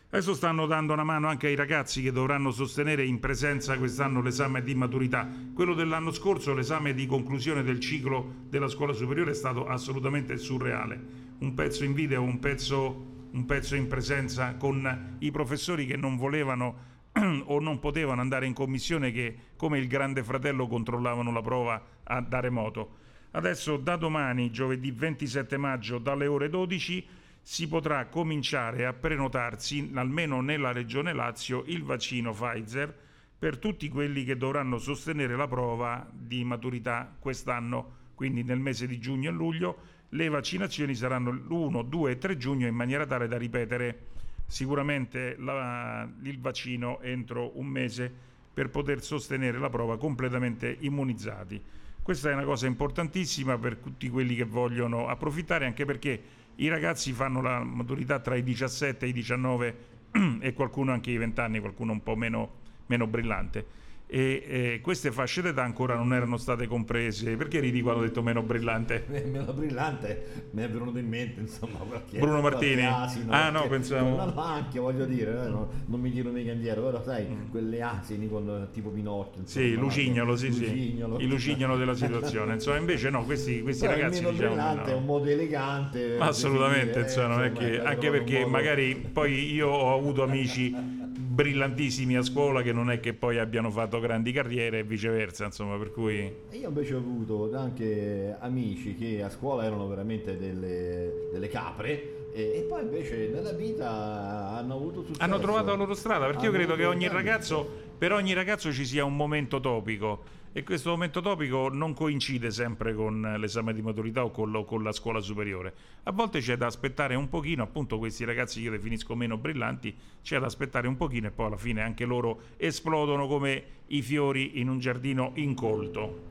Adesso 0.09 0.33
stanno 0.33 0.67
dando 0.67 0.93
una 0.93 1.03
mano 1.03 1.27
anche 1.27 1.47
ai 1.47 1.55
ragazzi 1.55 2.01
che 2.01 2.13
dovranno 2.13 2.51
sostenere 2.51 3.05
in 3.05 3.19
presenza 3.19 3.77
quest'anno 3.77 4.21
l'esame 4.21 4.63
di 4.63 4.73
maturità. 4.73 5.27
Quello 5.53 5.73
dell'anno 5.73 6.11
scorso, 6.11 6.53
l'esame 6.53 6.93
di 6.93 7.05
conclusione 7.05 7.61
del 7.61 7.79
ciclo 7.81 8.35
della 8.47 8.69
scuola 8.69 8.93
superiore, 8.93 9.31
è 9.31 9.33
stato 9.33 9.67
assolutamente 9.67 10.37
surreale. 10.37 10.99
Un 11.39 11.53
pezzo 11.53 11.83
in 11.83 11.93
video, 11.93 12.23
un 12.23 12.39
pezzo, 12.39 13.10
un 13.31 13.45
pezzo 13.45 13.75
in 13.75 13.87
presenza 13.87 14.55
con 14.55 15.15
i 15.19 15.31
professori 15.31 15.85
che 15.85 15.95
non 15.95 16.17
volevano 16.17 16.89
o 17.45 17.59
non 17.59 17.79
potevano 17.79 18.21
andare 18.21 18.45
in 18.45 18.53
commissione 18.53 19.11
che 19.11 19.35
come 19.55 19.77
il 19.79 19.87
grande 19.87 20.23
fratello 20.23 20.67
controllavano 20.67 21.31
la 21.31 21.41
prova 21.41 21.85
a 22.03 22.21
da 22.21 22.39
remoto. 22.39 22.99
Adesso 23.31 23.77
da 23.77 23.95
domani, 23.95 24.51
giovedì 24.51 24.91
27 24.91 25.57
maggio, 25.57 25.97
dalle 25.97 26.27
ore 26.27 26.49
12 26.49 27.07
si 27.41 27.67
potrà 27.67 28.05
cominciare 28.07 28.85
a 28.85 28.93
prenotarsi, 28.93 29.91
almeno 29.95 30.41
nella 30.41 30.71
regione 30.71 31.13
Lazio, 31.13 31.63
il 31.67 31.83
vaccino 31.83 32.33
Pfizer 32.33 33.09
per 33.41 33.57
tutti 33.57 33.89
quelli 33.89 34.23
che 34.23 34.37
dovranno 34.37 34.77
sostenere 34.77 35.35
la 35.35 35.47
prova 35.47 36.07
di 36.13 36.43
maturità 36.43 37.15
quest'anno, 37.17 37.97
quindi 38.13 38.43
nel 38.43 38.59
mese 38.59 38.85
di 38.85 38.99
giugno 38.99 39.29
e 39.29 39.33
luglio. 39.33 39.77
Le 40.13 40.27
vaccinazioni 40.27 40.93
saranno 40.93 41.31
l'1, 41.31 41.83
2 41.83 42.11
e 42.11 42.17
3 42.17 42.35
giugno 42.35 42.67
in 42.67 42.75
maniera 42.75 43.05
tale 43.05 43.29
da 43.29 43.37
ripetere 43.37 44.07
sicuramente 44.45 45.37
la- 45.39 46.05
il 46.23 46.37
vaccino 46.37 46.99
entro 46.99 47.57
un 47.57 47.67
mese 47.67 48.11
per 48.53 48.69
poter 48.69 49.01
sostenere 49.01 49.57
la 49.57 49.69
prova 49.69 49.97
completamente 49.97 50.75
immunizzati. 50.81 51.61
Questa 52.03 52.29
è 52.29 52.33
una 52.33 52.43
cosa 52.43 52.67
importantissima 52.67 53.57
per 53.57 53.77
tutti 53.77 54.09
quelli 54.09 54.35
che 54.35 54.43
vogliono 54.43 55.07
approfittare, 55.07 55.65
anche 55.65 55.85
perché 55.85 56.21
i 56.55 56.67
ragazzi 56.67 57.13
fanno 57.13 57.41
la 57.41 57.63
maturità 57.63 58.19
tra 58.19 58.35
i 58.35 58.43
17 58.43 59.05
e 59.05 59.09
i 59.09 59.13
19 59.13 59.75
e 60.41 60.51
qualcuno 60.51 60.91
anche 60.91 61.11
i 61.11 61.17
20 61.17 61.39
anni, 61.39 61.59
qualcuno 61.61 61.93
un 61.93 62.03
po' 62.03 62.17
meno, 62.17 62.51
meno 62.87 63.07
brillante. 63.07 63.65
E 64.13 64.43
eh, 64.45 64.79
queste 64.81 65.09
fasce 65.09 65.41
d'età 65.41 65.63
ancora 65.63 65.95
non 65.95 66.13
erano 66.13 66.35
state 66.35 66.67
comprese. 66.67 67.37
Perché 67.37 67.61
ridi 67.61 67.81
quando 67.81 68.01
ho 68.01 68.03
detto 68.03 68.21
meno 68.21 68.41
brillante? 68.43 69.05
Eh, 69.21 69.23
Meno 69.23 69.53
brillante 69.53 70.47
mi 70.51 70.63
è 70.63 70.69
venuto 70.69 70.97
in 70.97 71.07
mente, 71.07 71.39
insomma, 71.39 71.79
Bruno 72.11 72.41
Martini? 72.41 72.85
asino, 72.85 73.31
Ah, 73.31 73.49
no, 73.49 73.67
pensavo- 73.67 74.09
No, 74.17 74.25
no, 74.25 74.41
anche 74.41 74.79
voglio 74.79 75.05
dire, 75.05 75.31
eh, 75.45 75.49
no, 75.49 75.69
non 75.85 75.99
mi 76.01 76.11
tiro 76.11 76.31
mica 76.31 76.51
indietro, 76.51 76.83
però 76.83 77.01
sai, 77.03 77.25
quelle 77.49 77.81
asini 77.81 78.27
con 78.27 78.67
tipo 78.73 78.89
Pinocchio. 78.89 79.41
Mm. 79.41 79.45
Sì, 79.45 79.67
insomma, 79.69 79.81
Lucignolo, 79.85 80.35
sì, 80.35 80.51
sì. 80.51 80.59
Lucignolo. 80.65 81.19
Il 81.19 81.27
lucignolo 81.27 81.77
della 81.77 81.93
situazione. 81.93 82.53
Insomma, 82.55 82.77
invece 82.77 83.09
no, 83.09 83.23
questi, 83.23 83.61
questi 83.61 83.85
il 83.85 83.89
ragazzi 83.91 84.19
meno 84.19 84.31
diciamo 84.31 84.49
brillante 84.49 84.89
no. 84.89 84.97
è 84.97 84.99
un 84.99 85.05
modo 85.05 85.29
elegante. 85.29 86.17
Assolutamente, 86.17 86.85
definire, 86.85 86.99
eh, 86.99 87.03
insomma, 87.03 87.27
non 87.27 87.43
è 87.43 87.47
insomma, 87.47 87.89
anche 87.89 88.07
un 88.07 88.11
perché 88.11 88.45
magari 88.45 88.95
poi 88.95 89.53
io 89.53 89.69
ho 89.69 89.95
avuto 89.97 90.23
amici 90.23 90.99
brillantissimi 91.41 92.15
a 92.15 92.21
scuola 92.21 92.61
che 92.61 92.71
non 92.71 92.91
è 92.91 92.99
che 92.99 93.13
poi 93.13 93.39
abbiano 93.39 93.71
fatto 93.71 93.99
grandi 93.99 94.31
carriere 94.31 94.79
e 94.79 94.83
viceversa, 94.83 95.45
insomma, 95.45 95.77
per 95.77 95.91
cui 95.91 96.31
Io 96.51 96.67
invece 96.67 96.93
ho 96.93 96.99
avuto 96.99 97.55
anche 97.55 98.35
amici 98.39 98.95
che 98.95 99.23
a 99.23 99.29
scuola 99.29 99.65
erano 99.65 99.87
veramente 99.87 100.37
delle, 100.37 101.29
delle 101.31 101.47
capre 101.47 102.29
e, 102.33 102.65
poi 102.67 102.83
invece 102.83 103.29
nella 103.33 103.51
vita 103.51 104.51
hanno 104.51 104.75
avuto 104.75 105.01
successo. 105.01 105.21
hanno 105.23 105.39
trovato 105.39 105.65
la 105.65 105.75
loro 105.75 105.93
strada, 105.95 106.25
perché 106.27 106.43
io 106.45 106.49
Hanno 106.49 106.57
credo 106.57 106.75
che 106.75 106.85
ogni 106.85 107.07
ragazzo, 107.07 107.67
per 107.97 108.13
ogni 108.13 108.33
ragazzo 108.33 108.71
ci 108.71 108.85
sia 108.85 109.03
un 109.03 109.15
momento 109.15 109.59
topico 109.59 110.39
e 110.53 110.63
questo 110.63 110.89
momento 110.89 111.21
topico 111.21 111.69
non 111.69 111.93
coincide 111.93 112.51
sempre 112.51 112.93
con 112.93 113.35
l'esame 113.37 113.73
di 113.73 113.81
maturità 113.81 114.25
o 114.25 114.31
con, 114.31 114.51
lo- 114.51 114.65
con 114.65 114.83
la 114.83 114.91
scuola 114.91 115.21
superiore. 115.21 115.73
A 116.03 116.11
volte 116.11 116.39
c'è 116.39 116.57
da 116.57 116.65
aspettare 116.65 117.15
un 117.15 117.29
pochino, 117.29 117.63
appunto 117.63 117.97
questi 117.97 118.25
ragazzi 118.25 118.59
che 118.59 118.65
io 118.65 118.71
definisco 118.71 119.15
meno 119.15 119.37
brillanti, 119.37 119.95
c'è 120.21 120.39
da 120.39 120.47
aspettare 120.47 120.89
un 120.89 120.97
pochino 120.97 121.27
e 121.27 121.31
poi 121.31 121.45
alla 121.45 121.57
fine 121.57 121.81
anche 121.81 122.03
loro 122.03 122.41
esplodono 122.57 123.27
come 123.27 123.63
i 123.87 124.01
fiori 124.01 124.59
in 124.59 124.67
un 124.67 124.79
giardino 124.79 125.31
incolto. 125.35 126.29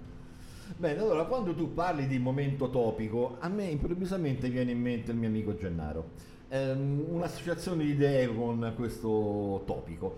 Bene, 0.76 1.00
allora 1.00 1.24
quando 1.24 1.54
tu 1.54 1.72
parli 1.72 2.06
di 2.06 2.18
momento 2.18 2.68
topico, 2.68 3.38
a 3.40 3.48
me 3.48 3.64
improvvisamente 3.64 4.50
viene 4.50 4.72
in 4.72 4.80
mente 4.80 5.12
il 5.12 5.16
mio 5.16 5.28
amico 5.28 5.56
Gennaro. 5.56 6.28
Ehm, 6.48 7.04
un'associazione 7.08 7.84
di 7.84 7.92
idee 7.92 8.34
con 8.34 8.72
questo 8.76 9.62
topico. 9.66 10.16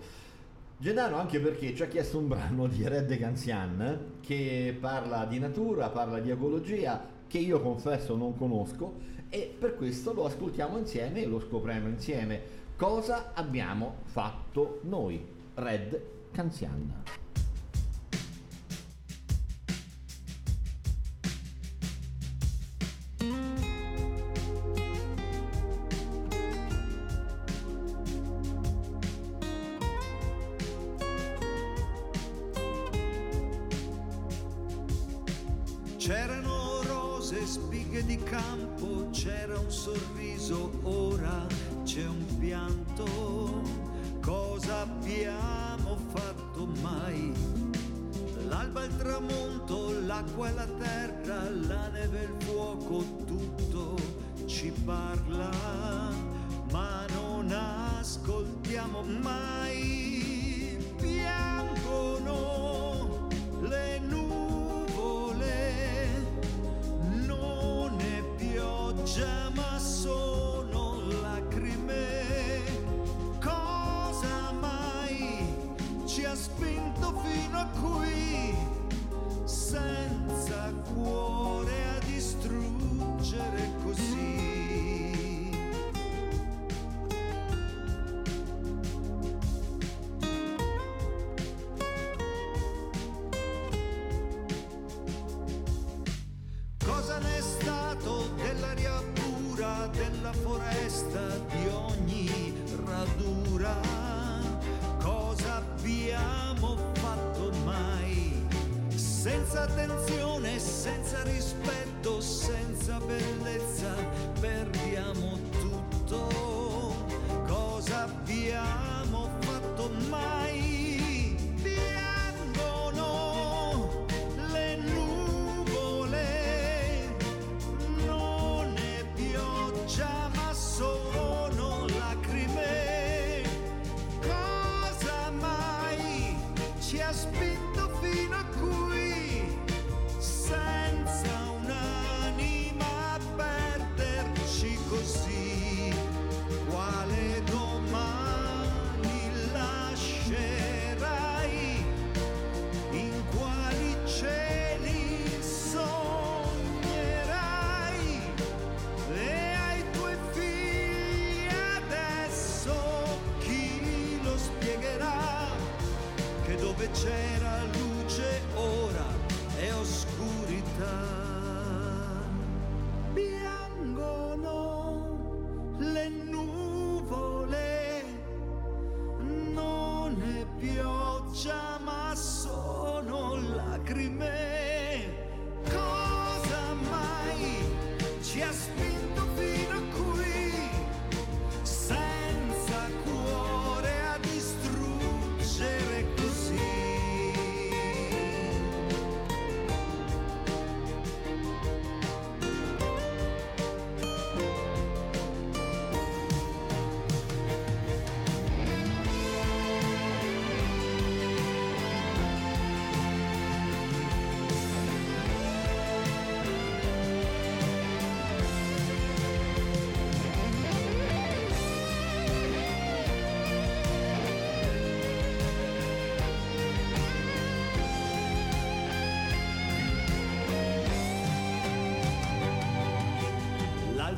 Gennaro 0.77 1.15
anche 1.15 1.39
perché 1.39 1.73
ci 1.73 1.83
ha 1.83 1.87
chiesto 1.87 2.17
un 2.17 2.27
brano 2.27 2.67
di 2.67 2.85
Red 2.87 3.17
Canzian 3.17 4.17
che 4.19 4.75
parla 4.79 5.25
di 5.25 5.39
natura, 5.39 5.89
parla 5.89 6.19
di 6.19 6.29
ecologia, 6.29 7.01
che 7.27 7.37
io 7.37 7.61
confesso 7.61 8.15
non 8.15 8.35
conosco 8.35 8.95
e 9.29 9.55
per 9.57 9.75
questo 9.75 10.13
lo 10.13 10.25
ascoltiamo 10.25 10.77
insieme 10.77 11.21
e 11.21 11.25
lo 11.25 11.39
scopriamo 11.39 11.87
insieme. 11.87 12.41
Cosa 12.75 13.31
abbiamo 13.33 13.97
fatto 14.03 14.79
noi? 14.83 15.25
Red 15.55 16.01
Canzian. 16.31 17.22
Sorriso, 39.73 40.71
ora 40.83 41.47
c'è 41.83 42.05
un 42.05 42.37
pianto. 42.39 43.61
Cosa 44.21 44.81
abbiamo 44.81 45.97
fatto 46.13 46.67
mai? 46.81 47.33
L'alba, 48.47 48.83
il 48.83 48.95
tramonto, 48.97 49.99
l'acqua 50.05 50.47
e 50.49 50.53
la 50.53 50.67
terra, 50.77 51.49
la 51.49 51.87
neve 51.89 52.21
il 52.21 52.35
fuoco, 52.43 53.03
tutto 53.25 53.95
ci 54.45 54.71
parla, 54.85 55.49
ma 56.71 57.05
non 57.13 57.51
ascoltiamo 57.51 59.01
mai. 59.21 60.77
Piangono 61.01 62.27
le 63.61 63.99
nuvole, 63.99 64.22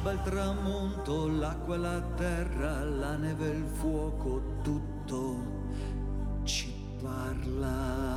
L'alba, 0.06 0.12
il 0.12 0.22
tramonto, 0.22 1.28
l'acqua, 1.28 1.78
la 1.78 2.00
terra, 2.16 2.84
la 2.84 3.16
neve, 3.16 3.48
il 3.48 3.66
fuoco, 3.66 4.60
tutto 4.62 6.44
ci 6.44 6.72
parla. 7.02 8.14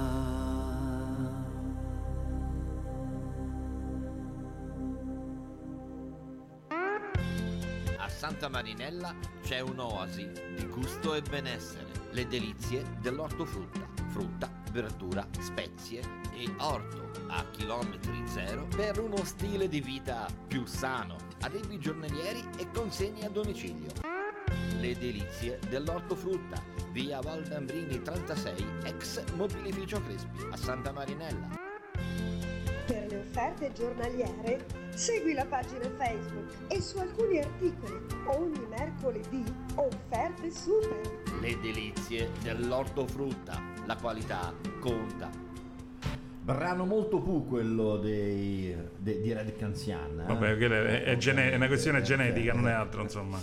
A 7.96 8.08
Santa 8.08 8.48
Marinella 8.50 9.14
c'è 9.40 9.60
un'oasi 9.60 10.30
di 10.56 10.66
gusto 10.66 11.14
e 11.14 11.22
benessere. 11.22 11.86
Le 12.10 12.26
delizie 12.26 12.84
dell'ortofrutta. 13.00 13.88
Frutta, 14.08 14.50
verdura, 14.72 15.26
spezie 15.38 15.67
e 15.96 16.54
orto 16.58 17.10
a 17.28 17.44
chilometri 17.50 18.22
zero 18.26 18.66
per 18.76 19.00
uno 19.00 19.24
stile 19.24 19.68
di 19.68 19.80
vita 19.80 20.26
più 20.46 20.64
sano. 20.66 21.16
Arrivi 21.40 21.78
giornalieri 21.78 22.44
e 22.58 22.70
consegni 22.72 23.24
a 23.24 23.30
domicilio. 23.30 23.90
Le 24.78 24.96
delizie 24.98 25.58
dell'ortofrutta. 25.68 26.62
Via 26.92 27.20
Valdambrini 27.20 28.00
36, 28.00 28.66
ex 28.84 29.22
mobilificio 29.34 30.02
Crespi, 30.02 30.46
a 30.50 30.56
Santa 30.56 30.92
Marinella. 30.92 31.48
Per 32.86 33.06
le 33.08 33.18
offerte 33.18 33.72
giornaliere 33.72 34.64
segui 34.94 35.34
la 35.34 35.44
pagina 35.44 35.90
Facebook 35.96 36.50
e 36.68 36.80
su 36.80 36.98
alcuni 36.98 37.38
articoli 37.38 37.98
ogni 38.26 38.66
mercoledì 38.68 39.44
offerte 39.74 40.50
super. 40.50 41.22
Le 41.40 41.60
delizie 41.60 42.30
dell'ortofrutta. 42.42 43.62
La 43.86 43.96
qualità 43.96 44.54
conta. 44.80 45.47
Brano 46.48 46.86
molto 46.86 47.18
pu 47.20 47.46
quello 47.46 47.98
dei, 47.98 48.74
de- 48.96 49.20
di 49.20 49.30
Red 49.34 49.54
Canzian. 49.56 50.20
eh. 50.20 50.26
Vabbè, 50.28 50.56
è, 50.56 51.02
è 51.02 51.16
gene- 51.18 51.50
è 51.50 51.56
una 51.56 51.66
questione 51.66 51.98
Eh, 51.98 52.02
genetica, 52.02 52.52
eh, 52.52 52.56
non 52.56 52.66
è 52.68 52.70
eh, 52.70 52.74
altro, 52.74 53.00
eh. 53.00 53.02
insomma. 53.02 53.38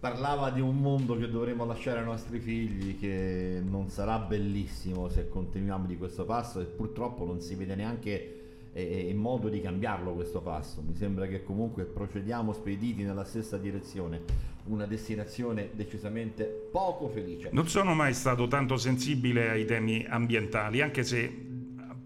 Parlava 0.00 0.50
di 0.50 0.60
un 0.60 0.76
mondo 0.78 1.16
che 1.16 1.28
dovremo 1.30 1.64
lasciare 1.64 2.00
ai 2.00 2.04
nostri 2.06 2.40
figli, 2.40 2.98
che 2.98 3.62
non 3.64 3.88
sarà 3.88 4.18
bellissimo 4.18 5.08
se 5.08 5.28
continuiamo 5.28 5.86
di 5.86 5.96
questo 5.96 6.24
passo 6.24 6.58
e 6.58 6.64
purtroppo 6.64 7.24
non 7.24 7.40
si 7.40 7.54
vede 7.54 7.76
neanche 7.76 8.40
eh, 8.72 9.06
il 9.08 9.14
modo 9.14 9.48
di 9.48 9.60
cambiarlo 9.60 10.12
questo 10.14 10.40
passo. 10.40 10.82
Mi 10.84 10.96
sembra 10.96 11.28
che 11.28 11.44
comunque 11.44 11.84
procediamo 11.84 12.52
spediti 12.52 13.04
nella 13.04 13.24
stessa 13.24 13.58
direzione, 13.58 14.22
una 14.64 14.86
destinazione 14.86 15.68
decisamente 15.72 16.46
poco 16.72 17.08
felice. 17.10 17.50
Non 17.52 17.68
sono 17.68 17.94
mai 17.94 18.12
stato 18.12 18.48
tanto 18.48 18.76
sensibile 18.76 19.50
ai 19.50 19.64
temi 19.66 20.04
ambientali, 20.08 20.80
anche 20.80 21.04
se 21.04 21.46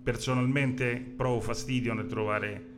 personalmente 0.05 0.97
provo 1.17 1.41
fastidio 1.41 1.95
nel 1.95 2.07
trovare 2.07 2.73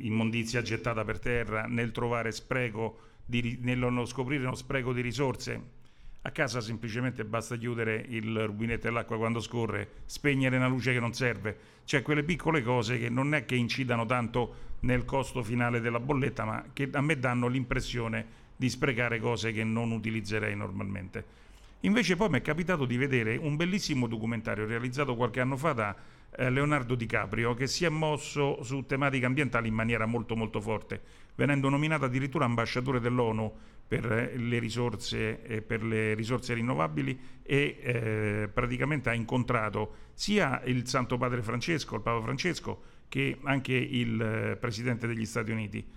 immondizia 0.00 0.60
gettata 0.60 1.02
per 1.02 1.18
terra, 1.18 1.66
nel 1.66 1.92
trovare 1.92 2.30
spreco, 2.30 2.98
di, 3.24 3.58
nello 3.62 4.04
scoprire 4.04 4.44
uno 4.44 4.54
spreco 4.54 4.92
di 4.92 5.00
risorse. 5.00 5.76
A 6.22 6.30
casa 6.30 6.60
semplicemente 6.60 7.24
basta 7.24 7.56
chiudere 7.56 8.04
il 8.08 8.44
rubinetto 8.44 8.86
dell'acqua 8.86 9.16
quando 9.16 9.40
scorre, 9.40 9.88
spegnere 10.04 10.58
una 10.58 10.68
luce 10.68 10.92
che 10.92 11.00
non 11.00 11.14
serve, 11.14 11.56
cioè 11.84 12.02
quelle 12.02 12.22
piccole 12.22 12.62
cose 12.62 12.98
che 12.98 13.08
non 13.08 13.34
è 13.34 13.46
che 13.46 13.54
incidano 13.54 14.04
tanto 14.04 14.66
nel 14.80 15.06
costo 15.06 15.42
finale 15.42 15.80
della 15.80 16.00
bolletta, 16.00 16.44
ma 16.44 16.64
che 16.74 16.90
a 16.92 17.00
me 17.00 17.18
danno 17.18 17.48
l'impressione 17.48 18.26
di 18.56 18.68
sprecare 18.68 19.20
cose 19.20 19.52
che 19.52 19.64
non 19.64 19.90
utilizzerei 19.90 20.54
normalmente. 20.54 21.36
Invece 21.82 22.16
poi 22.16 22.28
mi 22.28 22.38
è 22.38 22.42
capitato 22.42 22.84
di 22.84 22.96
vedere 22.96 23.36
un 23.36 23.56
bellissimo 23.56 24.06
documentario 24.06 24.66
realizzato 24.66 25.14
qualche 25.14 25.40
anno 25.40 25.56
fa 25.56 25.72
da 25.72 25.96
eh, 26.36 26.50
Leonardo 26.50 26.94
DiCaprio 26.94 27.54
che 27.54 27.66
si 27.66 27.84
è 27.84 27.88
mosso 27.88 28.62
su 28.62 28.84
tematiche 28.86 29.26
ambientali 29.26 29.68
in 29.68 29.74
maniera 29.74 30.06
molto 30.06 30.36
molto 30.36 30.60
forte, 30.60 31.00
venendo 31.34 31.68
nominato 31.68 32.04
addirittura 32.04 32.44
ambasciatore 32.44 33.00
dell'ONU 33.00 33.52
per 33.88 34.12
eh, 34.12 34.36
le 34.36 34.58
risorse, 34.58 35.42
eh, 35.42 35.62
per 35.62 35.82
le 35.82 36.14
risorse 36.14 36.52
rinnovabili 36.52 37.18
e 37.42 37.78
eh, 37.80 38.50
praticamente 38.52 39.08
ha 39.08 39.14
incontrato 39.14 40.06
sia 40.12 40.62
il 40.64 40.86
Santo 40.86 41.16
Padre 41.16 41.42
Francesco, 41.42 41.94
il 41.94 42.02
Papa 42.02 42.22
Francesco, 42.22 42.82
che 43.08 43.38
anche 43.44 43.72
il 43.72 44.20
eh, 44.20 44.56
Presidente 44.56 45.06
degli 45.06 45.24
Stati 45.24 45.50
Uniti. 45.50 45.96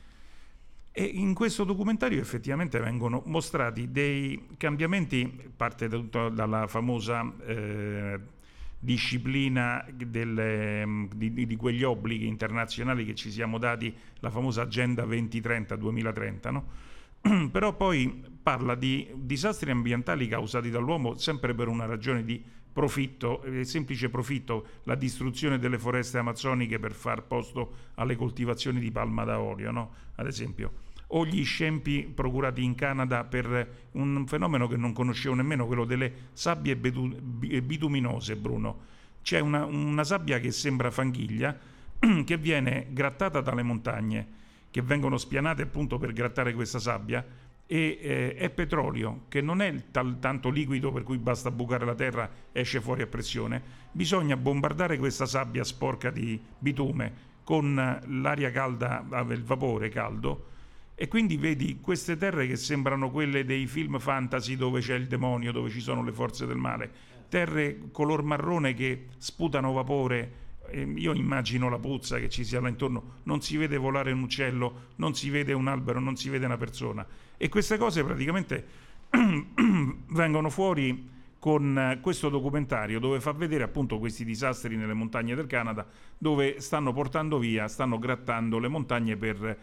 E 0.94 1.03
in 1.03 1.34
questo 1.34 1.64
documentario 1.64 2.20
effettivamente 2.20 2.80
vengono 2.80 3.24
mostrati 3.26 3.91
dei 3.91 4.48
cambiamenti, 4.58 5.52
parte 5.56 5.88
da 5.88 5.98
tutto 5.98 6.30
dalla 6.30 6.68
famosa 6.68 7.34
eh, 7.45 8.20
disciplina 8.84 9.86
delle, 9.94 10.84
mm, 10.86 11.06
di, 11.16 11.45
di- 11.45 11.56
quegli 11.56 11.84
obblighi 11.84 12.26
internazionali 12.26 13.06
che 13.06 13.14
ci 13.14 13.30
siamo 13.30 13.60
dati, 13.60 13.95
la 14.20 14.32
famosa 14.32 14.64
Agenda 14.64 15.06
2030-2030, 15.06 16.52
no? 16.52 16.66
però 17.52 17.76
poi 17.76 18.24
parla 18.41 18.74
di 18.74 19.08
disastri 19.14 19.70
ambientali 19.70 20.28
causati 20.28 20.72
dall'uomo 20.72 21.16
sempre 21.16 21.53
per 21.53 21.68
una 21.68 21.86
ragione 21.86 22.24
di 22.24 22.44
profitto, 22.74 23.44
eh, 23.44 23.64
semplice 23.66 24.10
profitto, 24.10 24.66
la 24.84 24.95
distruzione 24.95 25.60
delle 25.60 25.78
foreste 25.78 26.18
amazzoniche 26.18 26.80
per 26.80 26.94
far 26.94 27.24
posto 27.24 27.76
alle 27.95 28.16
coltivazioni 28.16 28.80
di 28.80 28.91
palma 28.91 29.24
da 29.24 29.40
olio, 29.40 29.70
no? 29.70 29.91
ad 30.16 30.26
esempio, 30.26 30.72
o 31.14 31.26
gli 31.26 31.44
scempi 31.44 32.04
procurati 32.04 32.64
in 32.64 32.76
Canada 32.76 33.24
per 33.24 33.88
un 33.92 34.26
fenomeno 34.28 34.68
che 34.68 34.78
non 34.78 34.94
conoscevo 34.94 35.36
nemmeno, 35.36 35.66
quello 35.66 35.86
delle 35.86 36.30
sabbie 36.34 36.76
bituminose, 36.76 38.36
Bruno. 38.36 38.90
C'è 39.22 39.40
una, 39.40 39.66
una 39.66 40.04
sabbia 40.04 40.40
che 40.40 40.52
sembra 40.52 40.90
fanghiglia 40.90 41.58
che 42.26 42.38
viene 42.38 42.88
grattata 42.92 43.42
dalle 43.42 43.64
montagne, 43.64 44.28
che 44.72 44.82
vengono 44.82 45.18
spianate 45.18 45.64
appunto 45.64 45.98
per 45.98 46.14
grattare 46.14 46.54
questa 46.54 46.80
sabbia 46.80 47.26
e 47.68 48.00
eh, 48.02 48.36
è 48.36 48.50
petrolio 48.50 49.26
che 49.30 49.40
non 49.40 49.62
è 49.62 49.92
tal- 49.92 50.20
tanto 50.20 50.50
liquido 50.50 50.92
per 50.92 51.04
cui 51.04 51.18
basta 51.18 51.52
bucare 51.52 51.86
la 51.86 51.96
terra 51.96 52.30
esce 52.52 52.82
fuori 52.82 53.02
a 53.02 53.08
pressione 53.08 53.62
bisogna 53.94 54.36
bombardare 54.36 54.98
questa 54.98 55.26
sabbia 55.26 55.64
sporca 55.64 56.10
di 56.10 56.38
bitume 56.58 57.30
con 57.46 57.74
l'aria 58.08 58.52
calda 58.52 59.06
il 59.30 59.44
vapore 59.46 59.88
caldo 59.88 60.50
e 60.96 61.08
quindi 61.08 61.38
vedi 61.38 61.80
queste 61.80 62.16
terre 62.18 62.46
che 62.46 62.56
sembrano 62.56 63.10
quelle 63.10 63.44
dei 63.44 63.66
film 63.66 63.98
fantasy 63.98 64.56
dove 64.56 64.82
c'è 64.82 64.96
il 64.96 65.08
demonio 65.08 65.52
dove 65.52 65.70
ci 65.70 65.80
sono 65.80 66.04
le 66.04 66.12
forze 66.12 66.46
del 66.46 66.58
male. 66.58 66.92
Terre 67.28 67.90
color 67.92 68.24
marrone 68.24 68.74
che 68.74 69.08
sputano 69.18 69.72
vapore. 69.72 70.40
Eh, 70.70 70.82
io 70.82 71.14
immagino 71.14 71.70
la 71.70 71.80
puzza 71.80 72.20
che 72.20 72.30
ci 72.30 72.44
sia 72.44 72.62
là 72.62 72.70
intorno, 72.70 73.20
non 73.24 73.42
si 73.42 73.58
vede 73.58 73.78
volare 73.78 74.12
un 74.12 74.22
uccello, 74.22 74.90
non 74.98 75.16
si 75.16 75.30
vede 75.30 75.54
un 75.54 75.68
albero, 75.68 76.00
non 76.00 76.16
si 76.16 76.30
vede 76.30 76.46
una 76.46 76.58
persona. 76.58 77.06
E 77.36 77.50
queste 77.50 77.78
cose 77.78 78.04
praticamente 78.04 78.66
vengono 80.10 80.50
fuori 80.50 81.10
con 81.40 81.98
questo 82.04 82.30
documentario 82.30 83.00
dove 83.00 83.20
fa 83.20 83.32
vedere 83.32 83.64
appunto 83.64 83.98
questi 83.98 84.24
disastri 84.24 84.76
nelle 84.76 84.94
montagne 84.94 85.34
del 85.34 85.48
Canada, 85.48 85.88
dove 86.16 86.60
stanno 86.60 86.94
portando 86.94 87.40
via, 87.40 87.68
stanno 87.68 87.98
grattando 87.98 88.60
le 88.60 88.68
montagne 88.68 89.18
per 89.18 89.58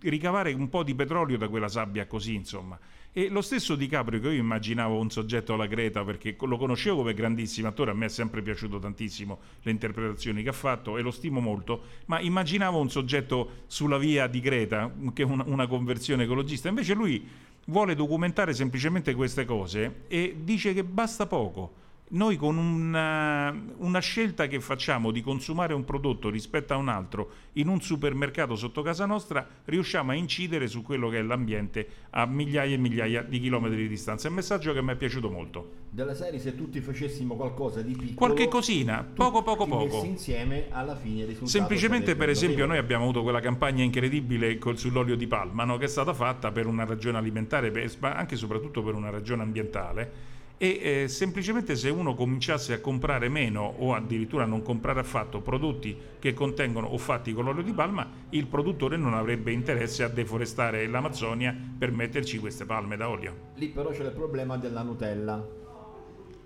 ricavare 0.00 0.52
un 0.52 0.68
po' 0.68 0.82
di 0.82 0.94
petrolio 0.94 1.38
da 1.38 1.48
quella 1.48 1.68
sabbia 1.68 2.06
così, 2.06 2.34
insomma. 2.34 2.78
E 3.16 3.28
lo 3.28 3.42
stesso 3.42 3.76
Di 3.76 3.86
Caprio, 3.86 4.18
che 4.18 4.26
io 4.26 4.40
immaginavo 4.40 4.98
un 4.98 5.08
soggetto 5.08 5.54
alla 5.54 5.66
Greta, 5.66 6.04
perché 6.04 6.36
lo 6.40 6.56
conoscevo 6.56 6.96
come 6.96 7.14
grandissimo 7.14 7.68
attore, 7.68 7.92
a 7.92 7.94
me 7.94 8.06
è 8.06 8.08
sempre 8.08 8.42
piaciuto 8.42 8.80
tantissimo 8.80 9.38
le 9.62 9.70
interpretazioni 9.70 10.42
che 10.42 10.48
ha 10.48 10.52
fatto 10.52 10.98
e 10.98 11.02
lo 11.02 11.12
stimo 11.12 11.38
molto, 11.38 11.82
ma 12.06 12.18
immaginavo 12.18 12.80
un 12.80 12.90
soggetto 12.90 13.62
sulla 13.68 13.98
via 13.98 14.26
di 14.26 14.40
Greta, 14.40 14.92
che 15.12 15.22
è 15.22 15.26
una, 15.26 15.44
una 15.46 15.68
conversione 15.68 16.24
ecologista. 16.24 16.68
Invece 16.68 16.94
lui 16.94 17.24
vuole 17.66 17.94
documentare 17.94 18.52
semplicemente 18.52 19.14
queste 19.14 19.44
cose 19.44 20.02
e 20.08 20.36
dice 20.42 20.74
che 20.74 20.82
basta 20.82 21.26
poco. 21.26 21.82
Noi 22.06 22.36
con 22.36 22.58
una, 22.58 23.50
una 23.78 23.98
scelta 23.98 24.46
che 24.46 24.60
facciamo 24.60 25.10
di 25.10 25.22
consumare 25.22 25.72
un 25.72 25.84
prodotto 25.84 26.28
rispetto 26.28 26.74
a 26.74 26.76
un 26.76 26.88
altro 26.88 27.30
in 27.54 27.68
un 27.68 27.80
supermercato 27.80 28.56
sotto 28.56 28.82
casa 28.82 29.06
nostra 29.06 29.46
riusciamo 29.64 30.10
a 30.10 30.14
incidere 30.14 30.68
su 30.68 30.82
quello 30.82 31.08
che 31.08 31.18
è 31.18 31.22
l'ambiente 31.22 31.88
a 32.10 32.26
migliaia 32.26 32.74
e 32.74 32.78
migliaia 32.78 33.22
di 33.22 33.40
chilometri 33.40 33.78
di 33.78 33.88
distanza. 33.88 34.26
È 34.26 34.28
un 34.28 34.36
messaggio 34.36 34.74
che 34.74 34.82
mi 34.82 34.92
è 34.92 34.96
piaciuto 34.96 35.30
molto. 35.30 35.70
Della 35.88 36.14
serie 36.14 36.38
se 36.38 36.54
tutti 36.54 36.78
facessimo 36.80 37.36
qualcosa 37.36 37.80
di 37.80 37.92
piccolo 37.92 38.14
Qualche 38.14 38.48
cosina, 38.48 39.02
poco 39.02 39.42
poco 39.42 39.66
poco. 39.66 39.84
messi 39.84 40.06
insieme 40.06 40.66
alla 40.70 40.96
fine 40.96 41.24
risultato 41.24 41.46
Semplicemente 41.46 42.16
per 42.16 42.28
esempio 42.28 42.66
noi 42.66 42.76
abbiamo 42.76 43.04
avuto 43.04 43.22
quella 43.22 43.40
campagna 43.40 43.82
incredibile 43.82 44.58
col- 44.58 44.76
sull'olio 44.76 45.16
di 45.16 45.26
palma 45.26 45.64
no? 45.64 45.78
che 45.78 45.86
è 45.86 45.88
stata 45.88 46.12
fatta 46.12 46.52
per 46.52 46.66
una 46.66 46.84
ragione 46.84 47.16
alimentare 47.16 47.70
per- 47.70 47.90
ma 48.00 48.12
anche 48.12 48.34
e 48.34 48.38
soprattutto 48.38 48.82
per 48.82 48.94
una 48.94 49.10
ragione 49.10 49.42
ambientale 49.42 50.33
e 50.56 51.02
eh, 51.02 51.08
semplicemente 51.08 51.76
se 51.76 51.90
uno 51.90 52.14
cominciasse 52.14 52.74
a 52.74 52.80
comprare 52.80 53.28
meno 53.28 53.74
o 53.78 53.94
addirittura 53.94 54.44
non 54.44 54.62
comprare 54.62 55.00
affatto 55.00 55.40
prodotti 55.40 55.96
che 56.18 56.32
contengono 56.32 56.86
o 56.86 56.98
fatti 56.98 57.32
con 57.32 57.44
l'olio 57.44 57.62
di 57.62 57.72
palma 57.72 58.08
il 58.30 58.46
produttore 58.46 58.96
non 58.96 59.14
avrebbe 59.14 59.52
interesse 59.52 60.02
a 60.04 60.08
deforestare 60.08 60.86
l'Amazzonia 60.86 61.56
per 61.76 61.90
metterci 61.90 62.38
queste 62.38 62.64
palme 62.64 62.96
da 62.96 63.08
olio. 63.08 63.52
Lì 63.54 63.68
però 63.68 63.90
c'è 63.90 64.04
il 64.04 64.12
problema 64.12 64.56
della 64.56 64.82
Nutella. 64.82 65.62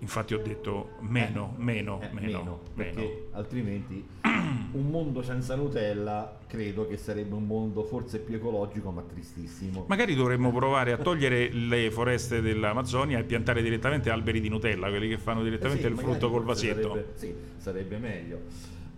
Infatti 0.01 0.33
ho 0.33 0.39
detto 0.39 0.91
meno, 1.01 1.55
meno, 1.57 1.99
Eh, 2.01 2.09
meno, 2.13 2.59
perché 2.73 2.99
meno. 2.99 3.11
altrimenti 3.31 4.07
un 4.23 4.89
mondo 4.89 5.21
senza 5.21 5.55
Nutella 5.55 6.37
credo 6.47 6.87
che 6.87 6.95
sarebbe 6.95 7.35
un 7.35 7.45
mondo 7.45 7.83
forse 7.83 8.19
più 8.19 8.35
ecologico 8.35 8.91
ma 8.91 9.01
tristissimo. 9.01 9.85
Magari 9.87 10.15
dovremmo 10.15 10.51
provare 10.53 10.93
a 10.93 10.97
togliere 10.97 11.51
le 11.51 11.91
foreste 11.91 12.41
dell'Amazzonia 12.41 13.19
e 13.19 13.23
piantare 13.23 13.61
direttamente 13.61 14.09
alberi 14.09 14.39
di 14.39 14.47
Nutella, 14.47 14.87
quelli 14.89 15.09
che 15.09 15.17
fanno 15.17 15.43
direttamente 15.43 15.85
Eh 15.85 15.89
sì, 15.89 15.93
il 15.93 15.99
frutto 15.99 16.29
col 16.29 16.43
forse 16.43 16.67
vasetto. 16.67 16.89
Sarebbe, 16.89 17.11
sì, 17.15 17.35
sarebbe 17.57 17.97
meglio. 17.97 18.39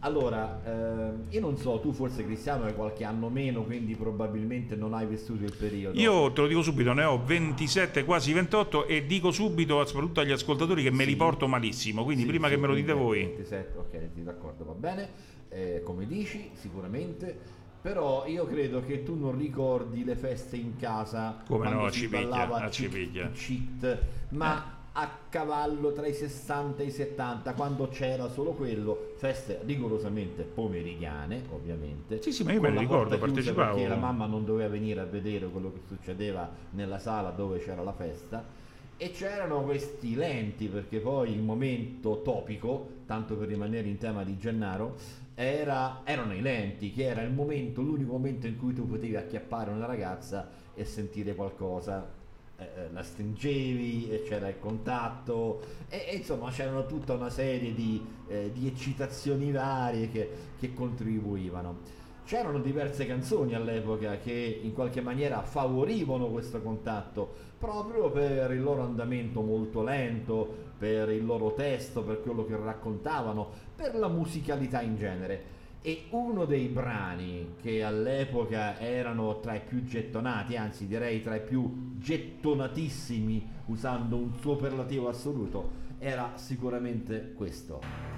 Allora, 0.03 0.59
ehm, 0.65 1.25
io 1.29 1.39
non 1.39 1.57
so, 1.57 1.79
tu 1.79 1.91
forse 1.91 2.25
Cristiano 2.25 2.63
hai 2.65 2.73
qualche 2.73 3.03
anno 3.03 3.29
meno, 3.29 3.63
quindi 3.63 3.95
probabilmente 3.95 4.75
non 4.75 4.95
hai 4.95 5.05
vissuto 5.05 5.43
il 5.43 5.55
periodo. 5.55 5.99
Io 5.99 6.31
te 6.31 6.41
lo 6.41 6.47
dico 6.47 6.63
subito, 6.63 6.91
ne 6.93 7.03
ho 7.03 7.23
27, 7.23 8.03
quasi 8.03 8.33
28 8.33 8.87
e 8.87 9.05
dico 9.05 9.29
subito, 9.29 9.85
soprattutto 9.85 10.21
agli 10.21 10.31
ascoltatori, 10.31 10.81
che 10.81 10.89
me 10.89 11.05
li 11.05 11.15
porto 11.15 11.47
malissimo, 11.47 12.03
quindi 12.03 12.23
Sì, 12.23 12.29
prima 12.29 12.47
sì, 12.47 12.53
che 12.55 12.59
me 12.59 12.67
lo 12.67 12.73
dite 12.73 12.93
quindi 12.93 13.09
voi. 13.09 13.19
27, 13.25 13.77
ok, 13.77 14.09
sì, 14.15 14.23
d'accordo, 14.23 14.65
va 14.65 14.73
bene. 14.73 15.09
Eh, 15.49 15.81
come 15.83 16.07
dici, 16.07 16.49
sicuramente. 16.53 17.59
Però 17.81 18.25
io 18.27 18.45
credo 18.45 18.83
che 18.85 19.03
tu 19.03 19.15
non 19.19 19.37
ricordi 19.37 20.03
le 20.03 20.15
feste 20.15 20.55
in 20.55 20.77
casa 20.77 21.43
Come 21.47 21.69
no, 21.69 21.89
si 21.89 22.01
ci 22.01 22.09
piglia, 22.09 22.21
ballava 22.21 22.55
ah, 22.57 22.69
ci 22.69 22.87
cheat- 23.33 24.03
ma 24.29 24.80
a 24.93 25.09
cavallo 25.29 25.93
tra 25.93 26.05
i 26.05 26.13
60 26.13 26.83
e 26.83 26.87
i 26.87 26.91
70, 26.91 27.53
quando 27.53 27.87
c'era 27.87 28.27
solo 28.27 28.51
quello, 28.51 29.13
feste 29.15 29.61
rigorosamente 29.63 30.43
pomeridiane, 30.43 31.43
ovviamente. 31.51 32.21
Sì, 32.21 32.33
sì, 32.33 32.43
ma 32.43 32.51
io 32.51 32.59
me 32.59 32.73
la 32.73 32.81
ricordo, 32.81 33.17
partecipavo. 33.17 33.75
Perché 33.75 33.87
la 33.87 33.95
mamma 33.95 34.25
non 34.25 34.43
doveva 34.43 34.69
venire 34.69 34.99
a 34.99 35.05
vedere 35.05 35.47
quello 35.47 35.71
che 35.71 35.79
succedeva 35.87 36.49
nella 36.71 36.99
sala 36.99 37.29
dove 37.29 37.59
c'era 37.59 37.83
la 37.83 37.93
festa. 37.93 38.59
E 38.97 39.11
c'erano 39.11 39.63
questi 39.63 40.13
lenti, 40.13 40.67
perché 40.67 40.99
poi 40.99 41.31
il 41.31 41.41
momento 41.41 42.21
topico, 42.21 42.99
tanto 43.05 43.35
per 43.35 43.47
rimanere 43.47 43.87
in 43.87 43.97
tema 43.97 44.23
di 44.23 44.37
Gennaro, 44.37 44.95
era- 45.33 46.01
erano 46.03 46.35
i 46.35 46.41
lenti, 46.41 46.91
che 46.91 47.05
era 47.05 47.21
il 47.21 47.31
momento, 47.31 47.81
l'unico 47.81 48.11
momento 48.11 48.45
in 48.45 48.57
cui 48.57 48.73
tu 48.73 48.87
potevi 48.87 49.15
acchiappare 49.15 49.71
una 49.71 49.85
ragazza 49.85 50.49
e 50.75 50.83
sentire 50.83 51.33
qualcosa. 51.33 52.19
Eh, 52.61 52.81
eh, 52.81 52.91
la 52.91 53.01
stringevi, 53.01 54.21
c'era 54.23 54.47
il 54.47 54.59
contatto, 54.59 55.61
e, 55.89 56.05
e 56.09 56.15
insomma 56.17 56.51
c'erano 56.51 56.85
tutta 56.85 57.13
una 57.13 57.31
serie 57.31 57.73
di, 57.73 58.05
eh, 58.27 58.51
di 58.53 58.67
eccitazioni 58.67 59.51
varie 59.51 60.09
che, 60.09 60.29
che 60.59 60.71
contribuivano. 60.71 61.99
C'erano 62.23 62.59
diverse 62.59 63.07
canzoni 63.07 63.55
all'epoca 63.55 64.19
che 64.19 64.59
in 64.61 64.73
qualche 64.73 65.01
maniera 65.01 65.41
favorivano 65.41 66.27
questo 66.27 66.61
contatto, 66.61 67.33
proprio 67.57 68.11
per 68.11 68.51
il 68.51 68.61
loro 68.61 68.83
andamento 68.83 69.41
molto 69.41 69.81
lento, 69.81 70.47
per 70.77 71.09
il 71.09 71.25
loro 71.25 71.53
testo, 71.53 72.03
per 72.03 72.21
quello 72.21 72.45
che 72.45 72.55
raccontavano, 72.55 73.49
per 73.75 73.95
la 73.95 74.07
musicalità 74.07 74.81
in 74.81 74.97
genere. 74.97 75.59
E 75.83 76.03
uno 76.11 76.45
dei 76.45 76.67
brani 76.67 77.55
che 77.59 77.81
all'epoca 77.81 78.77
erano 78.77 79.39
tra 79.39 79.55
i 79.55 79.61
più 79.61 79.83
gettonati, 79.83 80.55
anzi 80.55 80.85
direi 80.85 81.23
tra 81.23 81.35
i 81.35 81.41
più 81.41 81.95
gettonatissimi, 81.97 83.49
usando 83.65 84.15
un 84.15 84.31
superlativo 84.39 85.09
assoluto, 85.09 85.71
era 85.97 86.33
sicuramente 86.35 87.33
questo. 87.35 88.10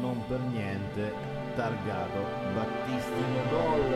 non 0.00 0.24
per 0.26 0.38
niente 0.40 1.12
targato 1.54 2.24
Battistino 2.54 3.48
Gol. 3.50 3.90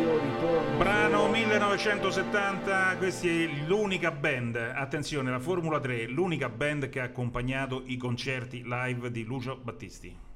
Io 0.00 0.18
ritorno. 0.18 0.78
Brano 0.78 1.18
solo- 1.18 1.32
1970, 1.32 2.96
questa 2.96 3.28
è 3.28 3.46
l'unica 3.66 4.10
band, 4.10 4.56
attenzione, 4.56 5.30
la 5.30 5.38
Formula 5.38 5.78
3, 5.78 6.06
l'unica 6.06 6.48
band 6.48 6.88
che 6.88 7.00
ha 7.00 7.04
accompagnato 7.04 7.82
i 7.86 7.96
concerti 7.96 8.62
live 8.64 9.10
di 9.10 9.22
Lucio 9.24 9.56
Battisti. 9.56 10.33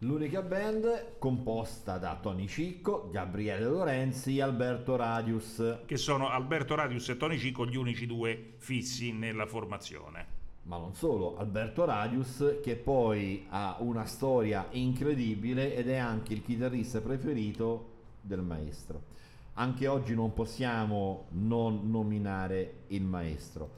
L'unica 0.00 0.42
band 0.42 1.16
composta 1.18 1.96
da 1.96 2.18
Tony 2.20 2.46
Cicco, 2.46 3.08
Gabriele 3.10 3.64
Lorenzi 3.64 4.36
e 4.36 4.42
Alberto 4.42 4.94
Radius. 4.94 5.78
Che 5.86 5.96
sono 5.96 6.28
Alberto 6.28 6.74
Radius 6.74 7.08
e 7.08 7.16
Tony 7.16 7.38
Cicco 7.38 7.64
gli 7.66 7.76
unici 7.76 8.04
due 8.04 8.56
fissi 8.58 9.12
nella 9.12 9.46
formazione. 9.46 10.26
Ma 10.64 10.76
non 10.76 10.92
solo, 10.92 11.38
Alberto 11.38 11.86
Radius 11.86 12.58
che 12.62 12.76
poi 12.76 13.46
ha 13.48 13.76
una 13.78 14.04
storia 14.04 14.66
incredibile 14.72 15.74
ed 15.74 15.88
è 15.88 15.96
anche 15.96 16.34
il 16.34 16.42
chitarrista 16.42 17.00
preferito 17.00 17.92
del 18.20 18.42
maestro. 18.42 19.00
Anche 19.54 19.86
oggi 19.86 20.14
non 20.14 20.34
possiamo 20.34 21.28
non 21.30 21.88
nominare 21.90 22.80
il 22.88 23.02
maestro. 23.02 23.70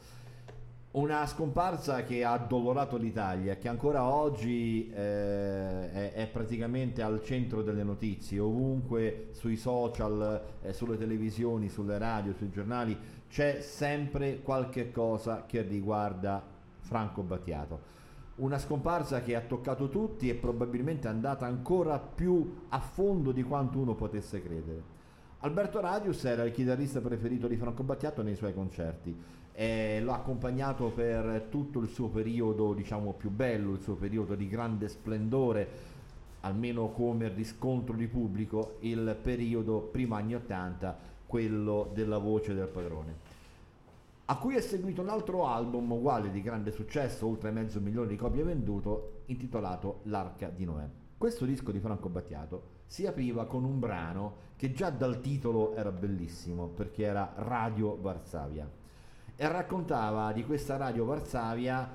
Una 0.91 1.27
scomparsa 1.27 2.03
che 2.03 2.25
ha 2.25 2.33
addolorato 2.33 2.97
l'Italia, 2.97 3.59
che 3.59 3.69
ancora 3.69 4.05
oggi 4.05 4.91
eh, 4.91 5.93
è, 5.93 6.13
è 6.15 6.27
praticamente 6.29 7.03
al 7.03 7.23
centro 7.23 7.63
delle 7.63 7.83
notizie, 7.83 8.39
ovunque 8.39 9.29
sui 9.33 9.57
social, 9.57 10.43
eh, 10.63 10.73
sulle 10.73 10.97
televisioni, 10.97 11.69
sulle 11.69 11.99
radio, 11.99 12.33
sui 12.33 12.49
giornali, 12.49 12.97
c'è 13.29 13.61
sempre 13.61 14.41
qualche 14.41 14.91
cosa 14.91 15.45
che 15.45 15.61
riguarda 15.61 16.43
Franco 16.79 17.21
Battiato. 17.21 17.97
Una 18.37 18.59
scomparsa 18.59 19.21
che 19.21 19.37
ha 19.37 19.43
toccato 19.43 19.91
tutti 19.91 20.31
e 20.31 20.37
probabilmente 20.37 21.07
è 21.07 21.11
andata 21.11 21.45
ancora 21.45 21.99
più 21.99 22.61
a 22.71 22.81
fondo 22.81 23.33
di 23.33 23.43
quanto 23.43 23.79
uno 23.79 23.95
potesse 23.95 24.43
credere. 24.43 24.97
Alberto 25.41 25.81
Radius 25.81 26.25
era 26.25 26.45
il 26.45 26.53
chitarrista 26.53 27.01
preferito 27.01 27.47
di 27.47 27.57
Franco 27.57 27.83
Battiato 27.83 28.23
nei 28.23 28.35
suoi 28.35 28.55
concerti 28.55 29.37
e 29.59 30.01
l'ha 30.01 30.15
accompagnato 30.15 30.91
per 30.91 31.49
tutto 31.51 31.81
il 31.81 31.89
suo 31.89 32.07
periodo, 32.11 32.75
diciamo, 32.75 33.15
più 33.15 33.29
bello, 33.29 33.73
il 33.73 33.83
suo 33.83 33.97
periodo 33.97 34.37
di 34.37 34.47
grande 34.47 34.87
splendore, 34.87 35.69
almeno 36.43 36.91
come 36.91 37.29
riscontro 37.29 37.97
di 37.97 38.07
pubblico, 38.07 38.77
il 38.83 39.19
periodo 39.21 39.81
prima 39.81 40.19
anni 40.19 40.37
80, 40.37 40.99
quello 41.27 41.91
della 41.93 42.19
voce 42.19 42.55
del 42.55 42.69
padrone 42.69 43.37
a 44.31 44.37
cui 44.37 44.57
è 44.57 44.61
seguito 44.61 45.01
un 45.01 45.09
altro 45.09 45.47
album 45.47 45.91
uguale 45.91 46.31
di 46.31 46.43
grande 46.43 46.71
successo, 46.71 47.27
oltre 47.27 47.51
mezzo 47.51 47.81
milione 47.81 48.09
di 48.09 48.17
copie 48.17 48.43
venduto, 48.43 49.23
intitolato 49.27 50.01
L'Arca 50.03 50.51
di 50.51 50.67
Noè. 50.67 50.87
Questo 51.17 51.47
disco 51.47 51.73
di 51.73 51.81
Franco 51.81 52.11
Battiato 52.11 52.77
si 52.87 53.07
apriva 53.07 53.47
con 53.47 53.65
un 53.65 53.79
brano 53.79 54.35
che 54.57 54.73
già 54.73 54.91
dal 54.91 55.23
titolo 55.23 55.75
era 55.75 55.91
bellissimo, 55.91 56.67
perché 56.67 57.05
era 57.05 57.33
Radio 57.37 57.97
Varsavia. 57.99 58.78
E 59.41 59.47
raccontava 59.47 60.33
di 60.33 60.45
questa 60.45 60.77
Radio 60.77 61.05
Varsavia 61.05 61.89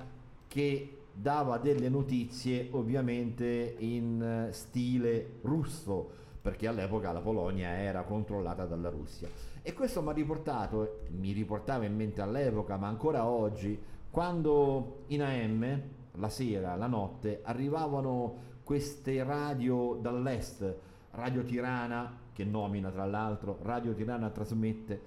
che 0.48 1.00
dava 1.12 1.58
delle 1.58 1.90
notizie 1.90 2.68
ovviamente 2.70 3.74
in 3.80 4.48
eh, 4.48 4.52
stile 4.54 5.40
russo, 5.42 6.08
perché 6.40 6.66
all'epoca 6.66 7.12
la 7.12 7.20
Polonia 7.20 7.76
era 7.76 8.04
controllata 8.04 8.64
dalla 8.64 8.88
Russia. 8.88 9.28
E 9.60 9.74
questo 9.74 10.00
mi 10.00 10.08
ha 10.08 10.12
riportato, 10.12 11.00
mi 11.10 11.32
riportava 11.32 11.84
in 11.84 11.94
mente 11.94 12.22
all'epoca, 12.22 12.78
ma 12.78 12.88
ancora 12.88 13.26
oggi, 13.26 13.78
quando 14.10 15.02
in 15.08 15.20
AM, 15.20 15.82
la 16.12 16.30
sera, 16.30 16.76
la 16.76 16.86
notte, 16.86 17.40
arrivavano 17.42 18.36
queste 18.64 19.22
radio 19.22 19.98
dall'est, 20.00 20.76
Radio 21.10 21.44
Tirana, 21.44 22.20
che 22.32 22.44
nomina 22.44 22.90
tra 22.90 23.04
l'altro, 23.04 23.58
Radio 23.60 23.92
Tirana 23.92 24.30
trasmette, 24.30 25.02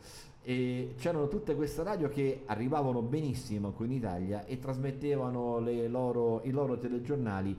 e 0.48 0.94
c'erano 0.98 1.28
tutte 1.28 1.56
queste 1.56 1.84
radio 1.84 2.07
che 2.07 2.44
arrivavano 2.45 3.02
benissimo 3.02 3.72
qui 3.72 3.88
in 3.88 3.91
Italia 3.91 4.45
e 4.45 4.60
trasmettevano 4.60 5.60
loro- 5.90 6.40
i 6.45 6.52
loro 6.52 6.78
telegiornali, 6.78 7.53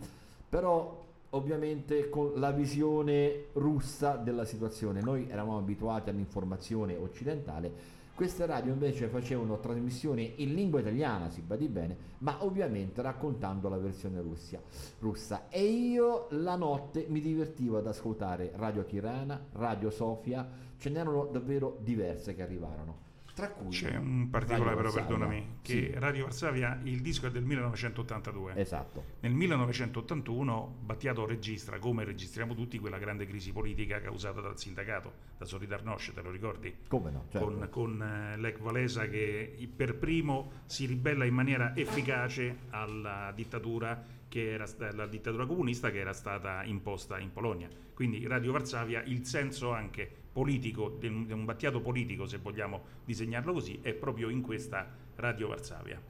però 0.48 1.04
ovviamente 1.30 2.08
con 2.08 2.32
la 2.36 2.50
visione 2.50 3.48
russa 3.52 4.16
della 4.16 4.46
situazione. 4.46 5.02
Noi 5.02 5.26
eravamo 5.28 5.58
abituati 5.58 6.08
all'informazione 6.08 6.96
occidentale, 6.96 7.70
queste 8.18 8.46
radio 8.46 8.72
invece 8.72 9.06
facevano 9.06 9.60
trasmissioni 9.60 10.42
in 10.42 10.52
lingua 10.52 10.80
italiana, 10.80 11.30
si 11.30 11.40
badi 11.40 11.68
bene, 11.68 11.96
ma 12.18 12.44
ovviamente 12.44 13.00
raccontando 13.00 13.68
la 13.68 13.76
versione 13.76 14.20
russia, 14.20 14.60
russa. 14.98 15.48
E 15.48 15.62
io 15.62 16.26
la 16.30 16.56
notte 16.56 17.06
mi 17.08 17.20
divertivo 17.20 17.78
ad 17.78 17.86
ascoltare 17.86 18.50
Radio 18.56 18.82
Tirana, 18.82 19.40
Radio 19.52 19.90
Sofia, 19.90 20.48
ce 20.76 20.90
n'erano 20.90 21.26
davvero 21.26 21.78
diverse 21.80 22.34
che 22.34 22.42
arrivarono. 22.42 23.07
Tra 23.38 23.50
cui 23.50 23.70
C'è 23.70 23.94
un 23.94 24.30
particolare 24.30 24.74
Radio 24.74 24.90
però, 24.90 24.90
Varsavia. 24.90 25.06
perdonami, 25.06 25.58
che 25.62 25.72
Sì, 25.72 25.90
Radio 25.94 26.24
Varsavia, 26.24 26.80
il 26.82 27.00
disco 27.00 27.28
è 27.28 27.30
del 27.30 27.44
1982. 27.44 28.54
Esatto. 28.56 29.04
Nel 29.20 29.32
1981 29.32 30.78
Battiato 30.80 31.24
registra, 31.24 31.78
come 31.78 32.02
registriamo 32.02 32.56
tutti, 32.56 32.80
quella 32.80 32.98
grande 32.98 33.26
crisi 33.26 33.52
politica 33.52 34.00
causata 34.00 34.40
dal 34.40 34.58
sindacato, 34.58 35.12
da 35.38 35.44
Solidarnosc, 35.44 36.14
te 36.14 36.20
lo 36.20 36.32
ricordi? 36.32 36.78
Come 36.88 37.12
no? 37.12 37.26
Certo. 37.30 37.46
Con, 37.46 37.68
con 37.70 38.02
eh, 38.02 38.36
Lech 38.38 38.60
Walesa 38.60 39.08
che 39.08 39.68
per 39.72 39.94
primo 39.98 40.50
si 40.66 40.86
ribella 40.86 41.24
in 41.24 41.34
maniera 41.34 41.76
efficace 41.76 42.62
alla 42.70 43.30
dittatura, 43.32 44.04
che 44.26 44.50
era, 44.50 44.66
la 44.94 45.06
dittatura 45.06 45.46
comunista 45.46 45.92
che 45.92 45.98
era 45.98 46.12
stata 46.12 46.64
imposta 46.64 47.20
in 47.20 47.30
Polonia. 47.30 47.68
Quindi 47.94 48.26
Radio 48.26 48.50
Varsavia, 48.50 49.00
il 49.04 49.24
senso 49.24 49.70
anche 49.70 50.26
politico, 50.38 50.96
di 51.00 51.08
un, 51.08 51.44
Battiato 51.44 51.80
politico, 51.80 52.24
se 52.24 52.38
vogliamo 52.38 52.84
disegnarlo 53.04 53.52
così, 53.52 53.80
è 53.82 53.92
proprio 53.92 54.28
in 54.28 54.40
questa 54.40 54.88
Radio 55.16 55.48
Varsavia. 55.48 56.00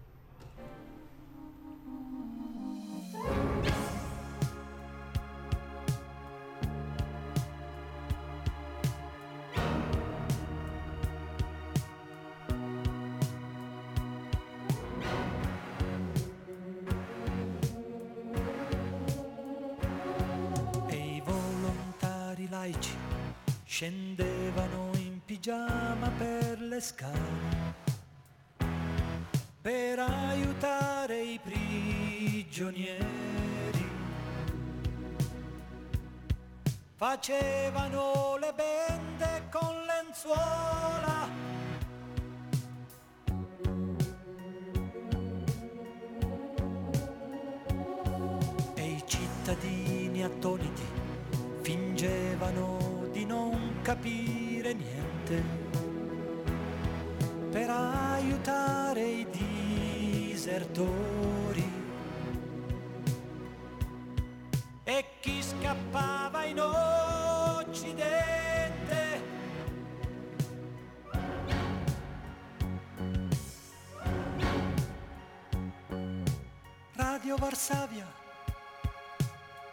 Scendevano 23.79 24.91
in 24.97 25.21
pigiama 25.25 26.11
per 26.19 26.61
le 26.63 26.81
scale 26.81 27.77
per 29.61 30.01
aiutare 30.01 31.23
i 31.23 31.39
prigionieri. 31.41 33.07
Facevano 36.97 38.37
le 38.41 38.53
bende 38.53 39.47
con 39.49 39.77
lenzuola. 39.87 41.29
E 48.75 48.83
i 48.83 49.05
cittadini 49.07 50.25
attoniti 50.25 50.83
fingevano 51.61 52.88
capire 53.89 54.75
niente 54.75 55.43
per 57.51 57.71
aiutare 57.71 59.01
i 59.03 59.27
disertori. 60.29 60.87
E 64.85 65.05
chi 65.21 65.43
scappava 65.43 66.45
in 66.45 66.61
Occidente 66.61 68.03
Radio 76.93 77.37
Varsavia, 77.37 78.07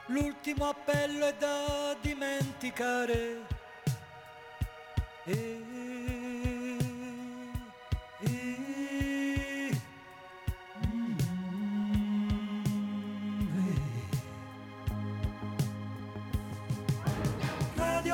l'ultimo 0.06 0.70
appello 0.70 1.26
è 1.26 1.36
da 1.38 1.98
dimenticare. 2.00 3.55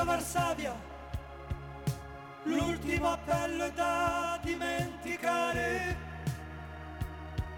Varsavia, 0.04 0.74
l'ultimo 2.44 3.12
appello 3.12 3.64
è 3.64 3.72
da 3.72 4.38
dimenticare. 4.42 5.96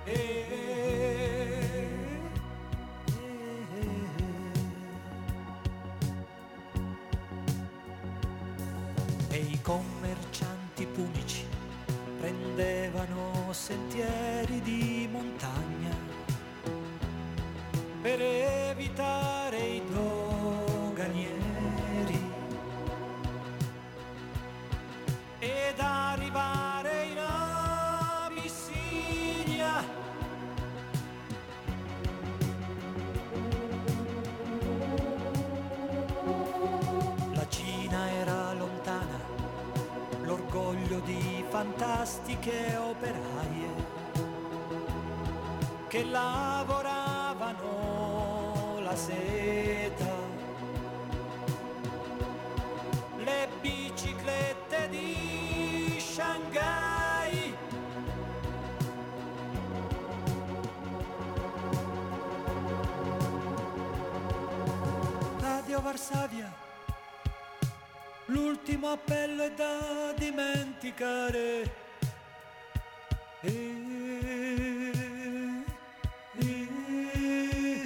E 0.04 1.53
sentieri 13.54 14.60
di 14.62 15.08
montagna 15.10 15.96
per 18.02 18.20
evitare 18.20 19.58
i 19.58 19.80
doganieri 19.92 21.32
ed 25.38 25.78
arrivare 25.78 27.04
in 27.04 27.18
Abissinia. 28.26 29.84
La 37.32 37.48
Cina 37.48 38.10
era 38.10 38.52
lontana, 38.54 39.20
l'orgoglio 40.22 40.98
di 41.00 41.43
fantastiche 41.54 42.76
operaie 42.76 43.68
che 45.86 46.04
lavoravano 46.04 47.60
la 48.80 48.96
seta. 48.96 50.12
Le 53.18 53.48
biciclette 53.60 54.88
di 54.88 55.96
Shanghai. 56.00 57.56
Radio 65.38 65.80
Varsavia, 65.80 66.52
l'ultimo 68.34 68.90
appello 68.90 69.44
è 69.44 69.52
da 69.52 70.12
dimenticare. 70.16 71.82
E- 73.40 73.52
e- 76.38 77.84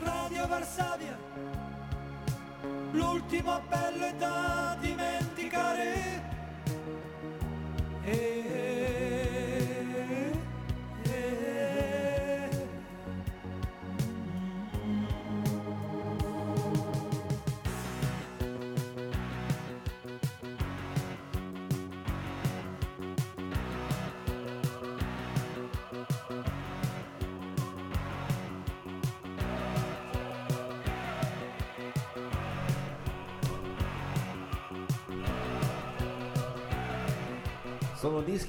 Radio 0.00 0.46
Varsavia, 0.46 1.18
l'ultimo 2.92 3.52
appello 3.52 4.06
è 4.06 4.14
da 4.14 4.76
dimenticare. 4.80 6.22
E- 8.04 8.37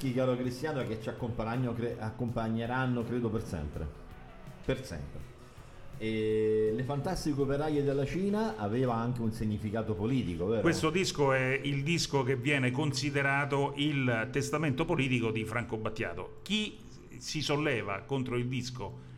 Sono 0.00 0.12
dischi, 0.12 0.14
caro 0.14 0.34
Cristiano, 0.34 0.86
che 0.86 0.98
ci 1.02 1.10
cre- 1.74 1.96
accompagneranno, 1.98 3.04
credo, 3.04 3.28
per 3.28 3.44
sempre. 3.44 3.86
Per 4.64 4.82
sempre. 4.82 5.28
E 5.98 6.72
le 6.74 6.82
fantastiche 6.84 7.38
operaie 7.38 7.84
della 7.84 8.06
Cina 8.06 8.56
aveva 8.56 8.94
anche 8.94 9.20
un 9.20 9.30
significato 9.32 9.92
politico, 9.94 10.46
vero? 10.46 10.62
Questo 10.62 10.88
disco 10.88 11.34
è 11.34 11.60
il 11.62 11.82
disco 11.82 12.22
che 12.22 12.36
viene 12.36 12.70
considerato 12.70 13.74
il 13.76 14.28
testamento 14.32 14.86
politico 14.86 15.30
di 15.30 15.44
Franco 15.44 15.76
Battiato. 15.76 16.38
Chi 16.42 16.78
si 17.18 17.42
solleva 17.42 18.00
contro 18.06 18.36
il 18.36 18.46
disco 18.46 19.08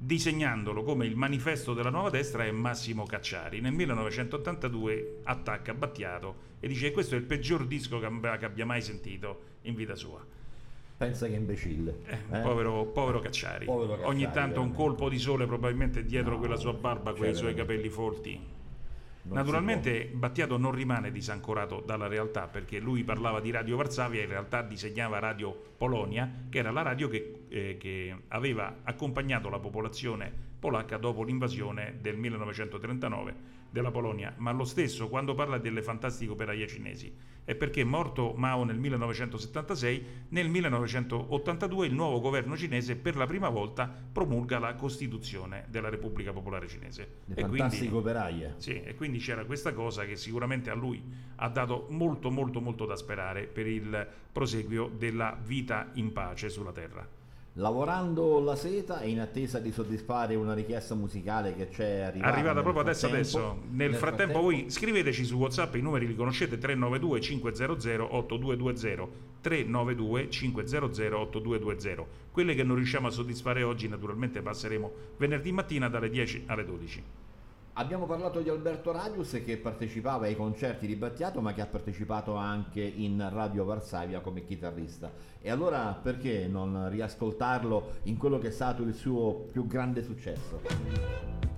disegnandolo 0.00 0.84
come 0.84 1.06
il 1.06 1.16
manifesto 1.16 1.74
della 1.74 1.90
nuova 1.90 2.08
destra 2.10 2.44
è 2.44 2.50
Massimo 2.52 3.04
Cacciari. 3.04 3.60
Nel 3.60 3.72
1982 3.72 5.20
attacca 5.24 5.74
Battiato 5.74 6.46
e 6.60 6.68
dice 6.68 6.92
questo 6.92 7.16
è 7.16 7.18
il 7.18 7.24
peggior 7.24 7.66
disco 7.66 7.98
che 7.98 8.06
ab- 8.06 8.38
che 8.38 8.44
abbia 8.44 8.64
mai 8.64 8.80
sentito 8.80 9.40
in 9.62 9.74
vita 9.74 9.96
sua. 9.96 10.24
Pensa 10.96 11.26
che 11.26 11.34
imbecille. 11.34 11.96
eh? 12.06 12.38
Povero, 12.40 12.84
povero 12.86 13.18
Cacciari. 13.18 13.64
Povero 13.66 13.94
Cacciari, 13.94 14.08
Ogni 14.10 14.24
tanto 14.24 14.60
un 14.60 14.68
veramente. 14.68 14.76
colpo 14.76 15.08
di 15.08 15.18
sole 15.18 15.46
probabilmente 15.46 16.04
dietro 16.04 16.32
No, 16.32 16.38
quella 16.38 16.56
sua 16.56 16.72
barba, 16.74 17.12
quei 17.12 17.30
cioè, 17.30 17.38
suoi 17.38 17.54
capelli 17.54 17.88
folti. 17.88 18.40
Non 19.28 19.36
Naturalmente 19.36 20.06
Battiato 20.06 20.56
non 20.56 20.72
rimane 20.72 21.12
disancorato 21.12 21.82
dalla 21.84 22.06
realtà 22.06 22.48
perché 22.48 22.78
lui 22.78 23.04
parlava 23.04 23.40
di 23.40 23.50
Radio 23.50 23.76
Varsavia 23.76 24.20
e 24.20 24.24
in 24.24 24.30
realtà 24.30 24.62
disegnava 24.62 25.18
Radio 25.18 25.54
Polonia, 25.76 26.46
che 26.48 26.58
era 26.58 26.70
la 26.70 26.80
radio 26.80 27.08
che, 27.08 27.42
eh, 27.48 27.76
che 27.78 28.16
aveva 28.28 28.78
accompagnato 28.84 29.50
la 29.50 29.58
popolazione 29.58 30.32
polacca 30.58 30.96
dopo 30.96 31.22
l'invasione 31.22 31.98
del 32.00 32.16
1939 32.16 33.57
della 33.70 33.90
Polonia. 33.90 34.34
Ma 34.38 34.50
lo 34.52 34.64
stesso 34.64 35.08
quando 35.08 35.34
parla 35.34 35.58
delle 35.58 35.82
fantastiche 35.82 36.30
operaie 36.32 36.66
cinesi 36.66 37.12
è 37.44 37.54
perché 37.54 37.82
morto 37.82 38.34
Mao 38.36 38.62
nel 38.64 38.78
1976, 38.78 40.04
nel 40.28 40.48
1982 40.50 41.86
il 41.86 41.94
nuovo 41.94 42.20
governo 42.20 42.56
cinese 42.56 42.96
per 42.96 43.16
la 43.16 43.26
prima 43.26 43.48
volta 43.48 43.90
promulga 44.12 44.58
la 44.58 44.74
Costituzione 44.74 45.64
della 45.68 45.88
Repubblica 45.88 46.32
Popolare 46.32 46.68
Cinese. 46.68 47.08
Le 47.24 47.34
E 47.34 47.40
quindi- 47.40 47.58
fantastiche 47.58 47.94
operaie. 47.94 48.54
sì, 48.58 48.82
e 48.82 48.94
quindi 48.94 49.18
c'era 49.18 49.44
questa 49.46 49.72
cosa 49.72 50.04
che 50.04 50.16
sicuramente 50.16 50.68
a 50.68 50.74
lui 50.74 51.02
ha 51.36 51.48
dato 51.48 51.86
molto 51.90 52.30
molto 52.30 52.60
molto 52.60 52.84
da 52.84 52.96
sperare 52.96 53.44
per 53.46 53.66
il 53.66 54.06
proseguio 54.30 54.88
della 54.94 55.38
vita 55.42 55.88
in 55.94 56.12
pace 56.12 56.50
sulla 56.50 56.72
terra. 56.72 57.16
Lavorando 57.58 58.38
la 58.38 58.54
seta 58.54 59.00
e 59.00 59.08
in 59.08 59.18
attesa 59.18 59.58
di 59.58 59.72
soddisfare 59.72 60.36
una 60.36 60.54
richiesta 60.54 60.94
musicale 60.94 61.56
che 61.56 61.68
c'è 61.68 62.02
arrivata, 62.02 62.32
Arrivata 62.32 62.54
nel 62.54 62.62
proprio 62.62 62.82
adesso 62.82 63.08
frattempo- 63.08 63.38
adesso. 63.38 63.62
Nel, 63.72 63.94
frattempo, 63.94 64.40
voi 64.40 64.70
scriveteci 64.70 65.24
su 65.24 65.34
WhatsApp 65.36 65.74
i 65.74 65.80
numeri 65.80 66.06
li 66.06 66.14
conoscete 66.14 66.56
392 66.56 67.20
500 67.20 68.16
8220 68.16 69.08
392 69.40 70.30
500 70.30 71.18
8220. 71.18 72.04
Quelle 72.30 72.54
che 72.54 72.62
non 72.62 72.76
riusciamo 72.76 73.08
a 73.08 73.10
soddisfare 73.10 73.64
oggi 73.64 73.88
naturalmente 73.88 74.40
passeremo 74.40 74.92
venerdì 75.16 75.50
mattina 75.50 75.88
dalle 75.88 76.10
10 76.10 76.44
alle 76.46 76.64
12. 76.64 77.02
Abbiamo 77.78 78.06
parlato 78.06 78.40
di 78.40 78.48
Alberto 78.48 78.90
Radius 78.90 79.40
che 79.44 79.56
partecipava 79.56 80.26
ai 80.26 80.34
concerti 80.34 80.84
di 80.84 80.96
Battiato 80.96 81.40
ma 81.40 81.52
che 81.54 81.60
ha 81.60 81.66
partecipato 81.66 82.34
anche 82.34 82.80
in 82.82 83.24
Radio 83.30 83.64
Varsavia 83.64 84.18
come 84.18 84.44
chitarrista. 84.44 85.12
E 85.40 85.48
allora 85.48 85.96
perché 86.02 86.48
non 86.48 86.88
riascoltarlo 86.90 87.98
in 88.04 88.16
quello 88.16 88.40
che 88.40 88.48
è 88.48 88.50
stato 88.50 88.82
il 88.82 88.94
suo 88.94 89.46
più 89.52 89.68
grande 89.68 90.02
successo? 90.02 91.57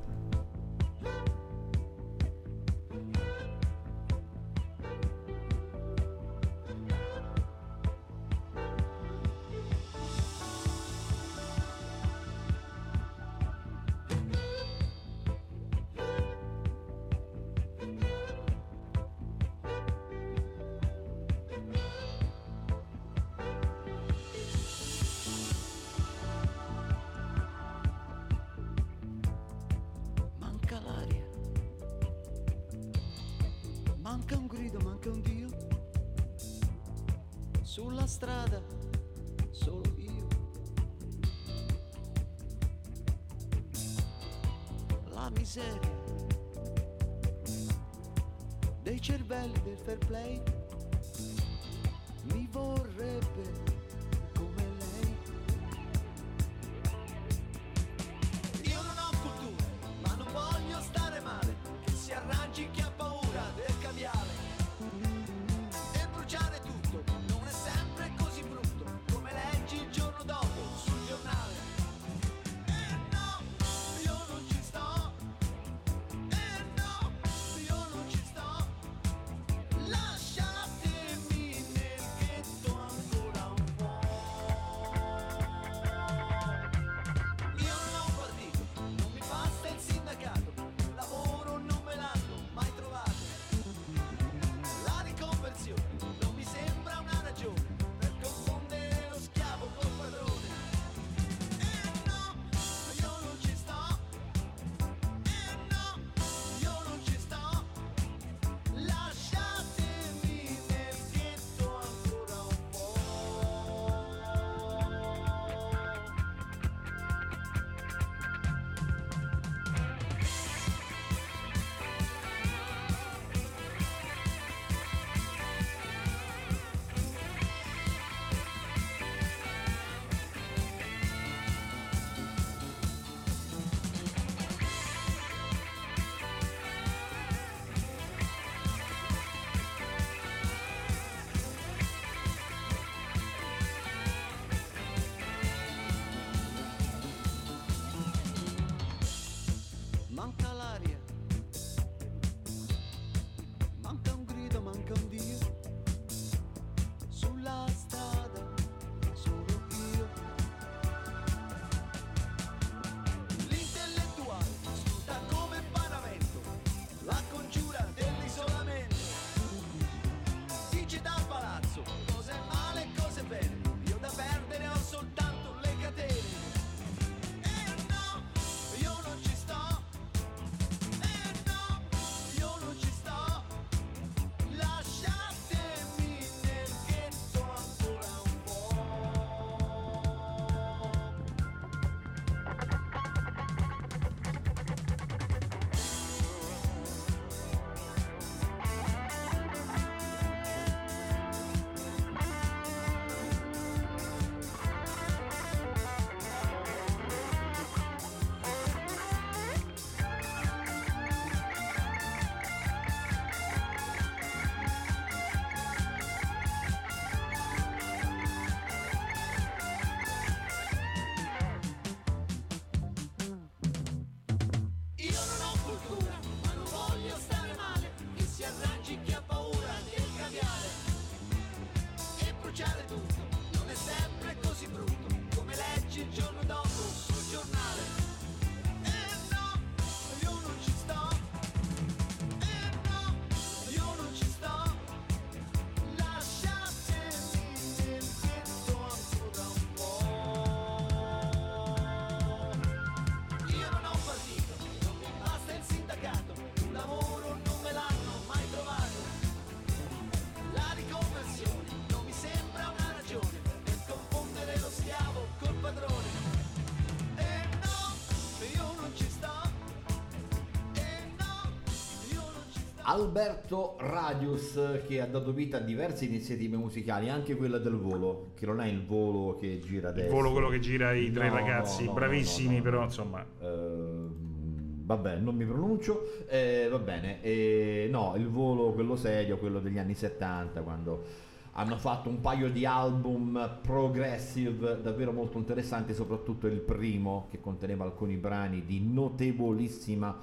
Alberto 272.91 273.77
Radius 273.79 274.81
che 274.89 275.01
ha 275.01 275.07
dato 275.07 275.33
vita 275.33 275.59
a 275.59 275.61
diverse 275.61 276.07
iniziative 276.07 276.57
musicali, 276.57 277.09
anche 277.09 277.37
quella 277.37 277.59
del 277.59 277.77
volo, 277.77 278.33
che 278.35 278.47
non 278.47 278.61
è 278.61 278.67
il 278.67 278.85
volo 278.85 279.37
che 279.37 279.61
gira 279.61 279.91
Il 279.91 279.95
adesso. 279.95 280.13
volo 280.13 280.33
quello 280.33 280.49
che 280.49 280.59
gira 280.59 280.93
i 280.93 281.13
tre 281.13 281.29
No, 281.29 281.35
ragazzi, 281.37 281.85
no, 281.85 281.93
bravissimi, 281.93 282.57
no, 282.57 282.63
però 282.63 282.83
insomma. 282.83 283.25
Ehm, 283.43 284.85
vabbè, 284.87 285.19
non 285.19 285.37
mi 285.37 285.45
pronuncio. 285.45 286.27
Eh, 286.27 286.67
va 286.69 286.79
bene. 286.81 287.23
Eh, 287.23 287.87
no, 287.89 288.15
il 288.17 288.27
volo, 288.29 288.73
quello 288.73 288.97
serio, 288.97 289.39
quello 289.39 289.61
degli 289.61 289.79
anni 289.79 289.95
70, 289.95 290.61
quando 290.63 291.05
hanno 291.53 291.77
fatto 291.77 292.09
un 292.09 292.21
paio 292.21 292.51
di 292.51 292.67
album 292.67 293.59
progressive 293.63 294.81
davvero 294.83 295.13
molto 295.13 295.39
interessanti, 295.39 295.95
soprattutto 295.95 296.49
il 296.49 296.59
primo 296.59 297.29
che 297.31 297.39
conteneva 297.39 297.85
alcuni 297.85 298.17
brani 298.17 298.65
di 298.65 298.81
notevolissima 298.85 300.19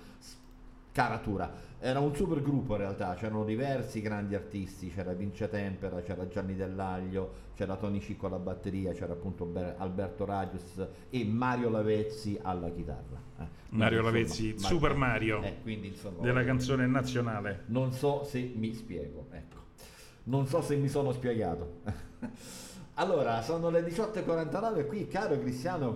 caratura. 0.97 1.53
Era 1.79 1.99
un 1.99 2.15
super 2.15 2.41
gruppo 2.41 2.73
in 2.73 2.79
realtà, 2.79 3.13
c'erano 3.13 3.43
diversi 3.45 4.01
grandi 4.01 4.33
artisti, 4.33 4.89
c'era 4.91 5.13
Vince 5.13 5.47
Tempera, 5.47 6.01
c'era 6.01 6.27
Gianni 6.27 6.55
Dell'Aglio, 6.55 7.33
c'era 7.53 7.75
Tony 7.75 7.99
Cicco 7.99 8.25
alla 8.25 8.39
batteria, 8.39 8.93
c'era 8.93 9.13
appunto 9.13 9.45
Ber- 9.45 9.75
Alberto 9.77 10.25
Radius 10.25 10.87
e 11.11 11.23
Mario 11.23 11.69
Lavezzi 11.69 12.39
alla 12.41 12.71
chitarra. 12.71 13.21
eh. 13.37 13.45
Mario 13.69 13.99
insomma, 13.99 14.17
Lavezzi, 14.17 14.55
ma- 14.59 14.67
Super 14.67 14.95
Mario, 14.95 15.43
eh, 15.43 15.57
quindi, 15.61 15.87
insomma, 15.89 16.23
della 16.23 16.43
canzone 16.43 16.87
nazionale. 16.87 17.65
Non 17.67 17.91
so 17.91 18.23
se 18.23 18.53
mi 18.55 18.73
spiego, 18.73 19.27
ecco. 19.29 19.57
Non 20.23 20.47
so 20.47 20.63
se 20.63 20.75
mi 20.77 20.89
sono 20.89 21.11
spiegato. 21.11 21.81
allora, 22.95 23.43
sono 23.43 23.69
le 23.69 23.81
18.49 23.81 24.77
e 24.79 24.85
qui, 24.87 25.07
caro 25.07 25.37
Cristiano, 25.37 25.93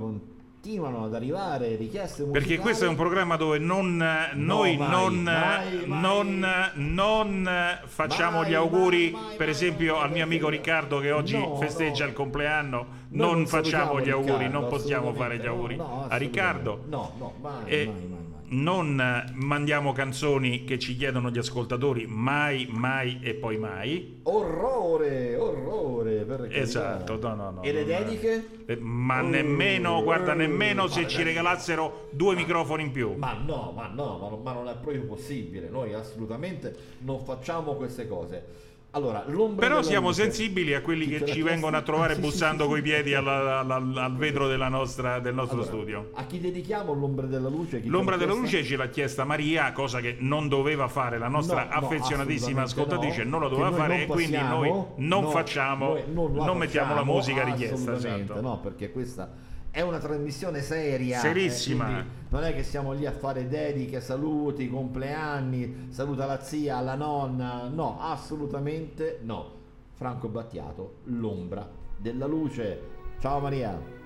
continuano 0.61 1.05
ad 1.05 1.15
arrivare 1.15 1.75
richieste 1.75 2.21
musicali. 2.21 2.45
Perché 2.45 2.61
questo 2.61 2.85
è 2.85 2.87
un 2.87 2.95
programma 2.95 3.35
dove 3.35 3.57
non, 3.57 3.99
eh, 3.99 4.35
noi 4.35 4.77
mai, 4.77 4.89
non, 4.91 5.15
mai, 5.23 5.83
eh, 5.83 5.87
mai. 5.87 6.01
non, 6.01 6.43
eh, 6.43 6.71
non, 6.75 7.47
eh, 7.47 7.79
facciamo 7.87 8.41
Mai, 8.41 8.49
gli 8.51 8.53
auguri, 8.53 9.09
mai, 9.11 9.21
mai, 9.23 9.35
per 9.37 9.49
esempio 9.49 9.97
al 9.99 10.11
mio 10.11 10.23
amico 10.23 10.49
Riccardo 10.49 10.99
che 10.99 11.11
oggi 11.11 11.35
No, 11.35 11.55
festeggia 11.55 12.03
no. 12.03 12.09
il 12.09 12.15
compleanno, 12.15 12.77
Noi 13.09 13.27
non 13.27 13.37
non 13.37 13.47
facciamo 13.47 13.99
gli 14.01 14.11
auguri, 14.11 14.33
Riccardo, 14.37 14.59
non 14.59 14.69
possiamo 14.69 15.13
fare 15.13 15.37
gli 15.39 15.47
auguri 15.47 15.75
no, 15.77 15.83
no, 15.83 16.05
a 16.07 16.15
Riccardo. 16.17 16.83
No, 16.87 17.11
no, 17.17 17.33
mai, 17.41 17.53
E 17.65 17.85
mai, 17.87 17.95
mai, 17.95 18.07
mai. 18.07 18.20
Non 18.51 18.99
eh, 18.99 19.31
mandiamo 19.35 19.91
canzoni 19.93 20.63
che 20.63 20.79
ci 20.79 20.95
chiedono 20.95 21.29
gli 21.29 21.37
ascoltatori 21.37 22.05
mai, 22.07 22.67
mai 22.69 23.19
e 23.21 23.33
poi 23.33 23.57
mai. 23.57 24.19
Orrore, 24.23 25.35
orrore. 25.35 26.25
Esatto, 26.49 27.17
no, 27.19 27.35
no, 27.35 27.51
no. 27.51 27.61
E 27.63 27.71
le 27.71 27.85
dediche? 27.85 28.63
eh, 28.65 28.75
Ma 28.77 29.21
Oh, 29.21 29.27
nemmeno, 29.27 30.03
guarda, 30.03 30.31
oh, 30.31 30.35
nemmeno 30.35 30.87
se 30.87 31.01
ma 31.01 31.07
ci 31.07 31.23
regalassero 31.23 32.09
due 32.11 32.35
microfoni 32.35 32.83
in 32.83 32.91
più. 32.91 33.13
Ma 33.15 33.33
no, 33.33 33.71
ma 33.75 33.87
no, 33.87 34.17
ma 34.19 34.29
non, 34.29 34.41
ma 34.41 34.53
non 34.53 34.67
è 34.67 34.75
proprio 34.75 35.03
possibile. 35.03 35.69
Noi 35.69 35.93
assolutamente 35.93 36.75
non 36.99 37.23
facciamo 37.23 37.75
queste 37.75 38.07
cose. 38.07 38.69
Allora, 38.93 39.23
Però 39.55 39.81
siamo 39.81 40.07
luce- 40.07 40.23
sensibili 40.23 40.73
a 40.73 40.81
quelli 40.81 41.07
che 41.07 41.25
ci 41.25 41.41
vengono 41.41 41.77
a 41.77 41.81
trovare 41.81 42.17
bussando 42.17 42.67
coi 42.67 42.81
piedi 42.81 43.09
sì. 43.11 43.15
alla- 43.15 43.59
alla- 43.59 44.03
al 44.03 44.15
vetro 44.17 44.49
della 44.49 44.67
nostra- 44.67 45.19
del 45.19 45.33
nostro 45.33 45.59
Allora, 45.61 45.71
studio. 45.71 46.09
A 46.15 46.25
chi 46.25 46.41
dedichiamo 46.41 46.91
l'ombra 46.93 47.25
della 47.25 47.47
luce? 47.47 47.81
L'ombra 47.85 48.17
della 48.17 48.33
chiesta? 48.33 48.57
luce 48.57 48.63
ce 48.65 48.75
l'ha 48.75 48.89
chiesta 48.89 49.23
Maria, 49.23 49.71
cosa 49.71 50.01
che 50.01 50.17
non 50.19 50.49
doveva 50.49 50.89
fare 50.89 51.17
la 51.17 51.29
nostra 51.29 51.63
No, 51.63 51.69
no, 51.79 51.85
affezionatissima 51.85 52.63
assolutamente 52.63 53.07
ascoltatrice, 53.07 53.23
no, 53.23 53.29
non 53.29 53.39
lo 53.39 53.47
che 53.47 53.55
doveva 53.55 53.75
fare 53.77 54.01
e 54.03 54.05
quindi 54.07 54.37
noi 54.37 54.69
non 54.97 55.23
no, 55.23 55.29
facciamo, 55.29 55.87
noi 55.93 56.01
non 56.13 56.33
non, 56.33 56.45
la 56.47 56.53
mettiamo 56.53 56.89
la 56.89 56.95
facciamo, 56.95 57.13
musica 57.13 57.43
richiesta. 57.45 57.93
esatto. 57.95 58.41
No, 58.41 58.59
perché 58.59 58.91
questa 58.91 59.31
è 59.71 59.79
una 59.79 59.99
trasmissione 59.99 60.61
seria. 60.61 61.15
eh, 61.15 61.21
Serissima. 61.21 61.85
quindi 61.85 62.05
non 62.31 62.43
è 62.43 62.55
che 62.55 62.63
siamo 62.63 62.93
lì 62.93 63.05
a 63.05 63.11
fare 63.11 63.47
dediche, 63.47 63.99
saluti, 63.99 64.69
compleanni, 64.69 65.87
saluta 65.89 66.25
la 66.25 66.39
zia, 66.39 66.79
la 66.79 66.95
nonna. 66.95 67.67
No, 67.67 67.99
assolutamente 67.99 69.19
no. 69.21 69.59
Franco 69.91 70.29
Battiato, 70.29 70.99
l'ombra 71.05 71.69
della 71.97 72.25
luce. 72.25 72.79
Ciao 73.19 73.39
Maria. 73.39 74.00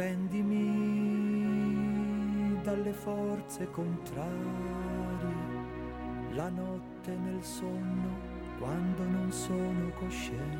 Difendimi 0.00 0.56
dalle 2.62 2.94
forze 2.94 3.70
contrarie, 3.70 4.32
la 6.30 6.48
notte 6.48 7.14
nel 7.14 7.44
sonno 7.44 8.16
quando 8.56 9.04
non 9.04 9.30
sono 9.30 9.90
cosciente. 9.90 10.56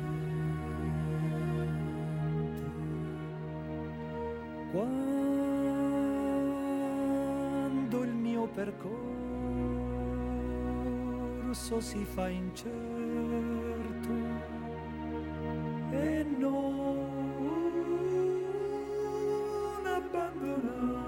Quando 4.69 5.23
il 8.03 8.13
mio 8.13 8.45
percorso 8.45 8.99
si 11.79 12.05
fa 12.05 12.27
incerto 12.29 12.69
e 15.89 16.25
non 16.37 17.10
Guru. 20.41 21.00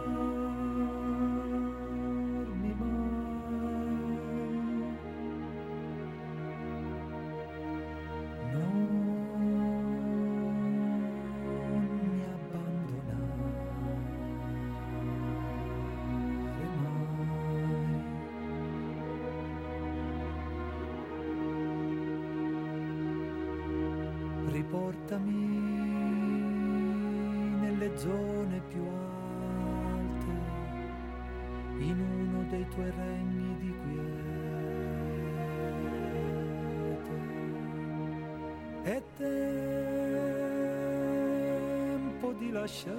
Lasciare 42.63 42.93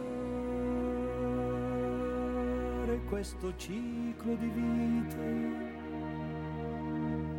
questo 3.08 3.56
ciclo 3.56 4.34
di 4.34 4.48
vita 4.48 5.16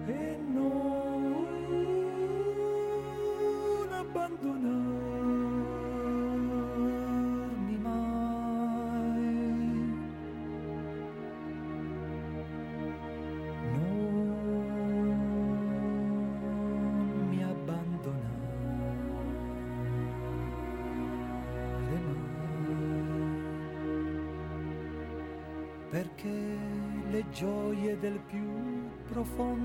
e 0.08 0.38
non 0.52 0.95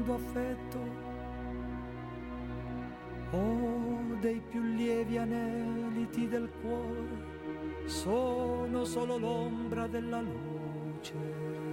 profondo 0.00 0.14
affetto 0.14 0.78
o 3.32 4.18
dei 4.20 4.40
più 4.48 4.62
lievi 4.62 5.18
aneliti 5.18 6.28
del 6.28 6.50
cuore 6.60 7.38
sono 7.86 8.84
solo 8.84 9.16
l'ombra 9.18 9.86
della 9.86 10.20
luce. 10.20 11.69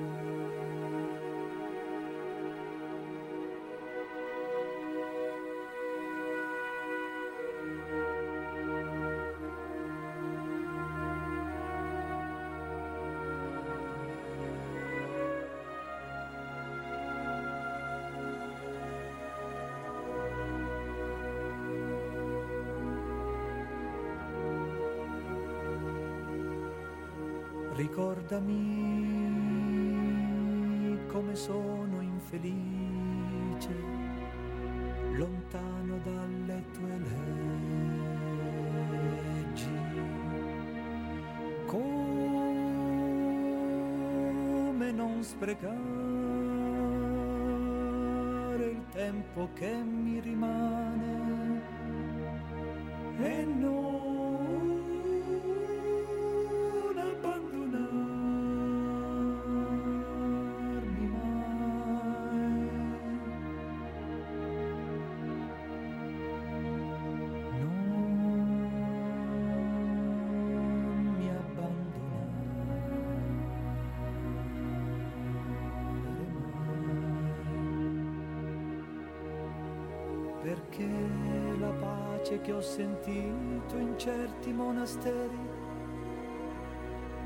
Che 82.48 82.54
ho 82.54 82.62
sentito 82.62 83.76
in 83.76 83.96
certi 83.98 84.54
monasteri 84.54 85.38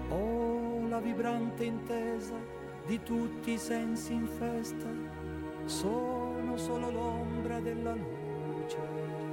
o 0.10 0.88
la 0.88 1.00
vibrante 1.00 1.64
intesa 1.64 2.34
di 2.88 3.00
tutti 3.04 3.52
i 3.52 3.58
sensi 3.60 4.14
in 4.14 4.26
festa 4.26 4.90
sono 5.66 6.58
solo 6.58 6.90
l'ombra 6.90 7.60
della 7.60 7.94
luce. 7.94 9.31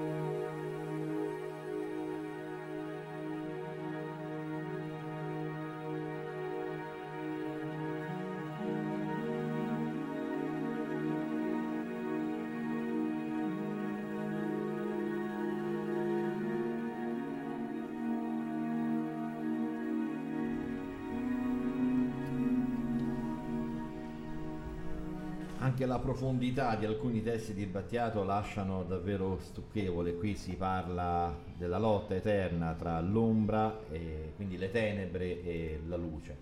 Anche 25.78 25.92
la 25.92 26.00
profondità 26.00 26.74
di 26.74 26.86
alcuni 26.86 27.22
testi 27.22 27.55
di 27.55 27.64
Battiato 27.64 28.24
lasciano 28.24 28.82
davvero 28.82 29.38
stucchevole. 29.40 30.16
Qui 30.16 30.34
si 30.34 30.56
parla 30.56 31.32
della 31.56 31.78
lotta 31.78 32.16
eterna 32.16 32.74
tra 32.76 33.00
l'ombra, 33.00 33.82
e 33.88 34.32
quindi 34.34 34.59
le 34.59 34.72
tenebre 34.72 35.40
e 35.44 35.78
la 35.86 35.94
luce. 35.94 36.36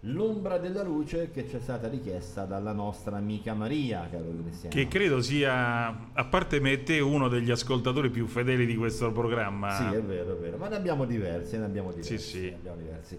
L'ombra 0.00 0.58
della 0.58 0.82
luce 0.82 1.30
che 1.30 1.48
ci 1.48 1.54
è 1.54 1.60
stata 1.60 1.86
richiesta 1.86 2.46
dalla 2.46 2.72
nostra 2.72 3.16
amica 3.16 3.54
Maria, 3.54 4.08
caro 4.10 4.24
Cristiano. 4.42 4.74
Che 4.74 4.88
credo 4.88 5.22
sia, 5.22 6.10
a 6.12 6.24
parte 6.24 6.58
me 6.58 6.72
e 6.72 6.82
te, 6.82 6.98
uno 6.98 7.28
degli 7.28 7.52
ascoltatori 7.52 8.10
più 8.10 8.26
fedeli 8.26 8.66
di 8.66 8.74
questo 8.74 9.12
programma. 9.12 9.70
Sì, 9.70 9.94
è 9.94 10.02
vero, 10.02 10.32
è 10.32 10.36
vero, 10.36 10.56
ma 10.56 10.66
ne 10.66 10.74
abbiamo 10.74 11.04
diversi, 11.04 11.56
ne 11.56 11.64
abbiamo 11.64 11.90
diversi. 11.90 12.18
Sì, 12.18 12.28
sì. 12.28 12.40
ne 12.48 12.54
abbiamo 12.56 12.78
diversi. 12.78 13.18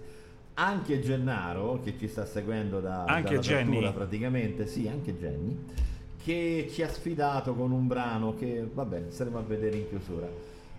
Anche 0.62 1.02
Gennaro, 1.02 1.80
che 1.84 1.96
ci 1.98 2.08
sta 2.08 2.26
seguendo 2.26 2.80
da 2.80 3.06
Anche 3.06 3.40
Jenny. 3.40 3.92
praticamente, 3.92 4.68
sì, 4.68 4.88
anche 4.88 5.18
Jenny, 5.18 5.58
che 6.24 6.70
ci 6.72 6.84
ha 6.84 6.88
sfidato 6.88 7.56
con 7.56 7.72
un 7.72 7.88
brano 7.88 8.36
che, 8.36 8.70
vabbè, 8.72 9.06
saremo 9.10 9.40
a 9.40 9.42
vedere 9.42 9.78
in 9.78 9.90
chiusura. 9.90 10.28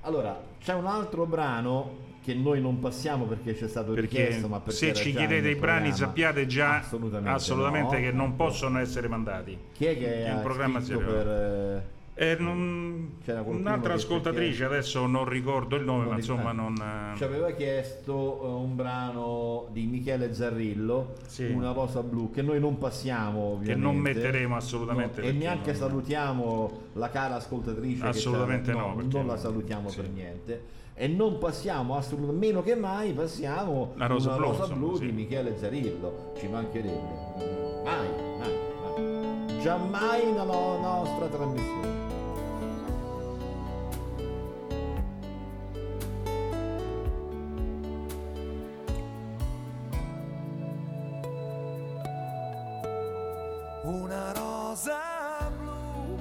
Allora, 0.03 0.41
c'è 0.61 0.75
un 0.75 0.87
altro 0.87 1.27
brano 1.27 2.11
che 2.23 2.33
noi 2.33 2.61
non 2.61 2.79
passiamo 2.79 3.25
perché 3.25 3.55
c'è 3.55 3.67
stato 3.67 3.93
Perché 3.93 4.19
richiesto, 4.19 4.47
ma 4.47 4.61
perché 4.61 4.79
se 4.79 4.93
ci 4.95 5.13
chiedete 5.13 5.49
i 5.49 5.57
brani 5.57 5.93
sappiate 5.93 6.47
già 6.47 6.79
assolutamente, 6.79 7.31
assolutamente 7.31 7.97
no. 7.97 8.03
che 8.05 8.13
non 8.13 8.37
possono 8.37 8.79
essere 8.79 9.09
mandati. 9.09 9.59
Chi 9.73 9.87
è 9.87 9.99
che 9.99 10.27
È 10.27 10.33
un 10.33 10.39
ha 10.39 10.43
programma 10.43 10.81
per... 10.81 11.85
eh, 12.14 12.36
non- 12.39 13.14
un'altra 13.44 13.90
che 13.94 13.98
ascoltatrice, 14.01 14.59
perché- 14.60 14.74
adesso 14.74 15.06
non 15.06 15.26
ricordo 15.28 15.76
il 15.76 15.84
nome, 15.84 16.02
Non 16.02 16.09
ma 16.12 16.16
insomma 16.16 16.52
non... 16.52 16.74
Ci 17.16 17.24
aveva 17.24 17.51
chiesto 17.52 18.40
eh, 18.43 18.47
un 18.48 18.76
brano 18.76 19.66
di 19.70 19.86
Michele 19.86 20.34
Zarrillo, 20.34 21.14
Una 21.55 21.72
rosa 21.72 22.02
blu, 22.02 22.30
che 22.30 22.43
noi 22.43 22.60
non 22.60 22.76
passiamo 22.78 23.40
ovviamente. 23.52 23.74
non 23.80 23.97
metteremo 23.97 24.55
assolutamente 24.56 25.20
No, 25.22 25.26
e 25.28 25.32
neanche 25.32 25.70
non- 25.70 25.80
salutiamo 25.80 26.70
la 26.94 27.09
cara 27.09 27.36
ascoltatrice. 27.36 28.02
che 28.02 28.09
Assolutamente 28.09 28.72
no, 28.72 28.94
perché 28.97 29.16
Non 29.16 29.26
la 29.26 29.36
salutiamo 29.39 29.90
per 29.94 30.09
niente. 30.09 30.80
E 30.94 31.09
non 31.09 31.39
passiamo 31.39 31.97
assolutamente, 31.97 32.47
meno 32.47 32.62
che 32.62 32.74
mai 32.76 33.12
passiamo 33.12 33.93
La 33.97 34.06
rosa 34.06 34.28
una 34.28 34.36
blu, 34.36 34.47
rosa 34.48 34.66
blu 34.74 34.94
sì. 34.97 35.06
di 35.06 35.12
Michele 35.12 35.56
Zarillo. 35.56 36.34
Ci 36.39 36.47
mancherebbe. 36.48 37.80
Mai, 37.82 38.09
mai, 38.39 38.52
mai. 39.48 39.60
Giammai 39.62 40.26
nella 40.26 40.44
nostra 40.44 41.26
trasmissione. 41.28 42.02
Una 53.93 54.32
rosa 54.32 55.51
blu 55.59 56.19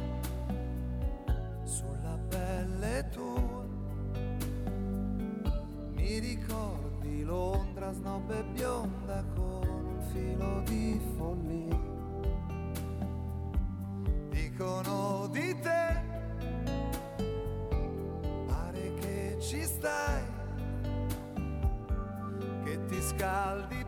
sulla 1.63 2.19
pelle 2.27 3.07
tua. 3.11 3.65
Mi 5.93 6.19
ricordi 6.19 7.23
Londra 7.23 7.93
snob 7.93 8.29
e 8.29 8.43
bionda 8.51 9.23
con 9.33 9.63
un 9.63 10.01
filo 10.11 10.61
di 10.65 10.99
follia. 11.15 11.79
Dicono 14.31 15.29
di 15.31 15.57
te, 15.61 16.03
pare 18.47 18.93
che 18.99 19.37
ci 19.39 19.63
stai, 19.63 20.23
che 22.65 22.85
ti 22.87 23.01
scaldi 23.01 23.85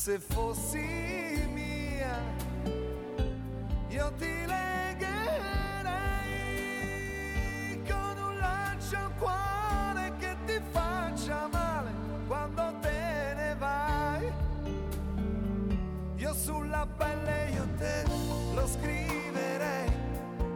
se 0.00 0.20
fossi 0.20 0.78
mia, 1.52 2.22
io 3.88 4.12
ti 4.16 4.32
legherei 4.46 5.02
con 7.84 8.16
un 8.16 8.38
lancio 8.38 8.96
al 8.96 9.12
cuore 9.16 10.12
che 10.18 10.36
ti 10.46 10.60
faccia 10.70 11.48
male 11.50 11.90
quando 12.28 12.74
te 12.80 13.34
ne 13.34 13.56
vai. 13.58 14.32
Io 16.14 16.32
sulla 16.32 16.86
pelle 16.96 17.50
io 17.50 17.66
te 17.76 18.04
lo 18.54 18.68
scriverei 18.68 19.90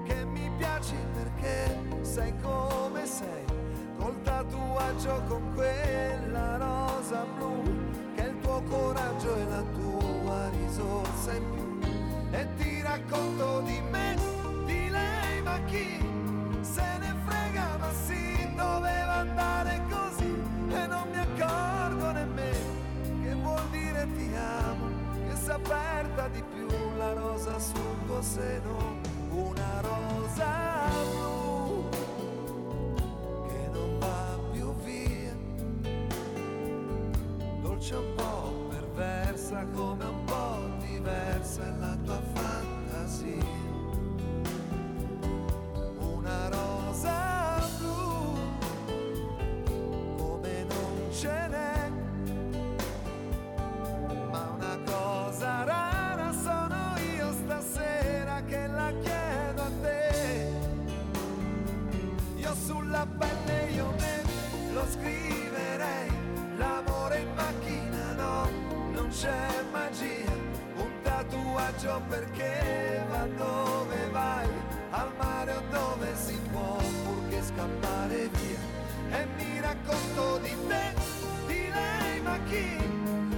che 0.04 0.24
mi 0.24 0.52
piaci 0.56 0.94
perché 1.14 1.76
sei 2.02 2.32
come 2.40 3.04
sei, 3.06 3.44
col 3.98 4.22
tatuaggio 4.22 5.20
con 5.26 5.52
quella 5.54 6.56
rosa 6.58 7.26
blu, 7.36 7.60
che 8.14 8.22
il 8.22 8.38
tuo 8.38 8.62
coraggio 8.62 9.11
tua 9.74 10.48
risorsa 10.50 11.34
in 11.34 11.44
più. 11.50 11.80
E 12.30 12.46
ti 12.56 12.80
racconto 12.82 13.60
di 13.60 13.80
me, 13.90 14.16
di 14.66 14.88
lei, 14.88 15.42
ma 15.42 15.58
chi 15.66 15.98
se 16.60 16.98
ne 16.98 17.14
frega, 17.26 17.76
ma 17.78 17.92
sì, 18.06 18.48
doveva 18.54 19.14
andare 19.14 19.82
così 19.90 20.34
e 20.68 20.86
non 20.86 21.08
mi 21.10 21.18
accorgo 21.18 22.10
nemmeno 22.12 22.80
che 23.22 23.34
vuol 23.34 23.68
dire 23.70 24.08
ti 24.16 24.30
amo, 24.34 24.86
che 25.28 25.36
si 25.36 25.50
aperta 25.50 26.28
di 26.28 26.42
più 26.54 26.66
la 26.96 27.12
rosa 27.12 27.58
sul 27.58 27.96
tuo 28.06 28.22
seno, 28.22 29.00
una 29.30 29.80
rosa 29.80 30.81
tatuaggio 71.92 72.00
perché 72.08 73.04
va 73.10 73.26
dove 73.36 74.08
vai, 74.10 74.48
al 74.90 75.10
mare 75.16 75.52
o 75.52 75.62
dove 75.70 76.14
si 76.14 76.38
può, 76.50 76.76
purché 77.04 77.42
scappare 77.42 78.28
via. 78.28 79.18
E 79.18 79.26
mi 79.36 79.60
racconto 79.60 80.38
di 80.38 80.56
te, 80.68 80.94
di 81.46 81.68
lei, 81.68 82.20
ma 82.22 82.38
chi 82.48 82.78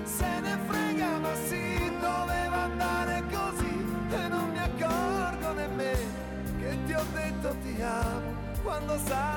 se 0.05 0.41
ne 0.41 0.59
frega, 0.67 1.19
ma 1.19 1.35
sì, 1.47 1.91
doveva 2.01 2.63
andare 2.63 3.23
così 3.33 3.85
e 4.11 4.29
non 4.29 4.51
mi 4.51 4.59
accorgo 4.59 5.53
nemmeno 5.53 6.23
che 6.61 6.79
ti 6.87 6.93
ho 6.93 7.05
detto 7.13 7.57
ti 7.63 7.83
amo 7.83 8.33
quando 8.63 8.97
s'apre 9.05 9.34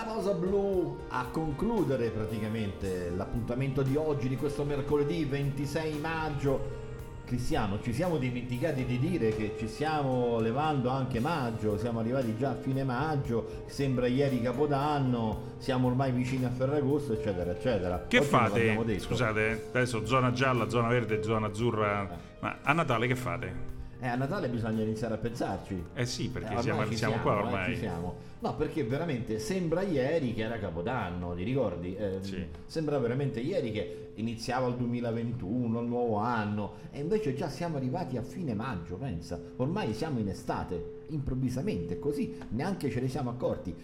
Una 0.00 0.12
rosa 0.12 0.32
blu 0.32 0.96
a 1.08 1.26
concludere 1.28 2.10
praticamente 2.10 3.10
l'appuntamento 3.16 3.82
di 3.82 3.96
oggi, 3.96 4.28
di 4.28 4.36
questo 4.36 4.62
mercoledì 4.62 5.24
26 5.24 5.98
maggio. 5.98 6.76
Cristiano, 7.24 7.80
ci 7.82 7.92
siamo 7.92 8.16
dimenticati 8.16 8.84
di 8.84 9.00
dire 9.00 9.30
che 9.34 9.56
ci 9.58 9.66
stiamo 9.66 10.38
levando 10.38 10.88
anche 10.88 11.18
maggio, 11.18 11.76
siamo 11.78 11.98
arrivati 11.98 12.36
già 12.36 12.50
a 12.50 12.54
fine 12.54 12.84
maggio, 12.84 13.64
sembra 13.66 14.06
ieri 14.06 14.40
Capodanno, 14.40 15.54
siamo 15.58 15.88
ormai 15.88 16.12
vicini 16.12 16.44
a 16.44 16.50
Ferragosto, 16.50 17.14
eccetera, 17.14 17.50
eccetera. 17.50 18.04
Che 18.06 18.18
Oggi 18.18 18.26
fate? 18.28 18.84
detto. 18.84 19.02
Scusate, 19.02 19.64
adesso 19.70 20.06
zona 20.06 20.30
gialla, 20.30 20.68
zona 20.68 20.86
verde, 20.86 21.24
zona 21.24 21.48
azzurra. 21.48 22.08
Ma 22.38 22.58
a 22.62 22.72
Natale 22.72 23.08
che 23.08 23.16
fate? 23.16 23.77
Eh, 24.00 24.06
a 24.06 24.14
Natale 24.14 24.48
bisogna 24.48 24.82
iniziare 24.82 25.14
a 25.14 25.16
pensarci. 25.18 25.82
Eh 25.94 26.06
sì, 26.06 26.28
perché 26.28 26.54
Eh, 26.54 26.62
siamo, 26.62 26.86
ci 26.86 26.96
siamo 26.96 27.16
qua 27.16 27.42
ormai. 27.42 27.72
ci 27.74 27.80
siamo. 27.80 28.14
No, 28.40 28.54
perché 28.54 28.84
veramente 28.84 29.40
sembra 29.40 29.82
ieri 29.82 30.34
che 30.34 30.42
era 30.42 30.56
Capodanno, 30.58 31.34
ti 31.34 31.42
ricordi? 31.42 31.96
Eh, 31.96 32.20
Sembra 32.66 32.98
veramente 32.98 33.40
ieri 33.40 33.72
che 33.72 34.12
iniziava 34.14 34.68
il 34.68 34.76
2021, 34.76 35.80
il 35.80 35.86
nuovo 35.88 36.16
anno, 36.18 36.74
e 36.92 37.00
invece 37.00 37.34
già 37.34 37.48
siamo 37.48 37.76
arrivati 37.76 38.16
a 38.16 38.22
fine 38.22 38.54
maggio, 38.54 38.94
pensa. 38.94 39.40
Ormai 39.56 39.92
siamo 39.94 40.20
in 40.20 40.28
estate, 40.28 41.04
improvvisamente, 41.08 41.98
così 41.98 42.38
neanche 42.50 42.90
ce 42.90 43.00
ne 43.00 43.08
siamo 43.08 43.30
accorti. 43.30 43.74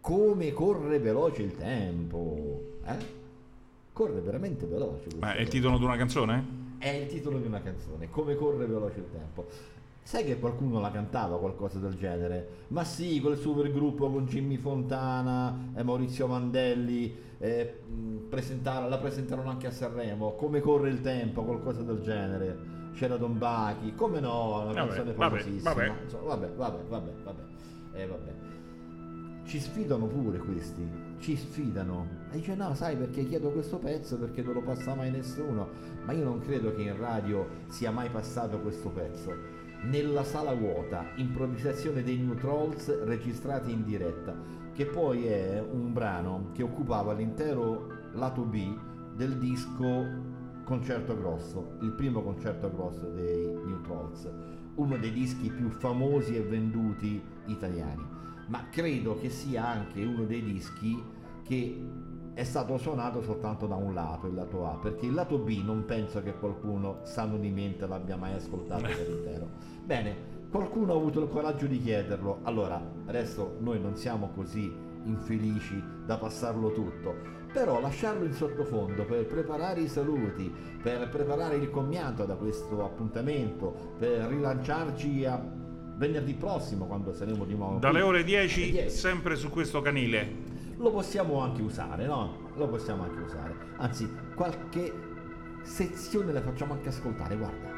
Come 0.00 0.52
corre 0.52 0.98
veloce 0.98 1.42
il 1.42 1.54
tempo, 1.56 2.78
eh? 2.84 3.22
Corre 3.92 4.20
veramente 4.20 4.66
veloce. 4.66 5.06
Ma 5.20 5.34
è 5.34 5.40
il 5.42 5.48
titolo 5.48 5.78
di 5.78 5.84
una 5.84 5.96
canzone? 5.96 6.62
È 6.84 6.90
il 6.90 7.06
titolo 7.06 7.38
di 7.38 7.46
una 7.46 7.62
canzone, 7.62 8.10
Come 8.10 8.34
corre 8.34 8.66
veloce 8.66 8.98
il 8.98 9.10
tempo. 9.10 9.46
Sai 10.02 10.22
che 10.22 10.38
qualcuno 10.38 10.80
la 10.80 10.90
cantava 10.90 11.38
qualcosa 11.38 11.78
del 11.78 11.94
genere? 11.94 12.46
Ma 12.68 12.84
sì, 12.84 13.22
quel 13.22 13.38
super 13.38 13.72
gruppo 13.72 14.10
con 14.10 14.26
Jimmy 14.26 14.58
Fontana 14.58 15.70
e 15.74 15.82
Maurizio 15.82 16.26
Mandelli, 16.26 17.16
eh, 17.38 17.80
mh, 17.88 18.28
presentare- 18.28 18.90
la 18.90 18.98
presentarono 18.98 19.48
anche 19.48 19.66
a 19.66 19.70
Sanremo, 19.70 20.32
Come 20.34 20.60
corre 20.60 20.90
il 20.90 21.00
tempo, 21.00 21.42
qualcosa 21.42 21.80
del 21.80 22.02
genere. 22.02 22.58
C'era 22.92 23.16
Don 23.16 23.38
Bachi, 23.38 23.94
come 23.94 24.20
no, 24.20 24.56
una 24.56 24.64
Vabbè, 24.64 24.74
canzone 24.74 25.12
vabbè, 25.14 25.36
famosissima. 25.38 25.72
vabbè. 25.72 25.92
Insomma, 26.02 26.22
vabbè, 26.34 26.48
vabbè, 26.54 26.82
vabbè, 26.86 27.12
vabbè. 27.24 27.42
Eh, 27.94 28.06
vabbè. 28.06 28.32
Ci 29.46 29.58
sfidano 29.58 30.06
pure 30.06 30.38
questi, 30.38 30.86
ci 31.18 31.34
sfidano. 31.36 32.06
E 32.30 32.36
dice 32.36 32.54
no, 32.54 32.74
sai 32.74 32.96
perché 32.96 33.26
chiedo 33.26 33.50
questo 33.50 33.78
pezzo? 33.78 34.18
Perché 34.18 34.42
non 34.42 34.52
lo 34.52 34.62
passa 34.62 34.94
mai 34.94 35.10
nessuno. 35.10 35.68
Ma 36.04 36.12
io 36.12 36.24
non 36.24 36.40
credo 36.40 36.74
che 36.74 36.82
in 36.82 36.96
radio 36.96 37.46
sia 37.68 37.90
mai 37.90 38.10
passato 38.10 38.60
questo 38.60 38.90
pezzo. 38.90 39.32
Nella 39.82 40.24
sala 40.24 40.54
vuota, 40.54 41.12
improvvisazione 41.16 42.02
dei 42.02 42.18
New 42.18 42.34
Trolls 42.34 43.04
registrati 43.04 43.70
in 43.70 43.84
diretta, 43.84 44.34
che 44.72 44.86
poi 44.86 45.26
è 45.26 45.60
un 45.60 45.92
brano 45.92 46.50
che 46.52 46.62
occupava 46.62 47.12
l'intero 47.12 47.88
lato 48.12 48.42
B 48.42 48.76
del 49.14 49.38
disco 49.38 50.32
Concerto 50.64 51.16
Grosso, 51.16 51.76
il 51.82 51.92
primo 51.92 52.22
concerto 52.22 52.70
grosso 52.70 53.10
dei 53.10 53.44
New 53.44 53.82
Trolls, 53.82 54.30
uno 54.76 54.96
dei 54.96 55.12
dischi 55.12 55.50
più 55.50 55.68
famosi 55.68 56.36
e 56.36 56.42
venduti 56.42 57.22
italiani 57.46 58.22
ma 58.46 58.68
credo 58.70 59.18
che 59.18 59.30
sia 59.30 59.66
anche 59.66 60.04
uno 60.04 60.24
dei 60.24 60.42
dischi 60.42 61.02
che 61.44 61.82
è 62.34 62.42
stato 62.42 62.76
suonato 62.78 63.22
soltanto 63.22 63.66
da 63.66 63.76
un 63.76 63.94
lato, 63.94 64.26
il 64.26 64.34
lato 64.34 64.66
A, 64.66 64.74
perché 64.76 65.06
il 65.06 65.14
lato 65.14 65.38
B 65.38 65.62
non 65.64 65.84
penso 65.84 66.20
che 66.22 66.34
qualcuno 66.34 66.98
sano 67.04 67.38
di 67.38 67.48
mente 67.50 67.86
l'abbia 67.86 68.16
mai 68.16 68.34
ascoltato 68.34 68.82
per 68.82 69.06
intero. 69.08 69.48
Bene, 69.84 70.16
qualcuno 70.50 70.92
ha 70.92 70.96
avuto 70.96 71.22
il 71.22 71.28
coraggio 71.28 71.66
di 71.66 71.80
chiederlo, 71.80 72.40
allora 72.42 72.80
adesso 73.06 73.56
noi 73.60 73.80
non 73.80 73.96
siamo 73.96 74.30
così 74.34 74.72
infelici 75.04 75.80
da 76.04 76.16
passarlo 76.16 76.72
tutto, 76.72 77.14
però 77.52 77.80
lasciarlo 77.80 78.24
in 78.24 78.32
sottofondo 78.32 79.04
per 79.04 79.26
preparare 79.26 79.82
i 79.82 79.88
saluti, 79.88 80.52
per 80.82 81.08
preparare 81.08 81.54
il 81.56 81.70
commiato 81.70 82.24
da 82.24 82.34
questo 82.34 82.84
appuntamento, 82.84 83.94
per 83.96 84.26
rilanciarci 84.26 85.24
a 85.24 85.40
venerdì 85.96 86.34
prossimo 86.34 86.86
quando 86.86 87.12
saremo 87.12 87.44
di 87.44 87.54
nuovo 87.54 87.78
Dalle 87.78 88.00
ore 88.00 88.24
10, 88.24 88.62
Alle 88.62 88.70
10. 88.72 88.90
sempre 88.90 89.36
su 89.36 89.50
questo 89.50 89.80
canile. 89.80 90.53
Lo 90.76 90.90
possiamo 90.90 91.40
anche 91.40 91.62
usare 91.62 92.06
no? 92.06 92.50
lo 92.54 92.68
possiamo 92.68 93.04
anche 93.04 93.20
usare. 93.20 93.54
Anzi 93.76 94.12
qualche 94.34 94.92
sezione 95.62 96.32
la 96.32 96.42
facciamo 96.42 96.74
anche 96.74 96.88
ascoltare 96.88 97.36
guarda. 97.36 97.72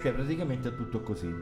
Cioè 0.00 0.12
praticamente 0.12 0.68
è 0.68 0.76
tutto 0.76 1.00
così 1.00 1.34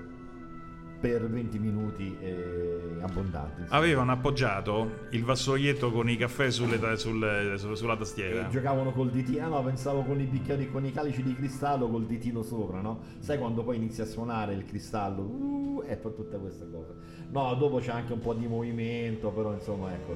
per 0.98 1.28
20 1.28 1.58
minuti 1.58 2.16
eh, 2.20 2.96
abbondanti. 3.00 3.60
insomma. 3.62 3.78
Avevano 3.78 4.12
appoggiato 4.12 4.90
il 5.10 5.24
vassoietto 5.24 5.92
con 5.92 6.08
i 6.08 6.16
caffè 6.16 6.50
sulle 6.50 6.78
ta- 6.78 6.96
sul- 6.96 7.54
su- 7.56 7.74
sulla 7.74 7.96
tastiera. 7.96 8.46
E 8.46 8.50
giocavano 8.50 8.92
col 8.92 9.10
ditino, 9.10 9.48
no, 9.48 9.62
pensavo 9.62 10.02
con 10.02 10.20
i 10.20 10.24
bicchieri, 10.24 10.70
con 10.70 10.84
i 10.84 10.92
calici 10.92 11.22
di 11.22 11.34
cristallo 11.34 11.88
col 11.88 12.06
ditino 12.06 12.42
sopra, 12.42 12.80
no? 12.80 13.00
Sai 13.18 13.38
quando 13.38 13.62
poi 13.62 13.76
inizia 13.76 14.04
a 14.04 14.06
suonare 14.06 14.54
il 14.54 14.64
cristallo 14.64 15.22
uh, 15.22 15.82
e 15.86 15.96
per 15.96 16.12
tutte 16.12 16.38
queste 16.38 16.68
cose. 16.70 16.94
No, 17.30 17.54
dopo 17.54 17.78
c'è 17.78 17.90
anche 17.92 18.12
un 18.12 18.20
po' 18.20 18.34
di 18.34 18.46
movimento, 18.46 19.30
però 19.30 19.52
insomma, 19.52 19.92
ecco, 19.92 20.14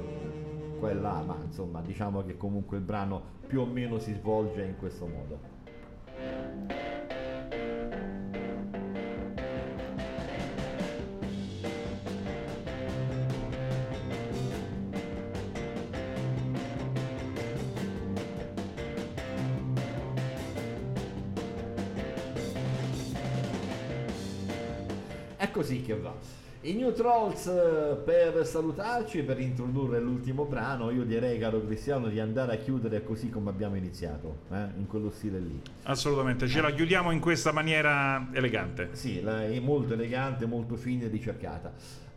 quella, 0.78 1.22
ma 1.26 1.36
insomma, 1.44 1.80
diciamo 1.82 2.24
che 2.24 2.36
comunque 2.36 2.78
il 2.78 2.82
brano 2.84 3.38
più 3.46 3.60
o 3.60 3.66
meno 3.66 3.98
si 3.98 4.12
svolge 4.14 4.62
in 4.64 4.76
questo 4.78 5.06
modo. 5.06 5.38
Così 25.60 25.82
che 25.82 25.94
va. 25.94 26.14
I 26.62 26.74
New 26.74 26.92
Trolls 26.92 27.46
eh, 27.46 27.96
per 28.04 28.44
salutarci, 28.44 29.22
per 29.22 29.40
introdurre 29.40 29.98
l'ultimo 29.98 30.44
brano, 30.44 30.90
io 30.90 31.04
direi 31.04 31.38
caro 31.38 31.64
Cristiano 31.64 32.08
di 32.08 32.20
andare 32.20 32.52
a 32.52 32.56
chiudere 32.58 33.02
così 33.02 33.30
come 33.30 33.48
abbiamo 33.48 33.76
iniziato, 33.76 34.40
eh, 34.50 34.66
in 34.76 34.86
quello 34.86 35.08
stile 35.08 35.38
lì. 35.38 35.58
Assolutamente, 35.84 36.46
ce 36.48 36.60
la 36.60 36.70
chiudiamo 36.70 37.12
in 37.12 37.20
questa 37.20 37.50
maniera 37.52 38.28
elegante. 38.32 38.90
Sì, 38.92 39.20
è 39.20 39.58
molto 39.58 39.94
elegante, 39.94 40.44
molto 40.44 40.76
fine 40.76 41.06
e 41.06 41.08
ricercata. 41.08 41.72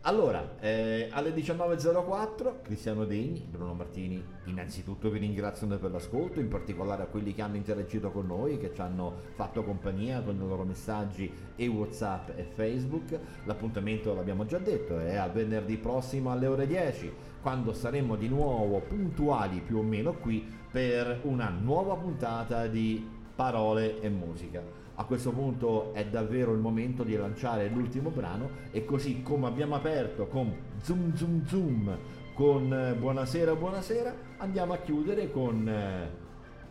Allora, 0.06 0.56
eh, 0.60 1.08
alle 1.12 1.32
19.04 1.32 2.60
Cristiano 2.62 3.06
Degni, 3.06 3.42
Bruno 3.50 3.72
Martini, 3.72 4.22
innanzitutto 4.44 5.08
vi 5.08 5.18
ringraziano 5.18 5.78
per 5.78 5.90
l'ascolto, 5.92 6.40
in 6.40 6.48
particolare 6.48 7.04
a 7.04 7.06
quelli 7.06 7.32
che 7.32 7.40
hanno 7.40 7.56
interagito 7.56 8.10
con 8.10 8.26
noi, 8.26 8.58
che 8.58 8.70
ci 8.74 8.82
hanno 8.82 9.14
fatto 9.34 9.64
compagnia 9.64 10.20
con 10.20 10.34
i 10.34 10.38
loro 10.38 10.64
messaggi 10.64 11.32
e 11.56 11.66
Whatsapp 11.68 12.36
e 12.36 12.42
Facebook. 12.42 13.18
L'appuntamento 13.44 14.12
l'abbiamo 14.12 14.33
già 14.46 14.58
detto, 14.58 14.98
è 14.98 15.14
a 15.14 15.28
venerdì 15.28 15.76
prossimo 15.76 16.32
alle 16.32 16.46
ore 16.46 16.66
10, 16.66 17.12
quando 17.40 17.72
saremo 17.72 18.16
di 18.16 18.28
nuovo 18.28 18.80
puntuali 18.80 19.60
più 19.60 19.78
o 19.78 19.82
meno 19.82 20.14
qui 20.14 20.44
per 20.70 21.20
una 21.22 21.48
nuova 21.48 21.94
puntata 21.94 22.66
di 22.66 23.08
Parole 23.34 24.00
e 24.00 24.08
Musica. 24.08 24.62
A 24.96 25.04
questo 25.04 25.30
punto 25.30 25.92
è 25.92 26.06
davvero 26.06 26.52
il 26.52 26.58
momento 26.58 27.02
di 27.02 27.16
lanciare 27.16 27.68
l'ultimo 27.68 28.10
brano 28.10 28.48
e 28.70 28.84
così 28.84 29.22
come 29.22 29.46
abbiamo 29.46 29.74
aperto 29.74 30.26
con 30.26 30.54
Zoom 30.80 31.14
Zoom 31.14 31.44
Zoom 31.46 31.98
con 32.34 32.72
eh, 32.72 32.94
Buonasera 32.94 33.54
Buonasera 33.54 34.14
andiamo 34.38 34.72
a 34.72 34.78
chiudere 34.78 35.30
con 35.30 35.68
eh, 35.68 36.10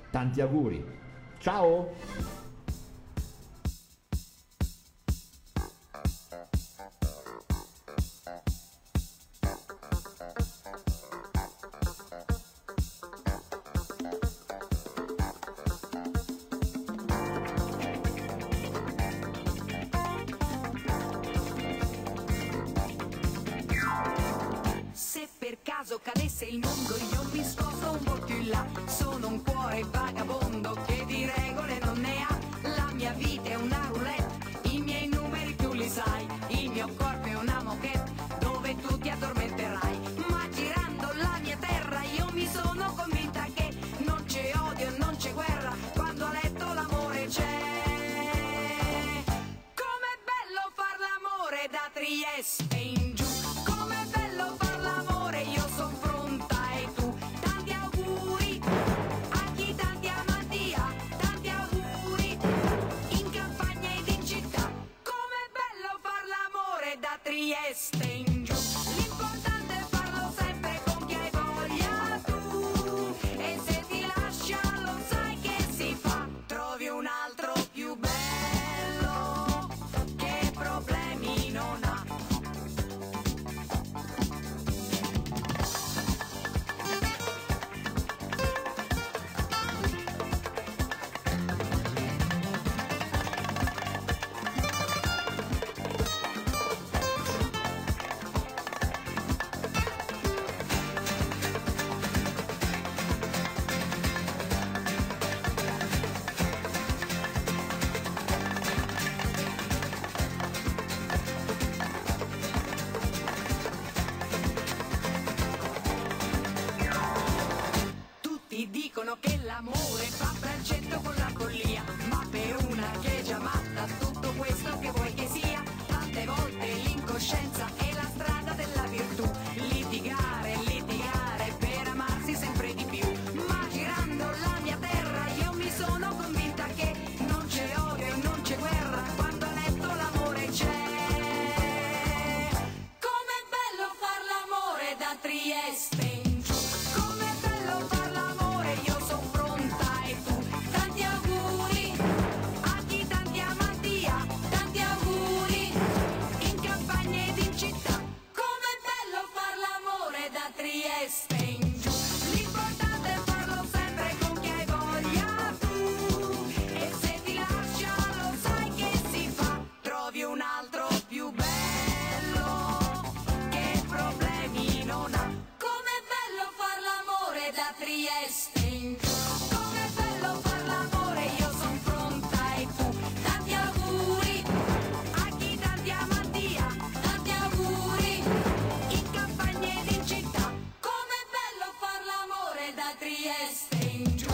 tanti 0.10 0.40
auguri. 0.40 0.86
Ciao! 1.40 2.43